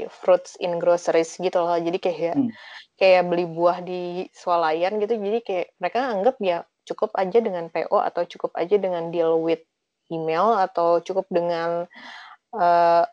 fruits 0.08 0.56
in 0.60 0.78
groceries 0.78 1.36
gitu 1.36 1.58
loh. 1.58 1.76
Jadi 1.76 1.98
kayak 1.98 2.34
hmm. 2.36 2.50
kayak 2.96 3.28
beli 3.28 3.44
buah 3.48 3.82
di 3.82 4.26
swalayan 4.32 5.00
gitu. 5.02 5.18
Jadi 5.18 5.38
kayak 5.42 5.66
mereka 5.80 5.98
anggap 6.12 6.36
ya 6.40 6.64
cukup 6.86 7.14
aja 7.14 7.38
dengan 7.38 7.70
PO 7.70 7.98
atau 7.98 8.22
cukup 8.26 8.52
aja 8.58 8.76
dengan 8.78 9.10
deal 9.14 9.38
with 9.38 9.62
email 10.10 10.58
atau 10.58 10.98
cukup 11.00 11.26
dengan 11.30 11.86
uh, 12.52 13.04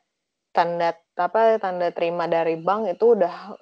tanda 0.51 0.97
apa 1.15 1.61
tanda 1.61 1.93
terima 1.93 2.25
dari 2.25 2.57
bank 2.57 2.89
itu 2.89 3.15
udah 3.15 3.55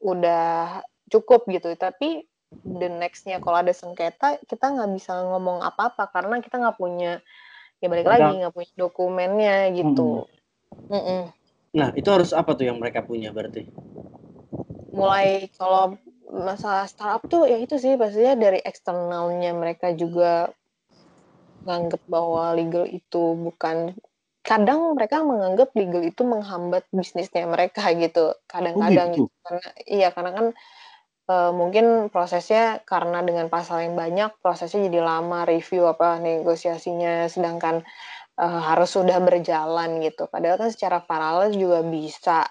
udah 0.00 0.80
cukup 1.12 1.44
gitu. 1.50 1.76
Tapi 1.76 2.24
the 2.50 2.88
nextnya 2.90 3.38
kalau 3.38 3.62
ada 3.62 3.70
sengketa 3.70 4.42
kita 4.48 4.74
nggak 4.74 4.90
bisa 4.98 5.14
ngomong 5.22 5.62
apa-apa 5.62 6.10
karena 6.10 6.42
kita 6.42 6.58
nggak 6.58 6.78
punya 6.80 7.22
ya 7.78 7.86
balik 7.88 8.08
lagi 8.10 8.42
nggak 8.42 8.54
punya 8.54 8.72
dokumennya 8.74 9.56
gitu. 9.76 10.26
Hmm. 10.26 10.39
Mm 10.88 11.02
-mm. 11.02 11.22
Nah 11.76 11.88
itu 11.92 12.08
harus 12.08 12.32
apa 12.32 12.56
tuh 12.56 12.64
yang 12.70 12.80
mereka 12.80 13.04
punya 13.04 13.34
berarti? 13.34 13.68
mulai 14.90 15.48
kalau 15.54 15.96
masalah 16.30 16.86
startup 16.86 17.26
tuh 17.26 17.46
ya 17.46 17.58
itu 17.58 17.78
sih 17.78 17.98
pastinya 17.98 18.38
dari 18.38 18.62
eksternalnya 18.62 19.50
mereka 19.54 19.94
juga 19.94 20.50
menganggap 21.62 22.02
bahwa 22.06 22.54
legal 22.54 22.86
itu 22.86 23.34
bukan 23.34 23.94
kadang 24.40 24.96
mereka 24.96 25.20
menganggap 25.20 25.74
legal 25.76 26.02
itu 26.02 26.22
menghambat 26.24 26.86
bisnisnya 26.94 27.44
mereka 27.44 27.92
gitu 27.92 28.34
kadang-kadang 28.48 29.14
oh, 29.14 29.16
gitu. 29.26 29.30
karena 29.44 29.68
iya 29.84 30.08
karena 30.14 30.30
kan 30.32 30.46
e, 31.28 31.34
mungkin 31.52 32.08
prosesnya 32.08 32.80
karena 32.88 33.20
dengan 33.20 33.52
pasal 33.52 33.84
yang 33.84 33.94
banyak 33.98 34.32
prosesnya 34.40 34.88
jadi 34.88 35.04
lama 35.04 35.44
review 35.44 35.84
apa 35.92 36.18
negosiasinya 36.22 37.28
sedangkan 37.28 37.84
e, 38.40 38.46
harus 38.46 38.88
sudah 38.88 39.20
berjalan 39.20 40.00
gitu. 40.00 40.24
Padahal 40.32 40.56
kan 40.56 40.70
secara 40.72 41.04
paralel 41.04 41.52
juga 41.52 41.84
bisa 41.84 42.48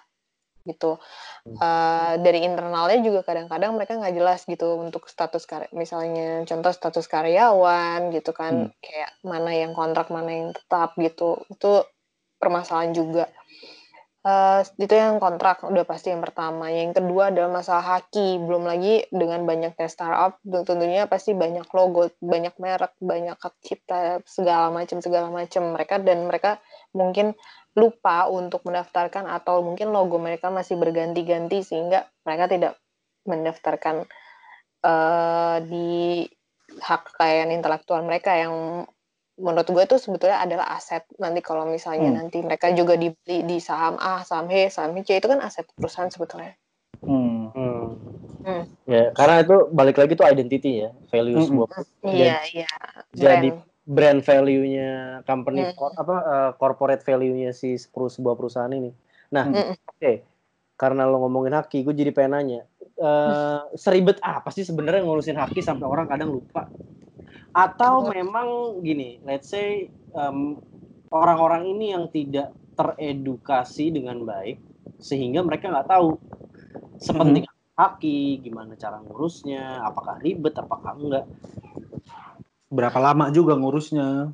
gitu. 0.68 1.02
Uh, 1.50 2.20
dari 2.22 2.46
internalnya 2.46 3.02
juga 3.02 3.26
kadang-kadang 3.26 3.74
mereka 3.74 3.98
nggak 3.98 4.14
jelas 4.14 4.46
gitu 4.46 4.78
untuk 4.78 5.10
status 5.10 5.50
karya 5.50 5.72
misalnya 5.74 6.46
contoh 6.46 6.70
status 6.70 7.10
karyawan 7.10 8.14
gitu 8.14 8.36
kan. 8.36 8.70
Hmm. 8.70 8.76
kayak 8.84 9.12
mana 9.26 9.52
yang 9.56 9.72
kontrak 9.74 10.14
mana 10.14 10.30
yang 10.30 10.50
tetap 10.54 10.94
gitu. 11.00 11.42
Itu 11.50 11.90
permasalahan 12.38 12.94
juga 12.94 13.26
uh, 14.24 14.62
itu 14.80 14.94
yang 14.94 15.22
kontrak 15.22 15.64
udah 15.64 15.86
pasti 15.88 16.12
yang 16.12 16.24
pertama. 16.24 16.72
Yang 16.72 17.00
kedua 17.04 17.32
adalah 17.32 17.62
masalah 17.62 18.00
haki. 18.00 18.40
Belum 18.42 18.68
lagi 18.68 19.08
dengan 19.12 19.44
banyaknya 19.48 19.88
startup 19.88 20.40
tentunya 20.44 21.08
pasti 21.08 21.36
banyak 21.36 21.68
logo 21.72 22.12
banyak 22.20 22.56
merek 22.60 22.94
banyak 23.00 23.38
hak 23.40 23.56
cipta 23.64 24.20
segala 24.28 24.72
macam 24.74 25.00
segala 25.00 25.28
macam 25.32 25.76
mereka 25.76 25.96
dan 26.02 26.28
mereka 26.28 26.52
mungkin 26.92 27.36
lupa 27.78 28.28
untuk 28.28 28.66
mendaftarkan 28.66 29.30
atau 29.30 29.62
mungkin 29.62 29.94
logo 29.94 30.18
mereka 30.18 30.50
masih 30.50 30.76
berganti-ganti 30.76 31.62
sehingga 31.64 32.10
mereka 32.26 32.50
tidak 32.50 32.74
mendaftarkan 33.30 34.10
uh, 34.84 35.58
di 35.64 36.26
hak 36.82 37.14
kekayaan 37.14 37.54
intelektual 37.54 38.02
mereka 38.06 38.36
yang 38.36 38.86
menurut 39.40 39.68
gue 39.72 39.84
itu 39.88 39.98
sebetulnya 39.98 40.44
adalah 40.44 40.76
aset 40.76 41.08
nanti 41.16 41.40
kalau 41.40 41.64
misalnya 41.66 42.12
hmm. 42.12 42.18
nanti 42.20 42.38
mereka 42.44 42.70
juga 42.76 43.00
dibeli 43.00 43.48
di 43.48 43.58
saham 43.64 43.96
A, 43.98 44.22
saham 44.28 44.52
B, 44.52 44.68
saham 44.68 44.94
C 45.02 45.18
itu 45.18 45.28
kan 45.32 45.40
aset 45.40 45.66
perusahaan 45.74 46.12
sebetulnya. 46.12 46.54
Hmm. 47.00 47.50
Hmm. 47.56 47.96
hmm. 48.44 48.64
Ya, 48.86 49.16
karena 49.16 49.42
itu 49.42 49.56
balik 49.72 49.98
lagi 49.98 50.14
tuh 50.20 50.28
identity 50.28 50.84
ya, 50.84 50.92
value 51.08 51.40
hmm. 51.40 51.48
sebuah. 51.48 51.68
Iya, 52.04 52.38
iya. 52.52 52.72
Jadi 53.16 53.50
brand 53.90 54.22
value-nya 54.22 55.26
company 55.26 55.66
mm. 55.66 55.74
Kor, 55.74 55.98
apa 55.98 56.16
uh, 56.22 56.52
corporate 56.62 57.02
value-nya 57.02 57.58
si 57.58 57.74
sebuah 57.82 58.38
perusahaan 58.38 58.70
ini. 58.70 58.94
Nah, 59.34 59.50
mm. 59.50 59.58
oke. 59.58 59.74
Okay. 59.98 60.16
Karena 60.78 61.10
lo 61.10 61.26
ngomongin 61.26 61.58
haki, 61.58 61.84
gue 61.84 61.92
jadi 61.92 62.16
pengen 62.16 62.40
nanya, 62.40 62.62
uh, 63.02 63.68
seribet 63.76 64.16
apa 64.24 64.48
sih 64.54 64.64
sebenarnya 64.64 65.04
ngurusin 65.04 65.36
haki 65.36 65.60
sampai 65.60 65.84
orang 65.84 66.08
kadang 66.08 66.32
lupa? 66.32 66.72
Atau 67.54 68.10
memang 68.14 68.80
gini, 68.86 69.18
let's 69.26 69.50
say 69.50 69.90
um, 70.14 70.62
orang-orang 71.10 71.66
ini 71.66 71.86
yang 71.94 72.06
tidak 72.14 72.54
teredukasi 72.78 73.92
dengan 73.92 74.24
baik 74.24 74.62
sehingga 75.00 75.44
mereka 75.44 75.72
nggak 75.72 75.90
tahu 75.90 76.16
sepenting 77.00 77.48
hmm. 77.48 77.76
haki, 77.80 78.44
gimana 78.44 78.76
cara 78.76 79.00
ngurusnya, 79.04 79.84
apakah 79.84 80.20
ribet, 80.20 80.56
apakah 80.56 80.96
enggak 80.96 81.26
berapa 82.70 83.00
lama 83.02 83.34
juga 83.34 83.58
ngurusnya? 83.58 84.32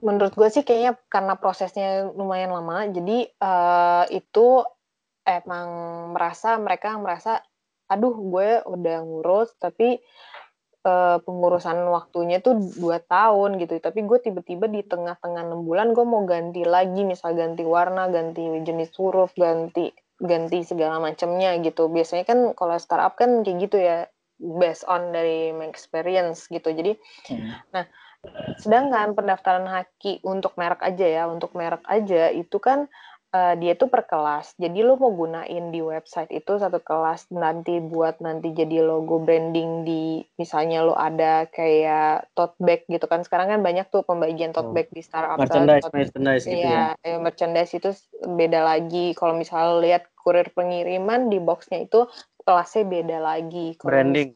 Menurut 0.00 0.32
gue 0.32 0.48
sih 0.48 0.64
kayaknya 0.64 0.96
karena 1.12 1.36
prosesnya 1.36 2.08
lumayan 2.16 2.56
lama, 2.56 2.88
jadi 2.88 3.28
uh, 3.36 4.08
itu 4.08 4.64
emang 5.28 5.68
merasa 6.16 6.56
mereka 6.56 6.96
merasa, 6.96 7.44
aduh 7.90 8.16
gue 8.16 8.64
udah 8.64 8.96
ngurus 9.04 9.52
tapi 9.60 10.00
uh, 10.84 11.18
pengurusan 11.24 11.76
waktunya 11.90 12.40
tuh 12.40 12.56
dua 12.76 13.00
tahun 13.00 13.60
gitu, 13.60 13.80
tapi 13.80 14.04
gue 14.04 14.18
tiba-tiba 14.20 14.66
di 14.68 14.84
tengah-tengah 14.84 15.42
enam 15.46 15.64
bulan 15.64 15.92
gue 15.92 16.04
mau 16.04 16.24
ganti 16.24 16.64
lagi, 16.64 17.04
misal 17.04 17.36
ganti 17.36 17.64
warna, 17.64 18.08
ganti 18.08 18.44
jenis 18.64 18.92
huruf, 18.96 19.32
ganti 19.36 19.92
ganti 20.20 20.60
segala 20.62 21.00
macamnya 21.00 21.56
gitu. 21.64 21.88
Biasanya 21.88 22.24
kan 22.28 22.38
kalau 22.52 22.76
startup 22.76 23.16
kan 23.16 23.40
kayak 23.40 23.56
gitu 23.68 23.76
ya, 23.80 24.04
based 24.36 24.84
on 24.88 25.12
dari 25.12 25.52
my 25.56 25.68
experience 25.68 26.48
gitu. 26.52 26.68
Jadi, 26.68 26.96
hmm. 27.32 27.72
nah 27.72 27.84
sedangkan 28.60 29.16
pendaftaran 29.16 29.64
haki 29.64 30.20
untuk 30.28 30.52
merek 30.60 30.84
aja 30.84 31.06
ya, 31.08 31.22
untuk 31.24 31.56
merek 31.56 31.80
aja 31.88 32.28
itu 32.28 32.60
kan 32.60 32.84
uh, 33.30 33.54
dia 33.56 33.72
tuh 33.78 33.88
per 33.88 34.06
kelas. 34.06 34.54
Jadi 34.58 34.82
lo 34.82 34.98
mau 34.98 35.14
gunain 35.14 35.70
di 35.70 35.80
website 35.80 36.30
itu 36.34 36.58
satu 36.58 36.82
kelas 36.82 37.30
nanti 37.34 37.78
buat 37.78 38.18
nanti 38.18 38.50
jadi 38.50 38.82
logo 38.82 39.22
branding 39.22 39.86
di 39.86 40.22
misalnya 40.36 40.82
lo 40.84 40.94
ada 40.98 41.46
kayak 41.50 42.30
tote 42.34 42.58
bag 42.60 42.86
gitu 42.90 43.06
kan. 43.06 43.22
Sekarang 43.22 43.50
kan 43.50 43.60
banyak 43.62 43.86
tuh 43.88 44.02
pembagian 44.02 44.50
tote 44.50 44.70
oh. 44.70 44.74
bag 44.74 44.90
di 44.90 45.02
startup. 45.02 45.38
Merchandise, 45.38 45.84
tote, 45.86 45.94
merchandise 45.94 46.44
gitu 46.46 46.66
ya. 46.66 46.94
ya. 47.00 47.16
merchandise 47.18 47.72
itu 47.74 47.90
beda 48.26 48.60
lagi. 48.66 49.14
Kalau 49.14 49.34
misalnya 49.38 49.78
lihat 49.80 50.02
kurir 50.20 50.52
pengiriman 50.52 51.32
di 51.32 51.38
boxnya 51.40 51.86
itu 51.86 52.06
kelasnya 52.44 52.84
beda 52.86 53.18
lagi. 53.22 53.78
Kalo 53.78 53.88
Branding. 53.94 54.30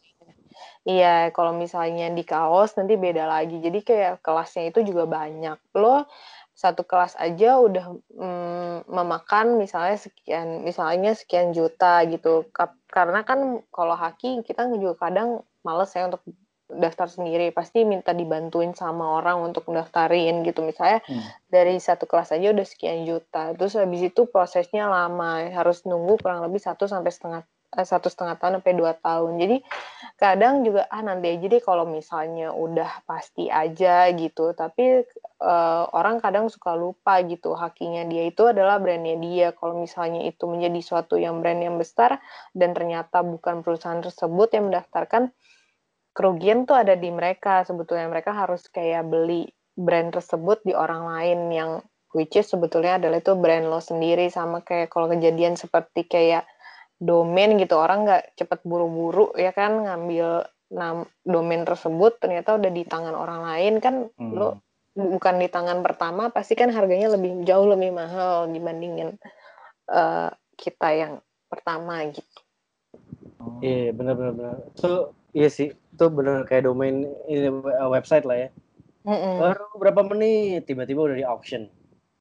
Iya, 0.84 1.32
kalau 1.32 1.56
misalnya 1.56 2.12
di 2.12 2.28
kaos 2.28 2.76
nanti 2.76 3.00
beda 3.00 3.24
lagi. 3.24 3.56
Jadi 3.56 3.80
kayak 3.80 4.20
kelasnya 4.20 4.68
itu 4.68 4.84
juga 4.84 5.08
banyak. 5.08 5.56
Lo 5.80 6.04
satu 6.54 6.86
kelas 6.86 7.18
aja 7.18 7.58
udah 7.58 7.98
mm, 8.14 8.86
memakan 8.86 9.58
misalnya 9.58 9.98
sekian, 9.98 10.62
misalnya 10.62 11.18
sekian 11.18 11.50
juta 11.50 12.06
gitu. 12.06 12.46
Karena 12.86 13.26
kan 13.26 13.66
kalau 13.74 13.98
haki 13.98 14.46
kita 14.46 14.70
juga 14.78 15.10
kadang 15.10 15.42
males 15.66 15.90
ya 15.90 16.06
untuk 16.06 16.22
daftar 16.70 17.10
sendiri. 17.10 17.50
Pasti 17.50 17.82
minta 17.82 18.14
dibantuin 18.14 18.70
sama 18.70 19.18
orang 19.18 19.50
untuk 19.50 19.66
mendaftarin 19.66 20.46
gitu. 20.46 20.62
Misalnya 20.62 21.02
hmm. 21.04 21.50
dari 21.50 21.74
satu 21.82 22.06
kelas 22.06 22.30
aja 22.30 22.54
udah 22.54 22.66
sekian 22.66 23.02
juta. 23.02 23.50
Terus 23.58 23.74
habis 23.74 24.06
itu 24.06 24.30
prosesnya 24.30 24.86
lama, 24.86 25.44
harus 25.50 25.82
nunggu 25.82 26.22
kurang 26.22 26.46
lebih 26.46 26.62
satu 26.62 26.86
sampai 26.86 27.10
setengah 27.10 27.42
satu 27.82 28.06
setengah 28.06 28.38
tahun 28.38 28.62
sampai 28.62 28.74
dua 28.78 28.94
tahun. 28.94 29.42
Jadi 29.42 29.56
kadang 30.14 30.62
juga 30.62 30.86
ah 30.86 31.02
nanti 31.02 31.34
aja 31.34 31.46
deh 31.50 31.58
kalau 31.58 31.82
misalnya 31.90 32.54
udah 32.54 33.02
pasti 33.10 33.50
aja 33.50 34.06
gitu. 34.14 34.54
Tapi 34.54 35.02
uh, 35.42 35.84
orang 35.90 36.22
kadang 36.22 36.46
suka 36.46 36.78
lupa 36.78 37.18
gitu 37.26 37.58
hakinya 37.58 38.06
dia 38.06 38.30
itu 38.30 38.46
adalah 38.46 38.78
brandnya 38.78 39.18
dia. 39.18 39.48
Kalau 39.50 39.82
misalnya 39.82 40.22
itu 40.22 40.46
menjadi 40.46 40.78
suatu 40.78 41.18
yang 41.18 41.42
brand 41.42 41.58
yang 41.58 41.74
besar 41.74 42.22
dan 42.54 42.70
ternyata 42.70 43.26
bukan 43.26 43.66
perusahaan 43.66 43.98
tersebut 43.98 44.54
yang 44.54 44.70
mendaftarkan 44.70 45.34
kerugian 46.14 46.62
tuh 46.64 46.78
ada 46.78 46.94
di 46.94 47.10
mereka 47.10 47.66
sebetulnya 47.66 48.06
mereka 48.06 48.30
harus 48.30 48.70
kayak 48.70 49.02
beli 49.10 49.50
brand 49.74 50.14
tersebut 50.14 50.62
di 50.62 50.70
orang 50.70 51.02
lain 51.10 51.40
yang 51.50 51.70
which 52.14 52.38
is 52.38 52.46
sebetulnya 52.46 53.02
adalah 53.02 53.18
itu 53.18 53.34
brand 53.34 53.66
lo 53.66 53.82
sendiri 53.82 54.30
sama 54.30 54.62
kayak 54.62 54.94
kalau 54.94 55.10
kejadian 55.10 55.58
seperti 55.58 56.06
kayak 56.06 56.46
domain 57.02 57.58
gitu 57.58 57.74
orang 57.76 58.06
nggak 58.06 58.38
cepet 58.38 58.60
buru-buru 58.62 59.34
ya 59.34 59.50
kan 59.50 59.82
ngambil 59.82 60.46
nam 60.74 61.06
domain 61.22 61.62
tersebut 61.62 62.18
ternyata 62.18 62.56
udah 62.56 62.70
di 62.70 62.82
tangan 62.86 63.14
orang 63.14 63.40
lain 63.44 63.74
kan 63.78 63.94
hmm. 64.10 64.32
lo 64.34 64.62
bukan 64.94 65.42
di 65.42 65.50
tangan 65.50 65.82
pertama 65.82 66.30
pasti 66.30 66.54
kan 66.54 66.70
harganya 66.70 67.10
lebih 67.14 67.42
jauh 67.42 67.66
lebih 67.66 67.90
mahal 67.90 68.46
dibandingin 68.46 69.18
uh, 69.90 70.30
kita 70.54 70.88
yang 70.94 71.12
pertama 71.50 72.06
gitu. 72.14 72.38
Iya 73.60 73.90
yeah, 73.90 73.92
benar 73.92 74.14
benar 74.14 74.56
So 74.78 75.12
iya 75.34 75.50
sih 75.50 75.74
itu 75.74 76.04
benar 76.10 76.46
kayak 76.46 76.70
domain 76.70 77.10
ini 77.26 77.50
website 77.90 78.22
lah 78.22 78.46
ya. 78.46 78.48
Mm 79.04 79.18
-mm. 79.18 79.34
Baru 79.42 79.66
berapa 79.76 80.00
menit 80.06 80.64
tiba-tiba 80.70 81.10
udah 81.10 81.18
di 81.18 81.26
auction. 81.26 81.68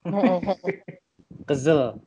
Kesel. 1.47 2.01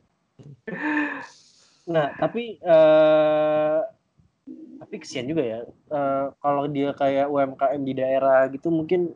Nah, 1.87 2.11
tapi 2.19 2.59
uh, 2.61 3.79
tapi 4.83 4.95
kesian 4.99 5.27
juga 5.27 5.43
ya. 5.43 5.59
Uh, 5.87 6.35
kalau 6.43 6.67
dia 6.67 6.91
kayak 6.91 7.31
UMKM 7.31 7.81
di 7.83 7.93
daerah 7.95 8.47
gitu 8.51 8.71
mungkin 8.71 9.15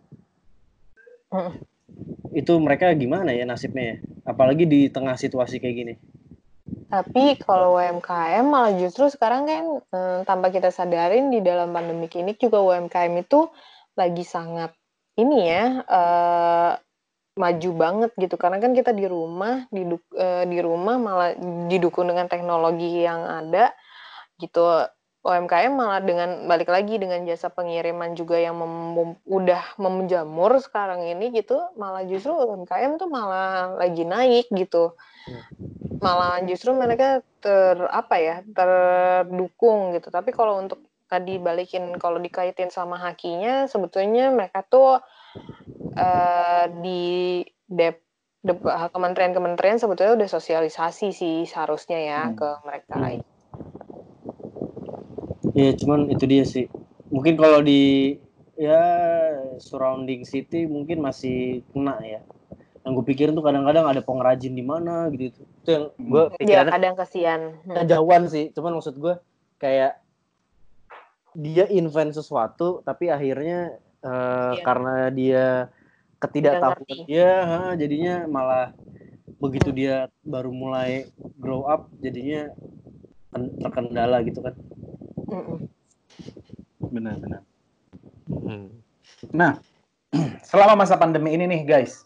itu 2.31 2.53
mereka 2.60 2.91
gimana 2.95 3.31
ya 3.36 3.43
nasibnya 3.47 3.95
ya? 3.95 3.97
Apalagi 4.27 4.67
di 4.67 4.88
tengah 4.88 5.15
situasi 5.15 5.60
kayak 5.60 5.75
gini. 5.75 5.93
Tapi 6.91 7.39
kalau 7.39 7.79
UMKM 7.79 8.43
malah 8.43 8.75
justru 8.75 9.07
sekarang 9.07 9.47
kan 9.47 9.63
eh, 9.79 10.19
tanpa 10.27 10.51
kita 10.51 10.75
sadarin 10.75 11.31
di 11.31 11.39
dalam 11.39 11.71
pandemi 11.71 12.12
ini 12.12 12.36
juga 12.36 12.60
UMKM 12.60 13.15
itu 13.15 13.47
lagi 13.95 14.27
sangat 14.27 14.75
ini 15.15 15.38
ya 15.47 15.88
eh, 15.88 16.71
maju 17.35 17.69
banget 17.75 18.11
gitu. 18.19 18.35
Karena 18.35 18.59
kan 18.59 18.75
kita 18.75 18.91
di 18.91 19.05
rumah 19.07 19.67
di 19.71 19.87
uh, 19.87 20.43
di 20.43 20.57
rumah 20.59 20.95
malah 20.99 21.29
didukung 21.71 22.11
dengan 22.11 22.27
teknologi 22.27 23.03
yang 23.03 23.23
ada 23.23 23.71
gitu. 24.39 24.87
UMKM 25.21 25.77
malah 25.77 26.01
dengan 26.01 26.49
balik 26.49 26.73
lagi 26.73 26.97
dengan 26.97 27.21
jasa 27.29 27.53
pengiriman 27.53 28.17
juga 28.17 28.41
yang 28.41 28.57
mem, 28.57 29.13
udah 29.29 29.77
menjamur 29.77 30.57
sekarang 30.57 31.05
ini 31.05 31.29
gitu 31.29 31.61
malah 31.77 32.01
justru 32.09 32.33
UMKM 32.33 32.97
tuh 32.97 33.05
malah 33.05 33.77
lagi 33.77 34.01
naik 34.01 34.49
gitu. 34.49 34.97
Malah 36.01 36.41
justru 36.49 36.73
mereka 36.73 37.21
ter 37.37 37.77
apa 37.93 38.17
ya 38.17 38.41
terdukung 38.49 39.93
gitu. 39.93 40.09
Tapi 40.09 40.33
kalau 40.33 40.57
untuk 40.57 40.81
tadi 41.05 41.37
balikin 41.37 42.01
kalau 42.01 42.17
dikaitin 42.17 42.73
sama 42.73 42.97
hakinya 42.97 43.69
sebetulnya 43.69 44.33
mereka 44.33 44.65
tuh 44.65 45.05
uh, 45.95 46.65
di 46.81 47.43
dep 47.67 48.01
kementerian-kementerian 48.65 49.77
sebetulnya 49.77 50.17
udah 50.17 50.29
sosialisasi 50.29 51.13
sih 51.13 51.37
seharusnya 51.45 51.99
ya 52.01 52.21
hmm. 52.25 52.33
ke 52.33 52.49
mereka. 52.65 52.95
Hmm. 52.97 53.21
Ya 55.53 55.69
cuman 55.77 56.09
itu 56.09 56.25
dia 56.25 56.43
sih. 56.43 56.65
Mungkin 57.13 57.37
kalau 57.37 57.61
di 57.61 58.17
ya 58.57 58.81
surrounding 59.61 60.25
city 60.25 60.65
mungkin 60.65 61.05
masih 61.05 61.61
kena 61.69 62.01
ya. 62.01 62.21
Yang 62.81 62.91
gue 62.97 63.05
pikirin 63.13 63.37
tuh 63.37 63.45
kadang-kadang 63.45 63.85
ada 63.85 64.01
pengrajin 64.01 64.57
di 64.57 64.65
mana 64.65 65.05
gitu. 65.13 65.45
Itu 65.61 65.69
yang 65.69 65.85
gue 66.01 66.23
hmm. 66.25 66.33
pikirin. 66.41 66.57
Ya 66.57 66.61
kadang 66.65 66.95
kesian. 66.97 67.41
Hmm. 67.69 67.85
Jauhan 67.85 68.25
sih. 68.25 68.49
Cuman 68.57 68.73
maksud 68.73 68.97
gue 68.97 69.21
kayak 69.61 70.01
dia 71.37 71.69
invent 71.69 72.11
sesuatu 72.11 72.81
tapi 72.81 73.07
akhirnya 73.07 73.77
uh, 74.05 74.53
iya. 74.57 74.63
karena 74.65 74.95
dia 75.13 75.45
ketidaktahuan 76.21 76.99
dia 77.09 77.29
ha, 77.41 77.59
jadinya 77.73 78.29
malah 78.29 78.77
begitu 79.41 79.73
hmm. 79.73 79.77
dia 79.77 79.95
baru 80.21 80.53
mulai 80.53 81.09
grow 81.41 81.65
up 81.65 81.89
jadinya 81.97 82.53
terkendala 83.33 84.21
gitu 84.21 84.43
kan. 84.43 84.53
Benar 86.77 87.15
benar. 87.17 87.41
Hmm. 88.31 88.69
nah 89.33 89.59
selama 90.49 90.81
masa 90.85 90.97
pandemi 90.97 91.35
ini 91.35 91.45
nih 91.45 91.61
guys 91.67 92.05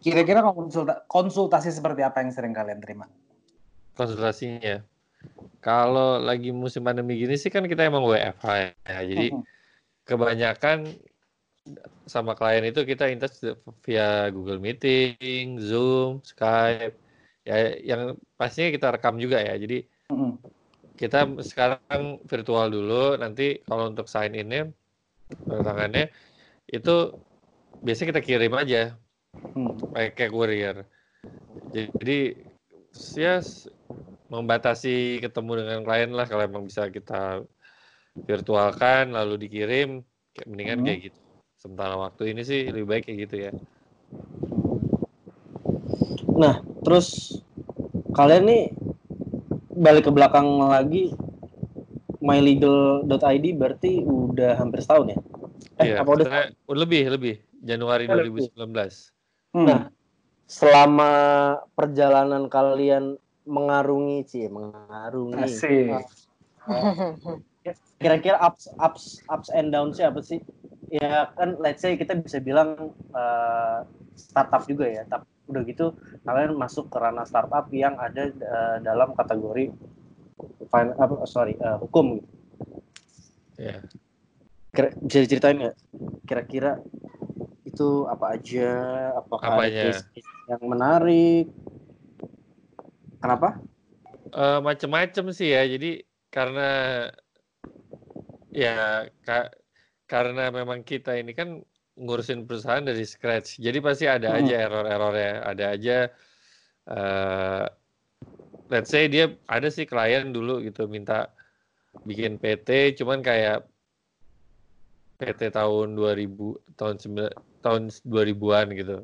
kira-kira 0.00 0.42
konsulta 0.42 1.02
konsultasi 1.10 1.70
seperti 1.74 2.06
apa 2.06 2.22
yang 2.22 2.30
sering 2.30 2.54
kalian 2.54 2.78
terima? 2.78 3.10
Konsultasinya 3.98 4.84
kalau 5.58 6.22
lagi 6.22 6.54
musim 6.54 6.86
pandemi 6.86 7.18
gini 7.18 7.34
sih 7.34 7.50
kan 7.50 7.66
kita 7.66 7.90
emang 7.90 8.06
WFH 8.06 8.46
ya. 8.86 9.00
Jadi 9.02 9.34
kebanyakan 10.06 10.94
sama 12.06 12.38
klien 12.38 12.62
itu 12.62 12.86
kita 12.86 13.10
intens 13.10 13.42
via 13.82 14.30
Google 14.30 14.62
Meeting, 14.62 15.58
Zoom, 15.58 16.22
Skype, 16.22 16.94
ya 17.42 17.74
yang 17.82 18.14
pastinya 18.38 18.70
kita 18.70 18.86
rekam 18.94 19.18
juga 19.18 19.42
ya. 19.42 19.58
Jadi 19.58 19.82
kita 20.94 21.26
sekarang 21.42 22.22
virtual 22.24 22.70
dulu, 22.70 23.18
nanti 23.18 23.60
kalau 23.66 23.90
untuk 23.90 24.06
sign 24.06 24.38
ini 24.38 24.70
tangannya 25.44 26.08
itu 26.70 27.18
biasanya 27.82 28.08
kita 28.14 28.22
kirim 28.22 28.54
aja 28.54 28.94
mm. 29.34 29.92
pakai 29.92 30.30
courier. 30.30 30.86
Jadi 31.74 32.46
ya 33.18 33.42
membatasi 34.26 35.22
ketemu 35.22 35.52
dengan 35.62 35.80
klien 35.86 36.10
lah 36.14 36.26
kalau 36.26 36.42
emang 36.46 36.64
bisa 36.66 36.88
kita 36.90 37.44
virtualkan 38.24 39.12
lalu 39.12 39.36
dikirim. 39.48 40.00
Mendingan 40.48 40.80
hmm. 40.80 40.86
kayak 40.88 41.00
gitu. 41.10 41.20
Sementara 41.56 41.94
waktu 42.00 42.32
ini 42.32 42.42
sih 42.44 42.68
lebih 42.68 42.86
baik 42.88 43.02
kayak 43.08 43.18
gitu 43.28 43.36
ya. 43.48 43.52
Nah 46.36 46.60
terus 46.84 47.40
kalian 48.16 48.44
nih 48.48 48.62
balik 49.76 50.08
ke 50.08 50.12
belakang 50.12 50.46
lagi 50.64 51.12
mylegal.id 52.24 53.46
berarti 53.60 54.00
udah 54.04 54.56
hampir 54.56 54.80
setahun 54.80 55.12
ya? 55.12 55.18
Eh 55.76 55.92
iya, 55.92 56.00
apa 56.00 56.10
udah 56.16 56.28
lebih 56.72 57.12
lebih. 57.12 57.36
Januari 57.66 58.06
oh, 58.06 58.14
2019 58.22 58.54
hmm. 59.56 59.66
nah 59.66 59.80
selama 60.46 61.12
perjalanan 61.74 62.46
kalian 62.46 63.18
mengarungi 63.46 64.22
sih 64.26 64.46
mengarungi. 64.46 65.42
Asik. 65.42 66.06
Kira-kira 67.98 68.36
ups 68.44 68.68
ups 68.76 69.24
ups 69.32 69.48
and 69.50 69.72
downs 69.72 69.98
apa 69.98 70.20
sih? 70.20 70.38
Ya 70.92 71.32
kan 71.34 71.58
let's 71.58 71.82
say 71.82 71.98
kita 71.98 72.14
bisa 72.20 72.38
bilang 72.38 72.94
uh, 73.16 73.82
startup 74.14 74.68
juga 74.68 74.86
ya. 74.86 75.02
Tapi 75.08 75.26
udah 75.46 75.62
gitu 75.62 75.94
kalian 76.26 76.58
masuk 76.58 76.90
ke 76.90 76.98
ranah 76.98 77.26
startup 77.26 77.70
yang 77.70 77.94
ada 77.98 78.30
uh, 78.30 78.76
dalam 78.82 79.14
kategori 79.14 79.70
fine, 80.68 80.90
uh, 80.98 81.26
sorry 81.26 81.54
uh, 81.62 81.78
hukum. 81.80 82.20
Gitu. 82.20 82.28
Yeah. 83.56 83.80
Kira, 84.76 84.92
bisa 85.00 85.18
diceritain 85.24 85.56
nggak? 85.56 85.76
Kira-kira 86.28 86.84
itu 87.64 88.04
apa 88.06 88.36
aja? 88.36 88.68
Apakah 89.16 89.56
Apanya? 89.56 89.96
ada 89.96 90.00
yang 90.52 90.62
menarik? 90.68 91.46
Kenapa? 93.18 93.58
Uh, 94.36 94.60
macam-macam 94.60 95.32
sih 95.32 95.56
ya. 95.56 95.64
Jadi 95.64 96.04
karena 96.28 96.68
ya 98.50 99.06
kak 99.26 99.54
karena 100.06 100.54
memang 100.54 100.86
kita 100.86 101.18
ini 101.18 101.34
kan 101.34 101.62
ngurusin 101.96 102.44
perusahaan 102.44 102.84
dari 102.84 103.02
scratch, 103.08 103.56
jadi 103.56 103.78
pasti 103.80 104.04
ada 104.04 104.36
hmm. 104.36 104.38
aja 104.44 104.54
error-errornya, 104.68 105.32
ada 105.42 105.64
aja. 105.72 105.98
Uh, 106.86 107.64
let's 108.68 108.92
say 108.92 109.08
dia 109.08 109.34
ada 109.48 109.66
sih 109.72 109.88
klien 109.88 110.30
dulu 110.30 110.60
gitu 110.62 110.86
minta 110.86 111.32
bikin 112.04 112.36
PT, 112.36 113.00
cuman 113.00 113.24
kayak 113.24 113.64
PT 115.16 115.56
tahun 115.56 115.96
2000 115.96 116.76
tahun 116.76 116.94
9 117.00 117.64
tahun 117.64 117.82
2000-an 118.04 118.66
gitu. 118.76 118.96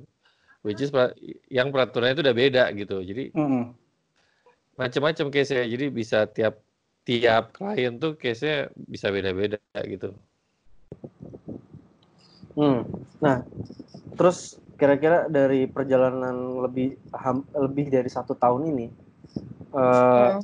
Which 0.62 0.78
is 0.78 0.94
yang 1.50 1.74
peraturannya 1.74 2.14
itu 2.14 2.22
udah 2.22 2.36
beda 2.36 2.64
gitu. 2.76 3.02
Jadi 3.02 3.34
hmm. 3.34 3.74
macam-macam 4.78 5.26
case-nya. 5.32 5.66
Jadi 5.66 5.90
bisa 5.90 6.28
tiap 6.30 6.60
tiap 7.02 7.54
klien 7.58 7.98
tuh 7.98 8.14
case-nya 8.14 8.70
bisa 8.74 9.10
beda-beda 9.10 9.58
gitu. 9.86 10.14
Hmm. 12.54 12.84
Nah, 13.18 13.42
terus 14.14 14.60
kira-kira 14.78 15.26
dari 15.26 15.66
perjalanan 15.66 16.62
lebih 16.62 16.98
ham, 17.14 17.46
lebih 17.54 17.90
dari 17.90 18.10
satu 18.10 18.34
tahun 18.34 18.70
ini, 18.74 18.86
uh, 19.74 20.38
hmm. 20.38 20.40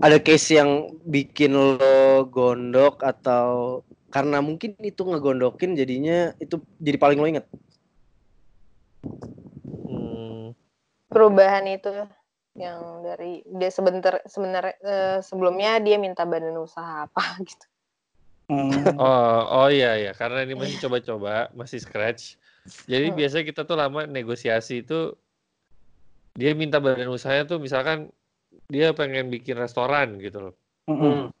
ada 0.00 0.18
case 0.20 0.56
yang 0.56 0.92
bikin 1.04 1.52
lo 1.52 2.24
gondok 2.28 3.02
atau 3.02 3.80
karena 4.14 4.38
mungkin 4.38 4.78
itu 4.78 5.02
ngegondokin 5.02 5.74
jadinya 5.74 6.30
itu 6.38 6.62
jadi 6.78 6.94
paling 7.02 7.18
lo 7.18 7.26
inget 7.26 7.46
hmm. 9.66 10.54
perubahan 11.10 11.66
itu 11.66 11.90
yang 12.54 13.02
dari 13.02 13.42
dia 13.46 13.70
sebentar 13.70 14.22
sebenarnya 14.30 14.74
uh, 14.82 15.18
sebelumnya 15.18 15.82
dia 15.82 15.98
minta 15.98 16.22
badan 16.22 16.54
usaha 16.58 17.06
apa 17.06 17.24
gitu 17.48 17.66
hmm. 18.50 18.94
oh 18.98 19.40
oh 19.64 19.68
iya 19.70 19.98
ya 19.98 20.12
karena 20.14 20.46
ini 20.46 20.54
masih 20.54 20.78
coba-coba 20.86 21.50
masih 21.52 21.82
scratch 21.82 22.38
jadi 22.86 23.10
hmm. 23.10 23.16
biasanya 23.18 23.44
kita 23.44 23.62
tuh 23.66 23.76
lama 23.76 24.06
negosiasi 24.06 24.86
itu 24.86 25.12
dia 26.34 26.50
minta 26.52 26.82
badan 26.82 27.14
usahanya 27.14 27.46
tuh 27.46 27.62
misalkan 27.62 28.10
dia 28.66 28.90
pengen 28.90 29.30
bikin 29.30 29.54
restoran 29.58 30.18
gitu 30.18 30.50
loh. 30.50 30.54
Mm-hmm. 30.84 31.32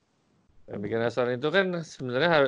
bikin 0.80 1.00
restoran 1.04 1.36
itu 1.36 1.48
kan 1.52 1.66
sebenarnya 1.84 2.30
har 2.32 2.44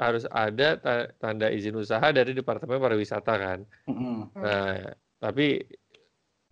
harus 0.00 0.24
ada 0.32 0.80
tanda 1.20 1.52
izin 1.52 1.76
usaha 1.76 2.08
dari 2.08 2.32
Departemen 2.32 2.80
Pariwisata 2.80 3.34
kan. 3.36 3.58
Mm-hmm. 3.90 4.16
Nah, 4.40 4.96
tapi 5.20 5.60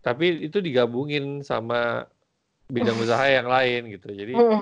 tapi 0.00 0.48
itu 0.48 0.58
digabungin 0.64 1.44
sama 1.44 2.08
bidang 2.68 2.96
usaha 3.04 3.24
yang 3.28 3.48
lain 3.48 3.92
gitu. 3.92 4.08
Jadi 4.12 4.32
oh 4.36 4.60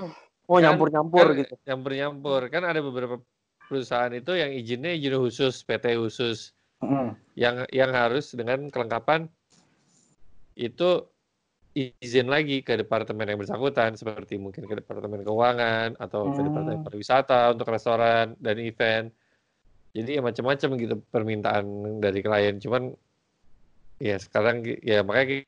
kan 0.49 0.61
nyampur-nyampur 0.65 1.27
kan, 1.33 1.39
gitu. 1.45 1.53
Nyampur-nyampur. 1.67 2.41
Kan 2.49 2.63
ada 2.65 2.79
beberapa 2.81 3.21
perusahaan 3.69 4.11
itu 4.11 4.33
yang 4.33 4.51
izinnya 4.51 4.91
izin 4.97 5.15
khusus, 5.19 5.61
PT 5.61 5.95
khusus. 5.99 6.51
Mm. 6.81 7.13
Yang 7.35 7.55
yang 7.75 7.91
harus 7.91 8.33
dengan 8.33 8.71
kelengkapan 8.71 9.27
itu 10.59 11.05
izin 11.77 12.27
lagi 12.27 12.65
ke 12.65 12.75
departemen 12.75 13.29
yang 13.29 13.39
bersangkutan 13.39 13.95
seperti 13.95 14.35
mungkin 14.41 14.65
ke 14.65 14.83
departemen 14.83 15.21
keuangan 15.21 15.95
atau 16.01 16.27
hmm. 16.27 16.35
ke 16.35 16.41
departemen 16.43 16.81
pariwisata 16.83 17.53
untuk 17.53 17.69
restoran 17.69 18.33
dan 18.41 18.57
event. 18.59 19.07
Jadi 19.93 20.17
ya 20.17 20.21
macam-macam 20.21 20.69
gitu 20.77 20.95
permintaan 21.13 21.65
dari 22.03 22.19
klien. 22.21 22.57
Cuman 22.61 22.93
ya 23.99 24.15
sekarang 24.17 24.63
ya 24.81 25.03
makanya 25.05 25.43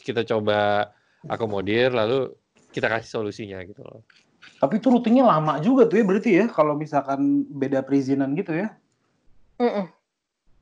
kita 0.00 0.22
coba 0.24 0.90
akomodir 1.26 1.92
lalu 1.92 2.32
kita 2.72 2.86
kasih 2.86 3.20
solusinya 3.20 3.60
gitu 3.66 3.82
loh. 3.82 4.00
Tapi 4.56 4.80
itu 4.80 4.88
rutinnya 4.88 5.26
lama 5.26 5.60
juga 5.60 5.84
tuh 5.90 6.00
ya 6.00 6.04
berarti 6.06 6.30
ya 6.32 6.46
kalau 6.48 6.78
misalkan 6.78 7.44
beda 7.50 7.84
perizinan 7.84 8.32
gitu 8.38 8.56
ya. 8.56 8.72
Mm 9.60 9.68
-mm. 9.68 9.86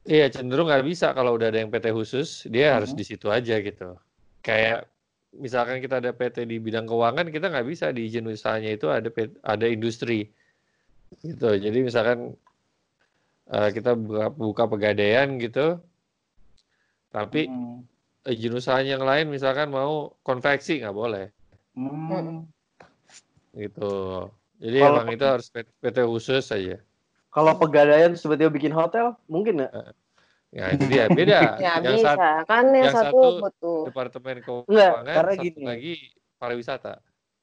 Iya 0.04 0.26
cenderung 0.28 0.68
nggak 0.68 0.84
bisa 0.84 1.16
kalau 1.16 1.36
udah 1.38 1.48
ada 1.48 1.64
yang 1.64 1.72
PT 1.72 1.94
khusus 1.94 2.44
dia 2.50 2.72
mm 2.72 2.74
harus 2.80 2.90
di 2.92 3.04
situ 3.06 3.30
aja 3.30 3.60
gitu. 3.60 3.96
Kayak 4.44 4.90
misalkan 5.38 5.82
kita 5.82 5.98
ada 5.98 6.14
PT 6.14 6.46
di 6.46 6.56
bidang 6.62 6.86
keuangan 6.86 7.26
kita 7.30 7.50
nggak 7.50 7.66
bisa 7.66 7.90
di 7.90 8.06
izin 8.06 8.30
usahanya 8.30 8.70
itu 8.74 8.86
ada 8.86 9.10
ada 9.42 9.66
industri 9.66 10.30
gitu 11.22 11.58
jadi 11.58 11.78
misalkan 11.82 12.38
uh, 13.50 13.70
kita 13.74 13.98
buka, 13.98 14.30
buka 14.30 14.64
pegadaian 14.70 15.38
gitu 15.42 15.82
tapi 17.14 17.46
hmm. 17.46 17.86
izin 18.26 18.58
usahanya 18.58 18.98
yang 18.98 19.06
lain 19.06 19.30
misalkan 19.30 19.70
mau 19.70 20.18
konveksi 20.26 20.82
nggak 20.82 20.96
boleh 20.98 21.30
hmm. 21.78 22.42
gitu 23.54 24.26
jadi 24.58 24.78
kalau, 24.82 24.98
emang 24.98 25.14
itu 25.14 25.24
harus 25.24 25.46
PT 25.54 25.96
khusus 26.02 26.42
saja 26.42 26.82
kalau 27.30 27.54
pegadaian 27.54 28.18
tiba 28.18 28.50
bikin 28.50 28.74
hotel 28.74 29.14
mungkin 29.30 29.62
nggak 29.62 29.94
Ya 30.54 30.70
itu 30.70 30.86
dia 30.86 31.10
beda. 31.10 31.38
ya 31.58 31.82
yang 31.82 31.98
bisa 31.98 32.14
satu, 32.14 32.46
kan 32.46 32.64
yang, 32.70 32.86
yang 32.86 32.94
satu, 32.94 33.42
butuh 33.42 33.80
departemen 33.90 34.36
keuangan, 34.38 35.02
karena 35.02 35.32
satu 35.34 35.42
gini. 35.42 35.64
lagi 35.66 35.94
pariwisata. 36.38 36.94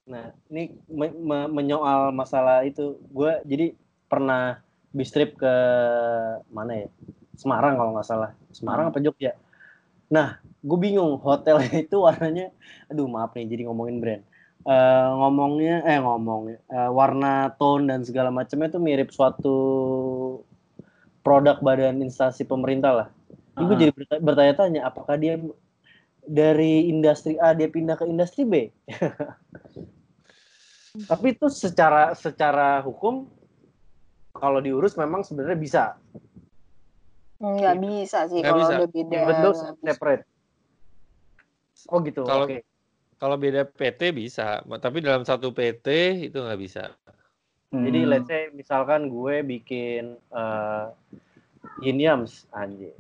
Nah 0.08 0.32
ini 0.48 0.80
me 0.88 1.12
me 1.12 1.40
menyoal 1.52 2.16
masalah 2.16 2.64
itu, 2.64 2.96
gue 3.12 3.32
jadi 3.44 3.76
pernah 4.08 4.64
bis 4.96 5.12
trip 5.12 5.36
ke 5.36 5.54
mana 6.56 6.88
ya? 6.88 6.90
Semarang 7.36 7.76
kalau 7.76 7.92
nggak 8.00 8.08
salah. 8.08 8.32
Semarang 8.56 8.88
hmm. 8.88 8.96
apa 8.96 9.04
Jogja? 9.04 9.36
Nah, 10.12 10.44
gue 10.44 10.78
bingung 10.78 11.18
hotelnya 11.24 11.80
itu 11.88 12.04
warnanya, 12.04 12.52
aduh 12.92 13.08
maaf 13.08 13.32
nih 13.34 13.48
jadi 13.48 13.72
ngomongin 13.72 13.98
brand. 14.04 14.24
Uh, 14.62 15.18
ngomongnya 15.18 15.82
eh 15.90 15.98
ngomongnya 15.98 16.62
uh, 16.70 16.94
warna 16.94 17.50
tone 17.58 17.90
dan 17.90 18.06
segala 18.06 18.30
macamnya 18.30 18.70
itu 18.70 18.78
mirip 18.78 19.10
suatu 19.10 19.58
produk 21.26 21.58
badan 21.66 21.98
instansi 22.06 22.46
pemerintah 22.46 22.92
lah. 22.94 23.08
Ini 23.58 23.64
gue 23.66 23.78
jadi 23.88 23.92
bertanya-tanya 24.22 24.86
apakah 24.86 25.18
dia 25.18 25.42
dari 26.22 26.94
industri 26.94 27.42
A 27.42 27.58
dia 27.58 27.74
pindah 27.74 27.98
ke 27.98 28.06
industri 28.06 28.46
B. 28.46 28.70
Tapi 31.10 31.26
itu 31.34 31.48
secara 31.50 32.14
secara 32.14 32.84
hukum 32.84 33.26
kalau 34.36 34.60
diurus 34.62 34.94
memang 34.94 35.26
sebenarnya 35.26 35.58
bisa. 35.58 35.84
Nggak 37.42 37.76
bisa 37.82 38.30
sih 38.30 38.46
kalau 38.46 38.70
udah 38.70 38.90
beda. 38.90 39.20
Bentuk 39.26 39.54
separate. 39.82 40.24
Oh 41.90 42.00
gitu. 42.06 42.22
Kalau 42.22 42.46
okay. 42.46 42.62
kalau 43.18 43.36
beda 43.42 43.66
PT 43.66 44.14
bisa, 44.14 44.62
tapi 44.78 45.02
dalam 45.02 45.26
satu 45.26 45.50
PT 45.50 45.88
itu 46.30 46.38
nggak 46.38 46.62
bisa. 46.62 46.94
Hmm. 47.74 47.88
Jadi 47.88 48.00
let's 48.06 48.30
say 48.30 48.54
misalkan 48.54 49.10
gue 49.10 49.42
bikin 49.42 50.20
uh, 50.30 50.94
yin 51.82 51.98
yams 51.98 52.46
anjir. 52.54 52.94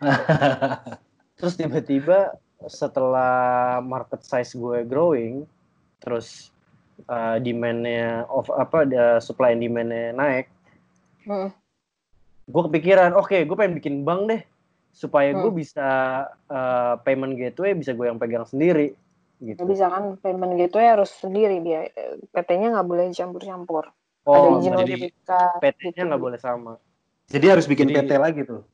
terus 1.38 1.54
tiba-tiba 1.54 2.34
setelah 2.66 3.78
market 3.84 4.24
size 4.24 4.56
gue 4.56 4.82
growing, 4.88 5.46
terus 6.02 6.50
uh, 7.06 7.36
demandnya 7.38 8.24
of 8.32 8.48
apa 8.56 8.88
uh, 8.88 9.18
supply 9.20 9.52
and 9.52 9.62
demandnya 9.62 10.16
naik, 10.16 10.46
hmm. 11.28 11.52
Gue 12.46 12.62
kepikiran, 12.70 13.18
oke, 13.18 13.26
okay, 13.26 13.42
gue 13.42 13.56
pengen 13.58 13.74
bikin 13.78 14.06
bank 14.06 14.30
deh 14.30 14.42
supaya 14.96 15.36
hmm. 15.36 15.40
gue 15.44 15.52
bisa 15.60 15.88
uh, 16.48 16.94
payment 17.04 17.36
gateway 17.36 17.76
bisa 17.76 17.92
gue 17.92 18.08
yang 18.08 18.16
pegang 18.16 18.48
sendiri 18.48 18.96
gitu. 19.44 19.60
bisa 19.68 19.92
kan 19.92 20.16
payment 20.24 20.56
gateway 20.56 20.88
harus 20.88 21.12
sendiri 21.12 21.60
dia 21.60 21.92
PT-nya 22.32 22.72
nggak 22.72 22.88
boleh 22.88 23.12
campur-campur. 23.12 23.92
Oh, 24.24 24.34
ada 24.34 24.48
izin 24.64 24.72
jadi 24.80 24.94
PT-nya 25.60 26.02
nggak 26.08 26.16
gitu. 26.16 26.26
boleh 26.32 26.38
sama. 26.40 26.72
Jadi 27.28 27.46
harus 27.52 27.68
bikin 27.68 27.92
jadi, 27.92 28.08
PT 28.08 28.10
lagi 28.16 28.40
tuh. 28.48 28.64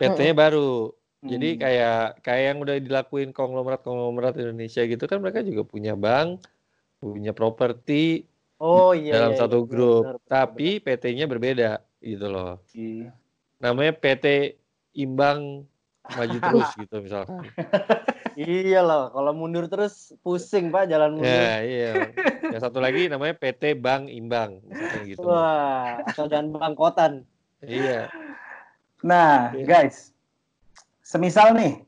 PT-nya 0.00 0.32
hmm. 0.32 0.42
baru. 0.48 0.72
Hmm. 1.20 1.28
Jadi 1.28 1.48
kayak 1.60 2.24
kayak 2.24 2.44
yang 2.48 2.58
udah 2.64 2.76
dilakuin 2.80 3.30
konglomerat-konglomerat 3.36 4.34
Indonesia 4.40 4.82
gitu 4.88 5.04
kan 5.04 5.20
mereka 5.20 5.44
juga 5.44 5.68
punya 5.68 5.92
bank, 5.92 6.40
punya 7.04 7.36
properti. 7.36 8.24
Oh 8.56 8.96
iya. 8.96 9.20
Dalam 9.20 9.36
iya, 9.36 9.40
satu 9.44 9.58
iya, 9.60 9.68
grup. 9.68 10.04
Benar, 10.08 10.16
Tapi 10.24 10.68
PT-nya 10.80 11.28
berbeda 11.28 11.84
gitu 12.06 12.30
loh. 12.30 12.62
Iya. 12.70 13.10
Namanya 13.58 13.92
PT 13.98 14.54
Imbang 14.94 15.66
Maju 16.06 16.38
Terus 16.38 16.70
gitu 16.86 16.96
misalkan. 17.02 17.42
iya 18.38 18.84
loh, 18.84 19.10
kalau 19.10 19.32
mundur 19.34 19.66
terus 19.66 20.14
pusing 20.22 20.70
pak 20.70 20.86
jalan 20.86 21.18
mundur. 21.18 21.26
Ya, 21.26 21.58
iya. 21.66 21.92
Yang 22.46 22.62
satu 22.62 22.78
lagi 22.78 23.10
namanya 23.10 23.34
PT 23.34 23.74
Bank 23.82 24.06
Imbang, 24.06 24.62
gitu. 25.02 25.26
Wah, 25.26 25.98
dan 26.30 26.54
bangkotan. 26.54 27.26
Iya. 27.64 28.06
Nah, 29.02 29.50
guys, 29.66 30.14
semisal 31.02 31.58
nih, 31.58 31.82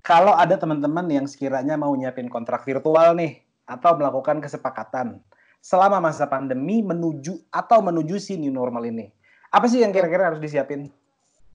kalau 0.00 0.32
ada 0.32 0.56
teman-teman 0.56 1.04
yang 1.12 1.26
sekiranya 1.28 1.76
mau 1.76 1.92
nyiapin 1.92 2.32
kontrak 2.32 2.64
virtual 2.64 3.12
nih, 3.18 3.44
atau 3.68 3.94
melakukan 3.94 4.42
kesepakatan 4.42 5.22
selama 5.62 6.02
masa 6.02 6.26
pandemi 6.26 6.82
menuju 6.82 7.38
atau 7.54 7.78
menuju 7.78 8.18
si 8.18 8.34
new 8.34 8.50
normal 8.50 8.82
ini, 8.86 9.14
apa 9.52 9.66
sih 9.68 9.84
yang 9.84 9.92
kira-kira 9.92 10.32
harus 10.32 10.40
disiapin? 10.40 10.88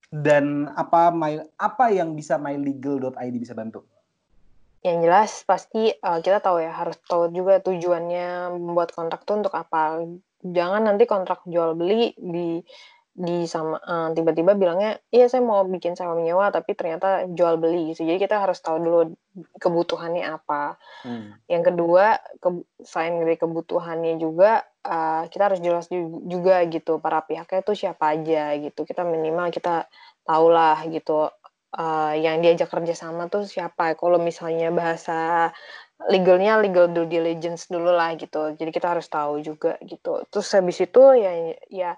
Dan 0.07 0.69
apa 0.77 1.11
my, 1.11 1.43
apa 1.59 1.91
yang 1.91 2.15
bisa 2.15 2.37
mylegal.id 2.39 3.35
bisa 3.35 3.57
bantu? 3.57 3.83
Yang 4.85 4.97
jelas 5.03 5.31
pasti 5.43 5.91
uh, 5.91 6.21
kita 6.21 6.39
tahu 6.39 6.63
ya 6.63 6.71
harus 6.71 6.95
tahu 7.09 7.33
juga 7.33 7.59
tujuannya 7.59 8.55
membuat 8.55 8.93
kontrak 8.93 9.25
itu 9.25 9.33
untuk 9.33 9.51
apa. 9.57 10.05
Jangan 10.45 10.85
nanti 10.85 11.09
kontrak 11.09 11.43
jual 11.49 11.73
beli 11.73 12.13
di 12.15 12.61
di 13.17 13.49
sama 13.49 13.81
uh, 13.81 14.13
tiba-tiba 14.13 14.53
bilangnya 14.53 15.01
iya 15.09 15.25
saya 15.25 15.41
mau 15.41 15.65
bikin 15.65 15.97
sewa 15.97 16.13
menyewa 16.13 16.53
tapi 16.53 16.77
ternyata 16.77 17.25
jual 17.25 17.57
beli 17.57 17.89
gitu. 17.89 18.05
Jadi 18.05 18.21
kita 18.21 18.37
harus 18.37 18.61
tahu 18.61 18.77
dulu 18.77 18.99
kebutuhannya 19.57 20.21
apa. 20.37 20.77
Hmm. 21.01 21.33
Yang 21.49 21.73
kedua 21.73 22.21
ke, 22.37 22.61
selain 22.85 23.17
dari 23.25 23.33
kebutuhannya 23.41 24.21
juga 24.21 24.61
uh, 24.85 25.25
kita 25.33 25.49
harus 25.49 25.59
jelas 25.65 25.89
juga 26.29 26.61
gitu 26.69 27.01
para 27.01 27.25
pihaknya 27.25 27.65
itu 27.65 27.73
siapa 27.73 28.13
aja 28.13 28.53
gitu. 28.61 28.85
Kita 28.85 29.01
minimal 29.01 29.49
kita 29.49 29.89
tahulah 30.21 30.85
gitu 30.85 31.33
uh, 31.73 32.13
yang 32.13 32.45
diajak 32.45 32.69
kerja 32.69 32.93
sama 32.93 33.33
tuh 33.33 33.49
siapa. 33.49 33.97
Kalau 33.97 34.21
misalnya 34.21 34.69
bahasa 34.69 35.49
legalnya 36.05 36.61
legal 36.61 36.85
due 36.93 37.09
diligence 37.09 37.65
dulu 37.65 37.89
lah 37.89 38.13
gitu. 38.13 38.53
Jadi 38.53 38.69
kita 38.69 38.93
harus 38.93 39.09
tahu 39.09 39.41
juga 39.41 39.81
gitu. 39.81 40.21
Terus 40.29 40.47
habis 40.53 40.77
itu 40.77 41.01
ya 41.17 41.57
ya 41.73 41.91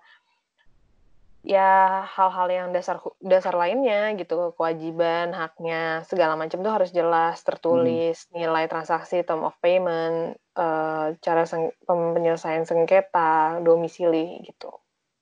ya 1.39 2.03
hal-hal 2.03 2.47
yang 2.51 2.67
dasar 2.75 2.99
dasar 3.23 3.55
lainnya 3.55 4.11
gitu 4.19 4.51
kewajiban 4.59 5.31
haknya 5.31 6.03
segala 6.03 6.35
macam 6.35 6.59
tuh 6.59 6.73
harus 6.73 6.91
jelas 6.91 7.39
tertulis 7.47 8.27
hmm. 8.29 8.43
nilai 8.43 8.67
transaksi 8.67 9.23
term 9.23 9.47
of 9.47 9.55
payment 9.63 10.35
uh, 10.59 11.15
cara 11.23 11.47
seng 11.47 11.71
penyelesaian 11.87 12.67
sengketa 12.67 13.63
domisili 13.63 14.43
gitu 14.43 14.69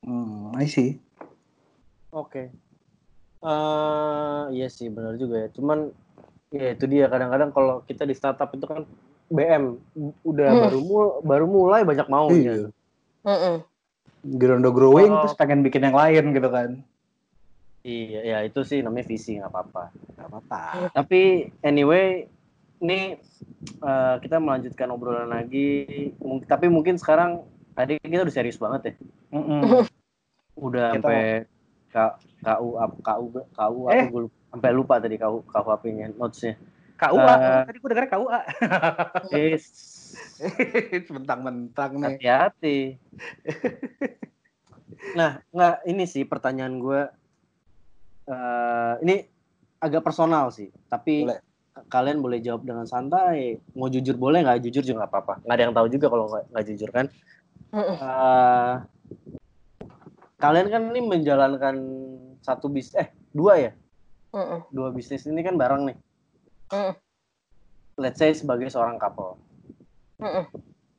hmm 0.01 0.57
I 0.57 0.65
see 0.65 0.97
oke 2.09 2.33
okay. 2.33 2.45
uh, 3.45 4.49
eh, 4.49 4.57
iya 4.57 4.67
sih 4.73 4.89
benar 4.89 5.21
juga 5.21 5.45
ya 5.45 5.49
cuman 5.53 5.93
ya 6.49 6.73
itu 6.73 6.85
dia 6.89 7.05
kadang-kadang 7.11 7.53
kalau 7.53 7.85
kita 7.85 8.07
di 8.09 8.15
startup 8.17 8.49
itu 8.57 8.65
kan 8.65 8.87
BM 9.27 9.75
udah 10.23 10.49
hmm. 10.49 10.61
baru 10.63 10.79
mul 10.79 11.05
baru 11.23 11.45
mulai 11.47 11.83
banyak 11.83 12.07
maunya. 12.07 12.53
Iya. 12.55 12.67
Grondo 14.25 14.73
growing 14.73 15.13
oh. 15.13 15.21
terus 15.25 15.37
pengen 15.37 15.61
bikin 15.61 15.85
yang 15.87 15.97
lain 15.97 16.33
gitu 16.33 16.49
kan. 16.49 16.81
Iya, 17.87 18.19
ya 18.25 18.37
itu 18.43 18.67
sih 18.67 18.83
namanya 18.83 19.07
visi 19.07 19.39
nggak 19.39 19.47
apa-apa. 19.47 19.83
Nggak 20.17 20.27
apa-apa. 20.27 20.61
Tapi 20.91 21.51
anyway, 21.63 22.27
ini 22.83 23.15
uh, 23.79 24.19
kita 24.19 24.43
melanjutkan 24.43 24.91
obrolan 24.91 25.31
lagi. 25.31 26.11
M 26.19 26.43
tapi 26.43 26.67
mungkin 26.67 26.99
sekarang 26.99 27.47
tadi 27.71 27.95
kita 28.03 28.27
udah 28.27 28.35
serius 28.35 28.59
banget 28.59 28.91
ya. 28.91 28.93
Mm 29.31 29.43
-mm. 29.43 29.61
Udah 30.67 30.89
sampai 30.97 31.45
KU 31.93 32.69
KU 33.05 33.25
KU 33.53 33.81
eh. 33.93 34.09
aku 34.09 34.25
sampai 34.49 34.71
lupa 34.73 34.97
tadi 34.97 35.21
KU 35.21 35.45
KUHP-nya 35.45 36.17
notesnya. 36.17 36.57
KUA, 36.97 37.13
uh, 37.21 37.37
eh. 37.37 37.63
tadi 37.69 37.77
gue 37.77 37.89
dengar 37.93 38.07
KUA. 38.09 38.39
Yes. 39.37 39.65
Mentang-mentang 41.15 41.91
nih. 41.97 42.17
Hati-hati. 42.17 42.77
nah, 45.17 45.41
nggak 45.51 45.75
ini 45.89 46.03
sih 46.05 46.23
pertanyaan 46.23 46.77
gue. 46.77 47.01
Uh, 48.27 48.99
ini 49.07 49.23
agak 49.79 50.03
personal 50.03 50.51
sih, 50.51 50.67
tapi 50.91 51.23
boleh. 51.23 51.39
kalian 51.87 52.19
boleh 52.19 52.39
jawab 52.43 52.67
dengan 52.67 52.83
santai. 52.83 53.61
Mau 53.77 53.87
jujur 53.87 54.19
boleh, 54.19 54.43
nggak 54.43 54.67
jujur 54.67 54.83
juga 54.83 55.05
nggak 55.05 55.11
apa-apa. 55.13 55.33
Nggak 55.47 55.55
ada 55.55 55.63
yang 55.63 55.75
tahu 55.75 55.87
juga 55.87 56.05
kalau 56.11 56.25
nggak 56.27 56.65
jujur 56.67 56.89
kan. 56.91 57.05
Uh, 57.71 58.73
kalian 60.37 60.67
kan 60.69 60.83
ini 60.93 61.01
menjalankan 61.03 61.75
satu 62.43 62.67
bisnis, 62.69 62.95
eh 62.99 63.09
dua 63.33 63.53
ya? 63.59 63.71
Dua 64.69 64.89
bisnis 64.91 65.25
ini 65.25 65.41
kan 65.41 65.55
bareng 65.55 65.91
nih. 65.91 65.97
Let's 67.97 68.21
say 68.21 68.35
sebagai 68.35 68.69
seorang 68.69 69.01
couple. 69.01 69.46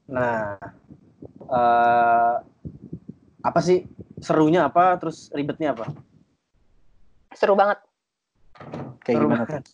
Nah, 0.09 0.57
uh, 1.51 2.35
apa 3.43 3.61
sih 3.61 3.85
serunya 4.23 4.67
apa? 4.71 4.97
Terus 5.03 5.29
ribetnya 5.35 5.75
apa? 5.75 5.91
Seru 7.35 7.59
banget. 7.59 7.79
Kayak 9.03 9.17
seru 9.19 9.27
gimana? 9.27 9.45
Banget. 9.47 9.65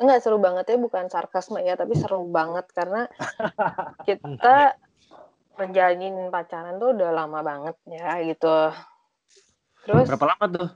Enggak 0.00 0.18
seru 0.24 0.38
banget 0.40 0.64
ya, 0.64 0.76
bukan 0.80 1.04
sarkasme 1.12 1.60
ya, 1.60 1.76
tapi 1.76 1.92
seru 1.92 2.24
banget 2.24 2.64
karena 2.72 3.04
kita 4.08 4.74
menjalin 5.60 6.32
pacaran 6.32 6.80
tuh 6.80 6.96
udah 6.96 7.10
lama 7.12 7.44
banget 7.44 7.76
ya 7.84 8.16
gitu. 8.24 8.72
Terus 9.84 10.08
berapa 10.08 10.26
lama 10.36 10.44
tuh? 10.48 10.68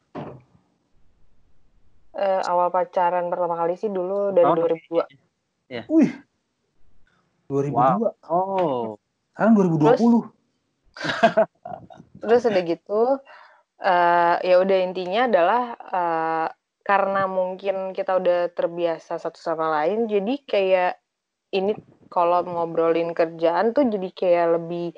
Uh, 2.14 2.40
awal 2.46 2.70
pacaran 2.70 3.26
pertama 3.26 3.58
kali 3.58 3.74
sih 3.74 3.90
dulu 3.90 4.30
dari 4.30 4.46
oh, 4.46 4.54
2002. 4.54 5.72
Ya. 5.72 5.82
Wih, 5.88 6.12
2002. 7.54 7.70
Wow. 7.70 7.98
Oh. 8.26 8.84
Sekarang 9.34 9.52
2020. 9.54 9.78
Terus, 9.78 10.02
terus 12.22 12.42
udah 12.50 12.62
gitu, 12.66 13.02
uh, 13.82 14.36
ya 14.42 14.54
udah 14.58 14.78
intinya 14.82 15.30
adalah 15.30 15.62
uh, 15.78 16.48
karena 16.84 17.30
mungkin 17.30 17.96
kita 17.96 18.18
udah 18.18 18.52
terbiasa 18.52 19.18
satu 19.18 19.38
sama 19.38 19.70
lain, 19.82 20.10
jadi 20.10 20.34
kayak 20.44 20.92
ini 21.54 21.78
kalau 22.10 22.42
ngobrolin 22.46 23.14
kerjaan 23.14 23.74
tuh 23.74 23.86
jadi 23.86 24.08
kayak 24.14 24.46
lebih 24.60 24.94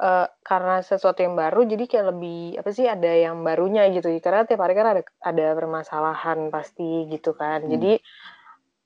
uh, 0.00 0.26
karena 0.46 0.80
sesuatu 0.80 1.20
yang 1.20 1.34
baru 1.34 1.66
jadi 1.66 1.84
kayak 1.84 2.06
lebih 2.14 2.40
apa 2.62 2.70
sih 2.70 2.86
ada 2.86 3.10
yang 3.10 3.42
barunya 3.42 3.90
gitu 3.92 4.08
karena 4.22 4.46
tiap 4.46 4.62
hari 4.62 4.74
kan 4.78 4.88
ada 4.96 5.02
ada 5.20 5.46
permasalahan 5.58 6.48
pasti 6.48 7.10
gitu 7.10 7.34
kan 7.34 7.66
hmm. 7.66 7.70
jadi 7.76 7.92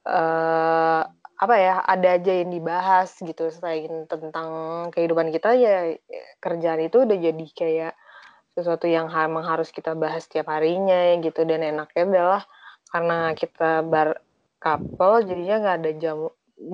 uh, 0.09 1.03
apa 1.43 1.55
ya 1.59 1.74
ada 1.82 2.22
aja 2.22 2.32
yang 2.38 2.55
dibahas 2.55 3.18
gitu 3.18 3.51
selain 3.51 4.07
tentang 4.07 4.51
kehidupan 4.95 5.34
kita 5.34 5.59
ya 5.59 5.99
kerjaan 6.38 6.86
itu 6.86 7.03
udah 7.03 7.18
jadi 7.18 7.47
kayak 7.51 7.93
sesuatu 8.55 8.86
yang 8.86 9.09
memang 9.11 9.43
harus 9.49 9.72
kita 9.74 9.97
bahas 9.97 10.28
setiap 10.28 10.53
harinya 10.53 11.18
gitu. 11.18 11.43
Dan 11.43 11.66
enaknya 11.66 12.03
adalah 12.07 12.43
karena 12.93 13.18
kita 13.34 13.82
bar 13.82 14.22
couple 14.62 15.26
jadinya 15.26 15.57
nggak 15.66 15.76
ada 15.82 15.93
jam 15.99 16.18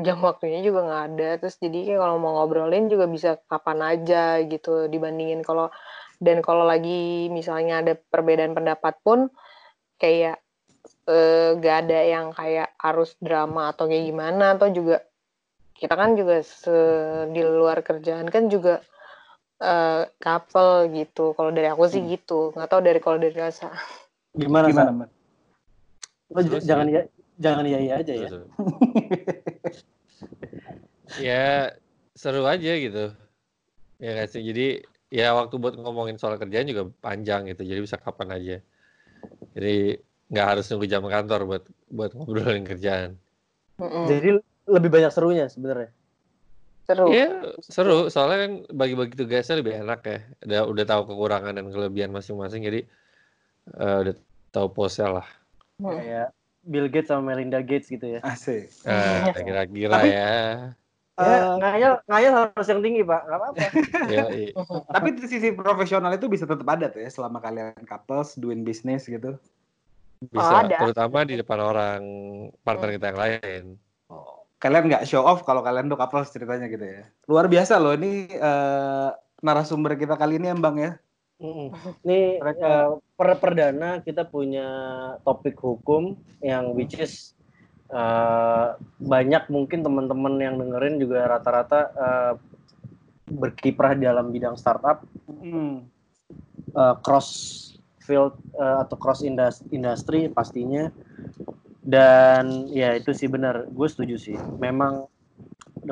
jam 0.04 0.18
waktunya 0.20 0.60
juga 0.60 0.84
nggak 0.84 1.04
ada. 1.14 1.28
Terus 1.40 1.56
jadi 1.62 1.78
kayak 1.94 2.00
kalau 2.04 2.16
mau 2.20 2.32
ngobrolin 2.36 2.92
juga 2.92 3.06
bisa 3.08 3.40
kapan 3.48 3.78
aja 3.96 4.42
gitu. 4.44 4.90
Dibandingin 4.90 5.40
kalau 5.46 5.72
dan 6.20 6.42
kalau 6.42 6.66
lagi 6.66 7.30
misalnya 7.30 7.80
ada 7.80 7.94
perbedaan 7.94 8.52
pendapat 8.52 8.98
pun 9.06 9.30
kayak 10.02 10.42
uh, 11.08 11.56
gak 11.58 11.88
ada 11.88 12.00
yang 12.04 12.26
kayak 12.36 12.76
harus 12.78 13.16
drama 13.18 13.72
atau 13.72 13.88
kayak 13.88 14.04
gimana 14.12 14.54
atau 14.54 14.68
juga 14.68 15.02
kita 15.78 15.94
kan 15.94 16.18
juga 16.18 16.42
se 16.42 16.74
di 17.30 17.42
luar 17.42 17.80
kerjaan 17.86 18.26
kan 18.28 18.50
juga 18.50 18.82
uh, 19.62 20.06
couple 20.18 20.90
gitu. 20.94 21.34
Kalau 21.38 21.50
dari 21.54 21.70
aku 21.70 21.86
sih 21.86 22.02
hmm. 22.02 22.10
gitu. 22.18 22.40
Nggak 22.54 22.68
tahu 22.68 22.80
dari 22.82 22.98
kalau 22.98 23.18
dari 23.22 23.34
rasa. 23.38 23.70
Gimana 24.34 24.70
gimana 24.70 24.90
man? 24.90 25.10
Lo 26.34 26.42
jangan 26.60 26.86
ya 26.90 27.06
jangan 27.38 27.64
iya 27.64 27.78
iya 27.78 27.94
aja 28.02 28.12
ya. 28.14 28.28
Ya 31.24 31.72
seru 32.12 32.44
aja 32.44 32.72
gitu. 32.76 33.16
Ya 33.96 34.10
gak 34.22 34.28
sih? 34.28 34.44
Jadi 34.44 34.84
ya 35.08 35.32
waktu 35.32 35.56
buat 35.56 35.80
ngomongin 35.80 36.20
soal 36.20 36.36
kerjaan 36.36 36.68
juga 36.68 36.92
panjang 37.00 37.48
gitu. 37.48 37.64
Jadi 37.64 37.80
bisa 37.80 37.96
kapan 37.96 38.36
aja. 38.36 38.56
Jadi 39.56 39.96
nggak 40.28 40.46
harus 40.46 40.64
nunggu 40.68 40.86
jam 40.88 41.04
kantor 41.04 41.40
buat 41.48 41.64
buat 41.88 42.10
ngobrolin 42.12 42.64
kerjaan. 42.68 43.16
Mm-mm. 43.80 44.04
Jadi 44.08 44.28
lebih 44.68 44.90
banyak 44.92 45.12
serunya 45.12 45.46
sebenarnya. 45.48 45.90
Seru. 46.88 47.12
Iya 47.12 47.28
seru 47.60 48.08
soalnya 48.08 48.38
kan 48.48 48.52
bagi-bagi 48.72 49.14
tugasnya 49.16 49.60
lebih 49.60 49.84
enak 49.84 50.00
ya. 50.04 50.18
Udah 50.44 50.60
udah 50.68 50.84
tahu 50.88 51.02
kekurangan 51.12 51.52
dan 51.56 51.66
kelebihan 51.68 52.12
masing-masing 52.12 52.64
jadi 52.64 52.80
uh, 53.76 54.04
udah 54.04 54.14
tahu 54.52 54.66
posnya 54.72 55.20
lah. 55.20 55.28
Kayak 55.80 56.32
Bill 56.68 56.88
Gates 56.92 57.08
sama 57.08 57.32
Melinda 57.32 57.60
Gates 57.64 57.88
gitu 57.88 58.18
ya. 58.18 58.20
Asik. 58.24 58.68
Uh, 58.84 59.32
kira-kira 59.32 59.96
ya. 60.04 60.28
Ya, 61.18 61.26
uh, 61.26 61.58
ngayal, 61.58 61.92
ngayal 62.06 62.32
harus 62.46 62.68
yang 62.70 62.78
tinggi, 62.78 63.02
Pak. 63.02 63.26
Gak 63.26 63.38
apa-apa. 63.42 63.58
ya, 64.14 64.24
iya. 64.30 64.54
Tapi 64.86 65.18
di 65.18 65.26
sisi 65.26 65.50
profesional 65.50 66.14
itu 66.14 66.30
bisa 66.30 66.46
tetap 66.46 66.68
ada 66.70 66.86
tuh 66.94 67.02
ya 67.02 67.10
selama 67.10 67.42
kalian 67.42 67.74
couples 67.90 68.38
doing 68.38 68.62
business 68.62 69.10
gitu. 69.10 69.34
Bisa, 70.18 70.42
oh, 70.42 70.60
ada. 70.66 70.76
terutama 70.82 71.22
di 71.22 71.38
depan 71.38 71.58
orang 71.62 72.02
partner 72.66 72.90
kita 72.98 73.06
yang 73.14 73.20
lain. 73.22 73.62
Oh, 74.10 74.42
kalian 74.58 74.90
nggak 74.90 75.06
show 75.06 75.22
off 75.22 75.46
kalau 75.46 75.62
kalian 75.62 75.86
tuh 75.86 75.94
couple 75.94 76.26
ceritanya 76.26 76.66
gitu 76.66 76.82
ya. 76.82 77.06
Luar 77.30 77.46
biasa 77.46 77.78
loh 77.78 77.94
ini 77.94 78.26
uh, 78.34 79.14
narasumber 79.38 79.94
kita 79.94 80.18
kali 80.18 80.42
ini 80.42 80.50
Bang 80.58 80.82
ya. 80.82 80.98
Ini 81.38 82.42
uh, 82.42 82.98
per 83.14 83.38
perdana 83.38 84.02
kita 84.02 84.26
punya 84.26 84.66
topik 85.22 85.54
hukum 85.62 86.18
yang 86.42 86.74
which 86.74 86.98
is 86.98 87.38
uh, 87.94 88.74
banyak 88.98 89.46
mungkin 89.46 89.86
teman-teman 89.86 90.34
yang 90.42 90.58
dengerin 90.58 90.98
juga 90.98 91.30
rata-rata 91.30 91.80
uh, 91.94 92.32
berkiprah 93.30 93.94
dalam 93.94 94.34
bidang 94.34 94.58
startup. 94.58 95.06
Mm. 95.30 95.86
Uh, 96.74 96.94
cross 97.06 97.77
field 98.08 98.40
uh, 98.56 98.88
atau 98.88 98.96
cross 98.96 99.20
industri 99.68 100.32
pastinya. 100.32 100.88
Dan 101.84 102.68
ya 102.72 102.96
itu 102.96 103.12
sih 103.12 103.28
benar 103.28 103.68
gue 103.68 103.88
setuju 103.88 104.16
sih. 104.16 104.36
Memang 104.56 105.04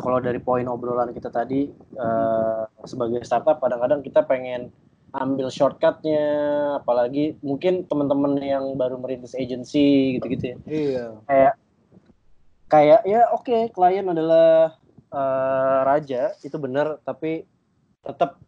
kalau 0.00 0.18
dari 0.24 0.40
poin 0.40 0.64
obrolan 0.64 1.12
kita 1.12 1.28
tadi 1.28 1.68
uh, 2.00 2.64
sebagai 2.88 3.20
startup 3.28 3.60
kadang-kadang 3.60 4.00
kita 4.00 4.24
pengen 4.24 4.72
ambil 5.16 5.48
shortcutnya 5.48 6.24
apalagi 6.82 7.40
mungkin 7.40 7.88
teman-teman 7.88 8.36
yang 8.42 8.76
baru 8.76 9.00
merintis 9.00 9.36
agency 9.36 10.16
gitu-gitu 10.18 10.44
ya. 10.52 10.56
Iya. 10.68 11.04
Kayak 11.24 11.54
kayak 12.66 13.00
ya 13.06 13.30
oke 13.30 13.46
okay, 13.46 13.62
klien 13.70 14.04
adalah 14.10 14.74
uh, 15.14 15.80
raja 15.86 16.34
itu 16.42 16.56
benar 16.58 16.98
tapi 17.06 17.46
tetap 18.02 18.42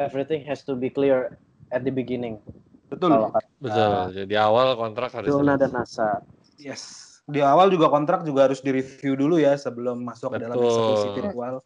everything 0.00 0.42
has 0.42 0.64
to 0.64 0.72
be 0.72 0.88
clear 0.88 1.36
at 1.68 1.84
the 1.84 1.92
beginning 1.92 2.40
Betul. 2.88 3.10
Kalau 3.12 3.30
Betul. 3.60 3.94
Jadi 4.24 4.34
awal 4.38 4.74
kontrak 4.78 5.10
harus 5.12 5.28
Zona 5.28 5.54
dan 5.60 5.70
NASA. 5.74 6.22
Yes. 6.56 7.06
Di 7.28 7.44
awal 7.44 7.68
juga 7.68 7.92
kontrak 7.92 8.24
juga 8.24 8.48
harus 8.48 8.64
direview 8.64 9.12
dulu 9.12 9.36
ya 9.36 9.52
sebelum 9.60 10.00
masuk 10.00 10.32
ke 10.32 10.38
dalam 10.40 10.56
eksekusi 10.56 11.08
virtual. 11.12 11.60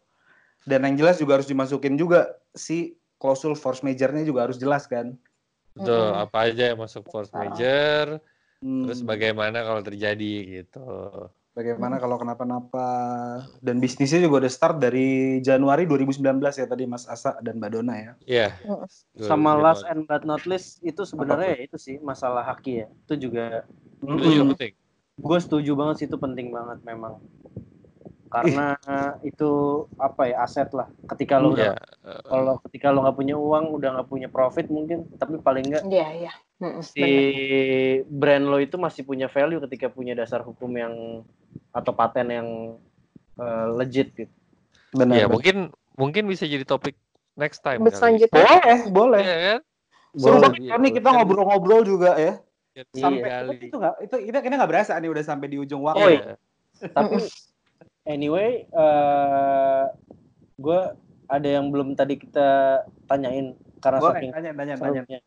Dan 0.66 0.86
yang 0.86 0.94
jelas 0.98 1.22
juga 1.22 1.38
harus 1.38 1.46
dimasukin 1.46 1.94
juga 1.94 2.34
si 2.54 2.98
klausul 3.18 3.54
force 3.54 3.86
majornya 3.86 4.26
juga 4.26 4.50
harus 4.50 4.58
jelas 4.58 4.90
kan. 4.90 5.14
Betul, 5.72 6.10
Mm-mm. 6.12 6.24
apa 6.26 6.38
aja 6.50 6.74
yang 6.74 6.78
masuk 6.82 7.06
force 7.08 7.32
major, 7.32 8.20
Hmm. 8.62 8.86
terus 8.86 9.02
bagaimana 9.02 9.66
kalau 9.66 9.82
terjadi 9.82 10.62
gitu. 10.62 10.86
Bagaimana 11.52 12.00
kalau 12.00 12.16
kenapa-napa 12.16 12.86
dan 13.60 13.76
bisnisnya 13.76 14.24
juga 14.24 14.40
udah 14.40 14.52
start 14.52 14.80
dari 14.80 15.36
Januari 15.44 15.84
2019 15.84 16.40
ya 16.56 16.64
tadi 16.64 16.88
Mas 16.88 17.04
Asa 17.04 17.36
dan 17.44 17.60
Mbak 17.60 17.70
Dona 17.76 17.94
ya. 18.00 18.12
Iya. 18.24 18.48
Mm. 18.64 18.88
Sama 19.20 19.52
last 19.60 19.84
and 19.84 20.08
but 20.08 20.24
not 20.24 20.48
least 20.48 20.80
itu 20.80 21.04
sebenarnya 21.04 21.60
ya 21.60 21.68
itu 21.68 21.76
sih 21.76 22.00
masalah 22.00 22.40
haki 22.40 22.84
ya. 22.84 22.88
Itu 23.04 23.28
juga 23.28 23.68
Itu 24.00 24.28
juga 24.32 24.44
Mm. 24.48 24.52
penting. 24.56 24.72
gue 25.12 25.38
setuju 25.44 25.76
banget 25.76 25.94
sih 26.00 26.06
itu 26.08 26.16
penting 26.16 26.48
banget 26.56 26.80
memang. 26.88 27.20
Karena 28.32 28.72
itu 29.20 29.84
apa 30.00 30.32
ya 30.32 30.48
aset 30.48 30.72
lah. 30.72 30.88
Ketika 31.04 31.36
lo 31.36 31.52
udah 31.52 31.76
kalau 32.24 32.56
ketika 32.64 32.88
lo 32.88 33.04
nggak 33.04 33.16
punya 33.20 33.36
uang 33.36 33.76
udah 33.76 34.00
nggak 34.00 34.08
punya 34.08 34.32
profit 34.32 34.72
mungkin 34.72 35.04
tapi 35.20 35.36
paling 35.36 35.68
nggak 35.68 35.84
Iya, 35.84 36.08
iya. 36.16 36.32
Mm-mm, 36.64 36.80
si 36.80 36.96
bener. 36.96 38.08
brand 38.08 38.44
lo 38.48 38.56
itu 38.56 38.80
masih 38.80 39.04
punya 39.04 39.28
value 39.28 39.60
ketika 39.68 39.92
punya 39.92 40.16
dasar 40.16 40.40
hukum 40.40 40.72
yang 40.72 41.20
atau 41.72 41.92
paten 41.96 42.28
yang 42.28 42.48
eh, 43.40 43.66
legit 43.80 44.12
gitu. 44.14 44.32
Benar. 44.92 45.14
Iya, 45.16 45.24
benar. 45.26 45.34
mungkin 45.34 45.56
mungkin 45.96 46.22
bisa 46.28 46.44
jadi 46.44 46.64
topik 46.68 46.96
next 47.36 47.64
time 47.64 47.80
selanjutnya 47.88 48.28
Boleh, 48.36 48.78
boleh. 48.92 49.22
Iya 49.24 49.36
kan? 49.40 49.60
Seru 50.12 50.36
banget 50.44 50.68
kan 50.68 50.78
nih 50.84 50.92
kita 50.92 51.08
ngobrol-ngobrol 51.08 51.82
juga 51.88 52.20
ya. 52.20 52.32
Iya, 52.72 52.84
Sampai 52.92 53.28
kali. 53.28 53.56
itu 53.68 53.76
nggak 53.76 53.94
itu 54.04 54.14
kita 54.28 54.38
kita 54.44 54.54
nggak 54.60 54.70
berasa 54.70 54.92
nih 55.00 55.10
udah 55.12 55.24
sampai 55.24 55.46
di 55.48 55.56
ujung 55.56 55.82
waktu. 55.84 56.04
Oh, 56.04 56.08
Iya. 56.12 56.34
Tapi 56.92 57.16
anyway, 58.04 58.68
eh 58.68 59.84
gue 60.60 60.80
ada 61.28 61.48
yang 61.48 61.72
belum 61.72 61.96
tadi 61.96 62.20
kita 62.20 62.80
tanyain 63.08 63.56
karena 63.80 64.00
Boleh, 64.04 64.12
saking 64.20 64.32
tanya, 64.36 64.50
tanya, 64.52 64.74
tanya. 64.76 65.18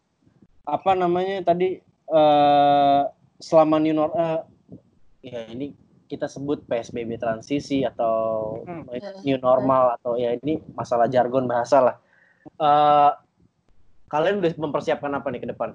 Apa 0.65 0.91
namanya 0.93 1.41
tadi 1.41 1.81
eh 2.05 3.01
selama 3.41 3.81
new 3.81 3.93
nor 3.93 4.13
eh, 4.13 4.39
ya 5.25 5.41
ini 5.49 5.73
kita 6.05 6.29
sebut 6.29 6.61
PSBB 6.69 7.17
transisi 7.17 7.81
atau 7.81 8.61
Hmm. 8.65 8.85
new 9.25 9.37
normal 9.41 9.97
atau 9.99 10.17
ya 10.17 10.37
ini 10.37 10.61
masalah 10.77 11.09
jargon 11.09 11.49
bahasa 11.49 11.81
lah. 11.81 11.95
Eh 12.61 13.11
kalian 14.09 14.39
udah 14.39 14.53
mempersiapkan 14.55 15.11
apa 15.11 15.27
nih 15.33 15.41
ke 15.41 15.49
depan? 15.49 15.73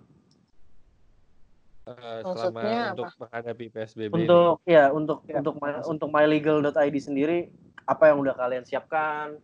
Eh, 1.90 2.22
Maksudnya 2.22 2.50
selama 2.54 2.92
untuk 2.94 3.08
menghadapi 3.18 3.64
PSBB 3.74 4.10
ini. 4.14 4.16
Untuk 4.22 4.54
ya 4.68 4.84
untuk 4.94 5.18
Ya, 5.26 5.42
untuk 5.42 5.54
my, 5.58 5.82
untuk 5.90 6.08
mylegal.id 6.14 6.96
sendiri 7.02 7.50
apa 7.88 8.14
yang 8.14 8.22
udah 8.22 8.34
kalian 8.38 8.62
siapkan 8.62 9.34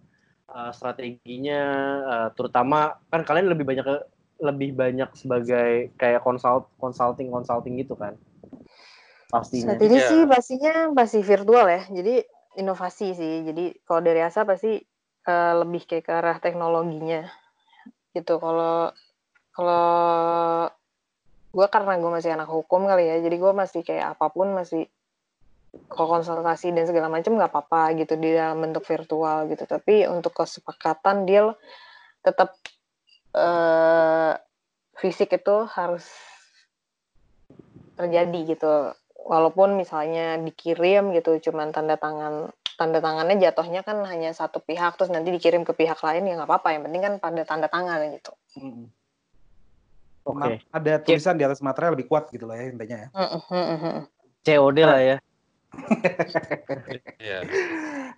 uh, 0.47 0.71
strateginya 0.71 1.63
uh, 2.07 2.29
terutama 2.39 2.95
kan 3.11 3.27
kalian 3.27 3.51
lebih 3.51 3.67
banyak 3.67 3.87
lebih 4.39 4.77
banyak 4.77 5.11
sebagai 5.17 5.91
kayak 5.97 6.23
consult 6.23 6.71
consulting 6.79 7.33
consulting 7.33 7.81
gitu 7.81 7.97
kan 7.99 8.15
pastinya 9.41 9.75
Saat 9.75 9.83
ini 9.85 9.97
Iya. 9.99 10.09
sih 10.09 10.21
pastinya 10.27 10.75
pasti 10.97 11.19
virtual 11.21 11.67
ya. 11.69 11.83
Jadi 11.89 12.15
inovasi 12.61 13.09
sih. 13.13 13.35
Jadi 13.45 13.65
kalau 13.85 14.01
dari 14.05 14.21
Asa 14.25 14.43
pasti 14.49 14.81
eh, 15.27 15.55
lebih 15.59 15.83
kayak 15.85 16.05
ke 16.07 16.13
arah 16.13 16.39
teknologinya 16.41 17.27
gitu. 18.17 18.41
Kalau 18.41 18.91
kalau 19.53 19.89
gue 21.57 21.67
karena 21.73 21.97
gue 21.97 22.11
masih 22.13 22.31
anak 22.37 22.49
hukum 22.53 22.85
kali 22.85 23.09
ya. 23.09 23.17
Jadi 23.21 23.37
gue 23.37 23.53
masih 23.53 23.81
kayak 23.85 24.17
apa 24.17 24.27
pun 24.33 24.53
masih 24.53 24.89
kalau 25.93 26.21
konsultasi 26.21 26.73
dan 26.73 26.89
segala 26.89 27.13
macam 27.13 27.37
nggak 27.37 27.53
apa-apa 27.53 27.93
gitu 28.01 28.17
di 28.17 28.33
dalam 28.33 28.61
bentuk 28.61 28.85
virtual 28.85 29.49
gitu. 29.53 29.65
Tapi 29.69 30.09
untuk 30.09 30.33
kesepakatan 30.33 31.29
deal 31.29 31.53
tetap 32.25 32.57
eh, 33.37 34.33
fisik 34.97 35.37
itu 35.37 35.57
harus 35.69 36.05
terjadi 37.97 38.57
gitu 38.57 38.93
walaupun 39.27 39.75
misalnya 39.75 40.39
dikirim 40.39 41.11
gitu 41.13 41.51
cuman 41.51 41.75
tanda 41.75 41.99
tangan 41.99 42.55
tanda 42.79 43.03
tangannya 43.03 43.43
jatuhnya 43.43 43.83
kan 43.83 44.07
hanya 44.07 44.31
satu 44.31 44.63
pihak 44.63 44.95
terus 44.95 45.11
nanti 45.11 45.35
dikirim 45.35 45.67
ke 45.67 45.75
pihak 45.75 45.99
lain 45.99 46.31
ya 46.31 46.39
nggak 46.39 46.47
apa-apa 46.47 46.69
yang 46.79 46.83
penting 46.87 47.03
kan 47.03 47.15
pada 47.19 47.43
tanda 47.43 47.67
tangan 47.67 47.99
gitu 48.15 48.33
Mm-mm. 48.63 48.87
oke 50.23 50.39
Ma- 50.39 50.63
Ada 50.71 51.03
tulisan 51.03 51.35
di 51.35 51.43
atas 51.43 51.59
materai 51.59 51.91
lebih 51.91 52.07
kuat 52.07 52.31
gitu 52.31 52.47
lah 52.47 52.55
ya 52.55 52.71
intinya 52.71 52.99
ya. 53.03 53.09
Mm, 53.11 53.29
mm, 53.35 53.43
mm, 53.51 53.79
mm. 53.83 54.03
COD 54.47 54.79
lah 54.87 55.01
ya 55.03 55.17
Iya. 57.21 57.45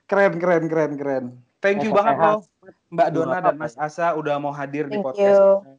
Keren, 0.07 0.39
keren, 0.39 0.65
keren, 0.71 0.93
keren. 0.95 1.25
Thank 1.59 1.83
you 1.83 1.91
banget 1.91 2.15
loh 2.15 2.47
Mbak 2.95 3.09
Dona 3.11 3.39
dan. 3.43 3.57
Mas 3.59 3.75
Asa 3.75 4.15
udah 4.15 4.39
mau 4.39 4.55
hadir 4.55 4.87
di 4.87 4.95
Thank 5.01 5.11
podcast. 5.11 5.43
you. 5.43 5.75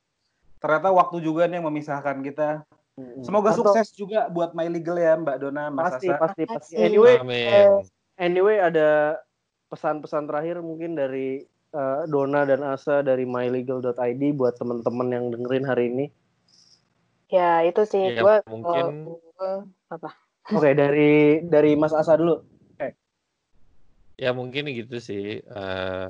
Ternyata 0.60 0.92
waktu 0.92 1.24
juga 1.24 1.48
nih 1.48 1.64
yang 1.64 1.72
memisahkan 1.72 2.20
kita. 2.20 2.68
Semoga 3.20 3.50
Atau- 3.50 3.70
sukses 3.70 3.92
juga 3.92 4.28
buat 4.28 4.52
My 4.52 4.68
Legal 4.68 4.96
ya 4.96 5.14
Mbak 5.16 5.38
Dona, 5.38 5.68
Mas 5.68 5.94
pasti 5.94 6.08
Asa. 6.08 6.18
pasti 6.18 6.42
pasti 6.44 6.74
anyway 6.76 7.18
Amin. 7.18 7.84
anyway 8.16 8.58
ada 8.58 9.20
pesan-pesan 9.68 10.26
terakhir 10.26 10.60
mungkin 10.60 10.94
dari 10.94 11.44
uh, 11.72 12.04
Dona 12.06 12.44
dan 12.44 12.62
Asa 12.62 13.00
dari 13.00 13.24
mylegal.id 13.24 13.94
buat 14.34 14.56
teman-teman 14.56 15.08
yang 15.10 15.26
dengerin 15.30 15.64
hari 15.64 15.86
ini 15.90 16.06
ya 17.28 17.62
itu 17.62 17.86
sih 17.86 18.10
Ya, 18.10 18.22
gue 18.22 18.36
mungkin- 18.48 19.16
apa 19.88 20.10
Oke, 20.50 20.74
dari 20.74 21.46
dari 21.46 21.74
Mas 21.74 21.94
Asa 21.94 22.18
dulu. 22.18 22.42
Ya 24.18 24.34
mungkin 24.34 24.68
gitu 24.68 25.00
sih. 25.00 25.40
eh, 25.40 26.06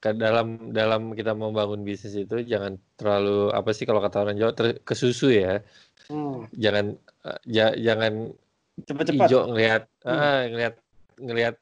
ke 0.00 0.10
dalam 0.12 0.68
dalam 0.68 1.12
kita 1.12 1.32
membangun 1.32 1.80
bisnis 1.80 2.12
itu 2.14 2.42
jangan 2.42 2.76
terlalu 2.96 3.48
apa 3.50 3.70
sih 3.70 3.84
kalau 3.84 4.00
kata 4.00 4.20
orang 4.20 4.36
Jawa 4.36 4.52
ter, 4.52 4.66
kesusu 4.82 5.30
ya. 5.30 5.60
Jangan 6.54 6.86
eh, 7.24 7.40
ja- 7.48 7.76
jangan 7.76 8.32
Cepet-cepet. 8.74 9.28
hijau 9.30 9.40
ngelihat 9.48 9.82
Hmm. 10.04 10.18
ah, 10.18 10.42
ngelihat 10.50 10.74
ngelihat 11.18 11.54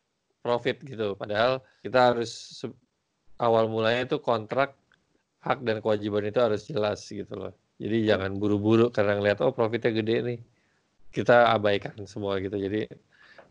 profit 0.43 0.81
gitu. 0.83 1.15
Padahal 1.15 1.61
kita 1.85 2.13
harus 2.13 2.31
awal 3.39 3.69
mulanya 3.69 4.09
itu 4.09 4.19
kontrak 4.19 4.75
hak 5.43 5.59
dan 5.67 5.83
kewajiban 5.83 6.27
itu 6.27 6.39
harus 6.39 6.67
jelas 6.67 7.03
gitu 7.07 7.35
loh. 7.35 7.53
Jadi 7.79 8.07
jangan 8.07 8.39
buru-buru 8.39 8.91
karena 8.95 9.19
ngelihat 9.19 9.43
oh 9.43 9.53
profitnya 9.55 9.91
gede 9.91 10.17
nih. 10.23 10.39
Kita 11.13 11.53
abaikan 11.53 11.95
semua 12.09 12.41
gitu. 12.41 12.57
Jadi 12.57 12.89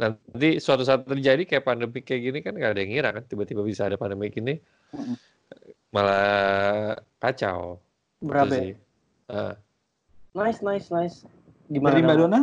nanti 0.02 0.58
suatu 0.58 0.82
saat 0.82 1.06
terjadi 1.06 1.46
kayak 1.46 1.62
pandemi 1.68 2.02
kayak 2.02 2.22
gini 2.26 2.40
kan 2.42 2.58
nggak 2.58 2.72
ada 2.74 2.82
yang 2.82 2.92
ngira 2.96 3.10
kan 3.14 3.24
tiba-tiba 3.28 3.62
bisa 3.62 3.86
ada 3.86 4.02
pandemi 4.02 4.34
gini 4.34 4.58
Mm-mm. 4.96 5.14
malah 5.94 6.98
kacau. 7.22 7.78
Itu 8.18 8.26
Berabe. 8.26 8.58
sih. 8.58 8.72
Nice, 10.32 10.64
nice, 10.64 10.88
nice. 10.88 11.28
Gimana 11.68 12.00
Dari 12.00 12.04
Mbak 12.08 12.18
Dona? 12.24 12.40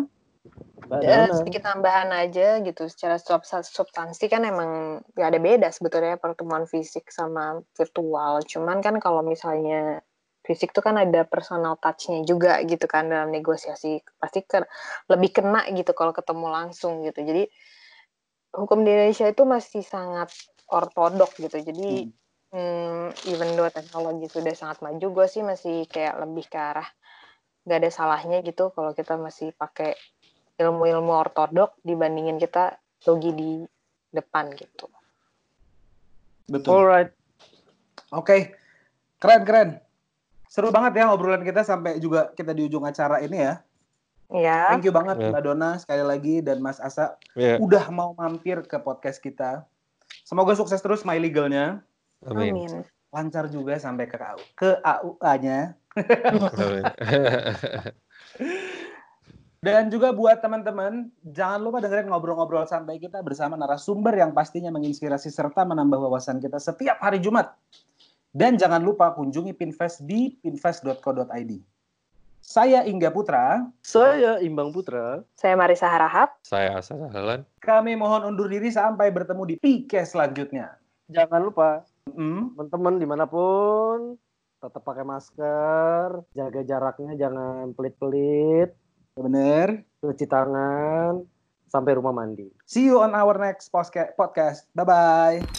Mbak 0.89 1.01
Eh, 1.01 1.09
Dona. 1.09 1.37
sedikit 1.41 1.63
tambahan 1.65 2.11
aja 2.13 2.61
gitu. 2.61 2.85
Secara 2.85 3.17
sub 3.17 3.41
substansi 3.49 4.29
kan 4.29 4.45
emang 4.45 5.01
gak 5.17 5.29
ada 5.33 5.41
beda 5.41 5.69
sebetulnya 5.73 6.21
pertemuan 6.21 6.69
fisik 6.69 7.09
sama 7.09 7.65
virtual. 7.73 8.45
Cuman 8.45 8.85
kan 8.85 9.01
kalau 9.01 9.25
misalnya 9.25 10.05
fisik 10.45 10.77
tuh 10.77 10.85
kan 10.85 11.01
ada 11.01 11.25
personal 11.25 11.81
touch-nya 11.81 12.25
juga 12.29 12.61
gitu 12.69 12.85
kan 12.85 13.09
dalam 13.09 13.33
negosiasi. 13.33 14.05
Pasti 14.21 14.45
ke, 14.45 14.61
lebih 15.09 15.41
kena 15.41 15.65
gitu 15.73 15.97
kalau 15.97 16.13
ketemu 16.13 16.47
langsung 16.53 17.01
gitu. 17.09 17.25
Jadi 17.25 17.49
hukum 18.53 18.85
di 18.85 18.93
Indonesia 18.93 19.25
itu 19.33 19.49
masih 19.49 19.81
sangat 19.81 20.29
ortodok 20.69 21.33
gitu. 21.41 21.57
Jadi 21.57 22.05
hmm, 22.53 23.33
even 23.33 23.57
though 23.57 23.73
teknologi 23.73 24.29
sudah 24.29 24.53
sangat 24.53 24.85
maju 24.85 25.07
gue 25.09 25.27
sih 25.29 25.41
masih 25.41 25.89
kayak 25.89 26.21
lebih 26.21 26.45
ke 26.53 26.61
arah 26.61 26.89
nggak 27.65 27.79
ada 27.85 27.91
salahnya 27.91 28.39
gitu 28.45 28.71
kalau 28.73 28.93
kita 28.93 29.19
masih 29.19 29.55
pakai 29.57 29.97
ilmu-ilmu 30.59 31.15
ortodok 31.15 31.79
dibandingin 31.87 32.37
kita 32.37 32.77
logi 33.07 33.31
di 33.33 33.51
depan 34.11 34.51
gitu. 34.59 34.91
Betul. 36.51 36.83
Alright. 36.83 37.11
Oke. 38.11 38.57
Keren, 39.21 39.43
keren. 39.45 39.71
Seru 40.49 40.73
banget 40.73 41.05
ya 41.05 41.13
obrolan 41.13 41.45
kita 41.45 41.61
sampai 41.61 42.01
juga 42.01 42.33
kita 42.33 42.57
di 42.57 42.65
ujung 42.65 42.83
acara 42.89 43.21
ini 43.21 43.37
ya. 43.37 43.55
Ya, 44.29 44.69
Thank 44.69 44.85
you 44.85 44.93
banget 44.93 45.17
Ya. 45.25 45.33
Mbak 45.33 45.43
Dona 45.45 45.71
sekali 45.81 46.05
lagi 46.05 46.45
dan 46.45 46.61
Mas 46.61 46.77
Asa 46.85 47.17
Ya, 47.33 47.57
udah 47.57 47.89
mau 47.89 48.13
mampir 48.13 48.61
ke 48.69 48.77
podcast 48.77 49.25
kita. 49.25 49.65
Semoga 50.25 50.53
sukses 50.53 50.85
terus 50.85 51.01
My 51.01 51.17
Legalnya. 51.17 51.81
amin. 52.29 52.53
amin. 52.53 52.98
Lancar 53.09 53.49
juga 53.49 53.81
sampai 53.81 54.05
ke 54.05 54.17
AU, 54.21 54.41
ke 54.53 54.71
AUA-nya. 54.85 55.73
Dan 59.59 59.91
juga 59.91 60.15
buat 60.15 60.39
teman-teman, 60.39 61.11
jangan 61.35 61.59
lupa 61.59 61.83
dengerin 61.83 62.07
ngobrol-ngobrol 62.07 62.63
santai 62.71 63.03
kita 63.03 63.19
bersama 63.27 63.59
narasumber 63.59 64.15
yang 64.15 64.31
pastinya 64.31 64.71
menginspirasi 64.71 65.35
serta 65.35 65.67
menambah 65.67 65.99
wawasan 65.99 66.39
kita 66.39 66.63
setiap 66.63 67.03
hari 67.03 67.19
Jumat. 67.19 67.59
Dan 68.31 68.55
jangan 68.55 68.85
lupa 68.87 69.11
kunjungi 69.19 69.51
Pinvest 69.59 70.07
di 70.07 70.39
pinvest.co.id. 70.45 71.53
Saya 72.39 72.87
Ingga 72.87 73.11
Putra, 73.11 73.67
Saya 73.83 74.39
Imbang 74.39 74.71
Putra. 74.71 75.27
Saya 75.35 75.59
Marisa 75.59 75.91
Harahap. 75.91 76.39
Saya 76.47 76.79
Asal 76.79 77.03
Halan. 77.11 77.43
kami 77.59 77.99
mohon 77.99 78.31
undur 78.31 78.47
diri 78.47 78.71
sampai 78.71 79.11
bertemu 79.11 79.43
di 79.43 79.55
PK 79.59 80.07
selanjutnya. 80.07 80.79
Jangan 81.11 81.41
lupa 81.43 81.83
Hmm, 82.15 82.55
teman-teman 82.55 82.95
di 82.97 83.07
mana 83.07 83.25
pun 83.29 84.17
tetap 84.59 84.83
pakai 84.83 85.07
masker, 85.07 86.09
jaga 86.35 86.61
jaraknya 86.67 87.15
jangan 87.15 87.71
pelit-pelit. 87.75 88.75
Bener. 89.15 89.87
Cuci 90.03 90.27
tangan 90.27 91.23
sampai 91.69 91.99
rumah 91.99 92.15
mandi. 92.15 92.49
See 92.65 92.87
you 92.87 92.99
on 93.03 93.15
our 93.15 93.39
next 93.39 93.71
podcast. 93.71 94.67
Bye 94.75 94.87
bye. 94.87 95.58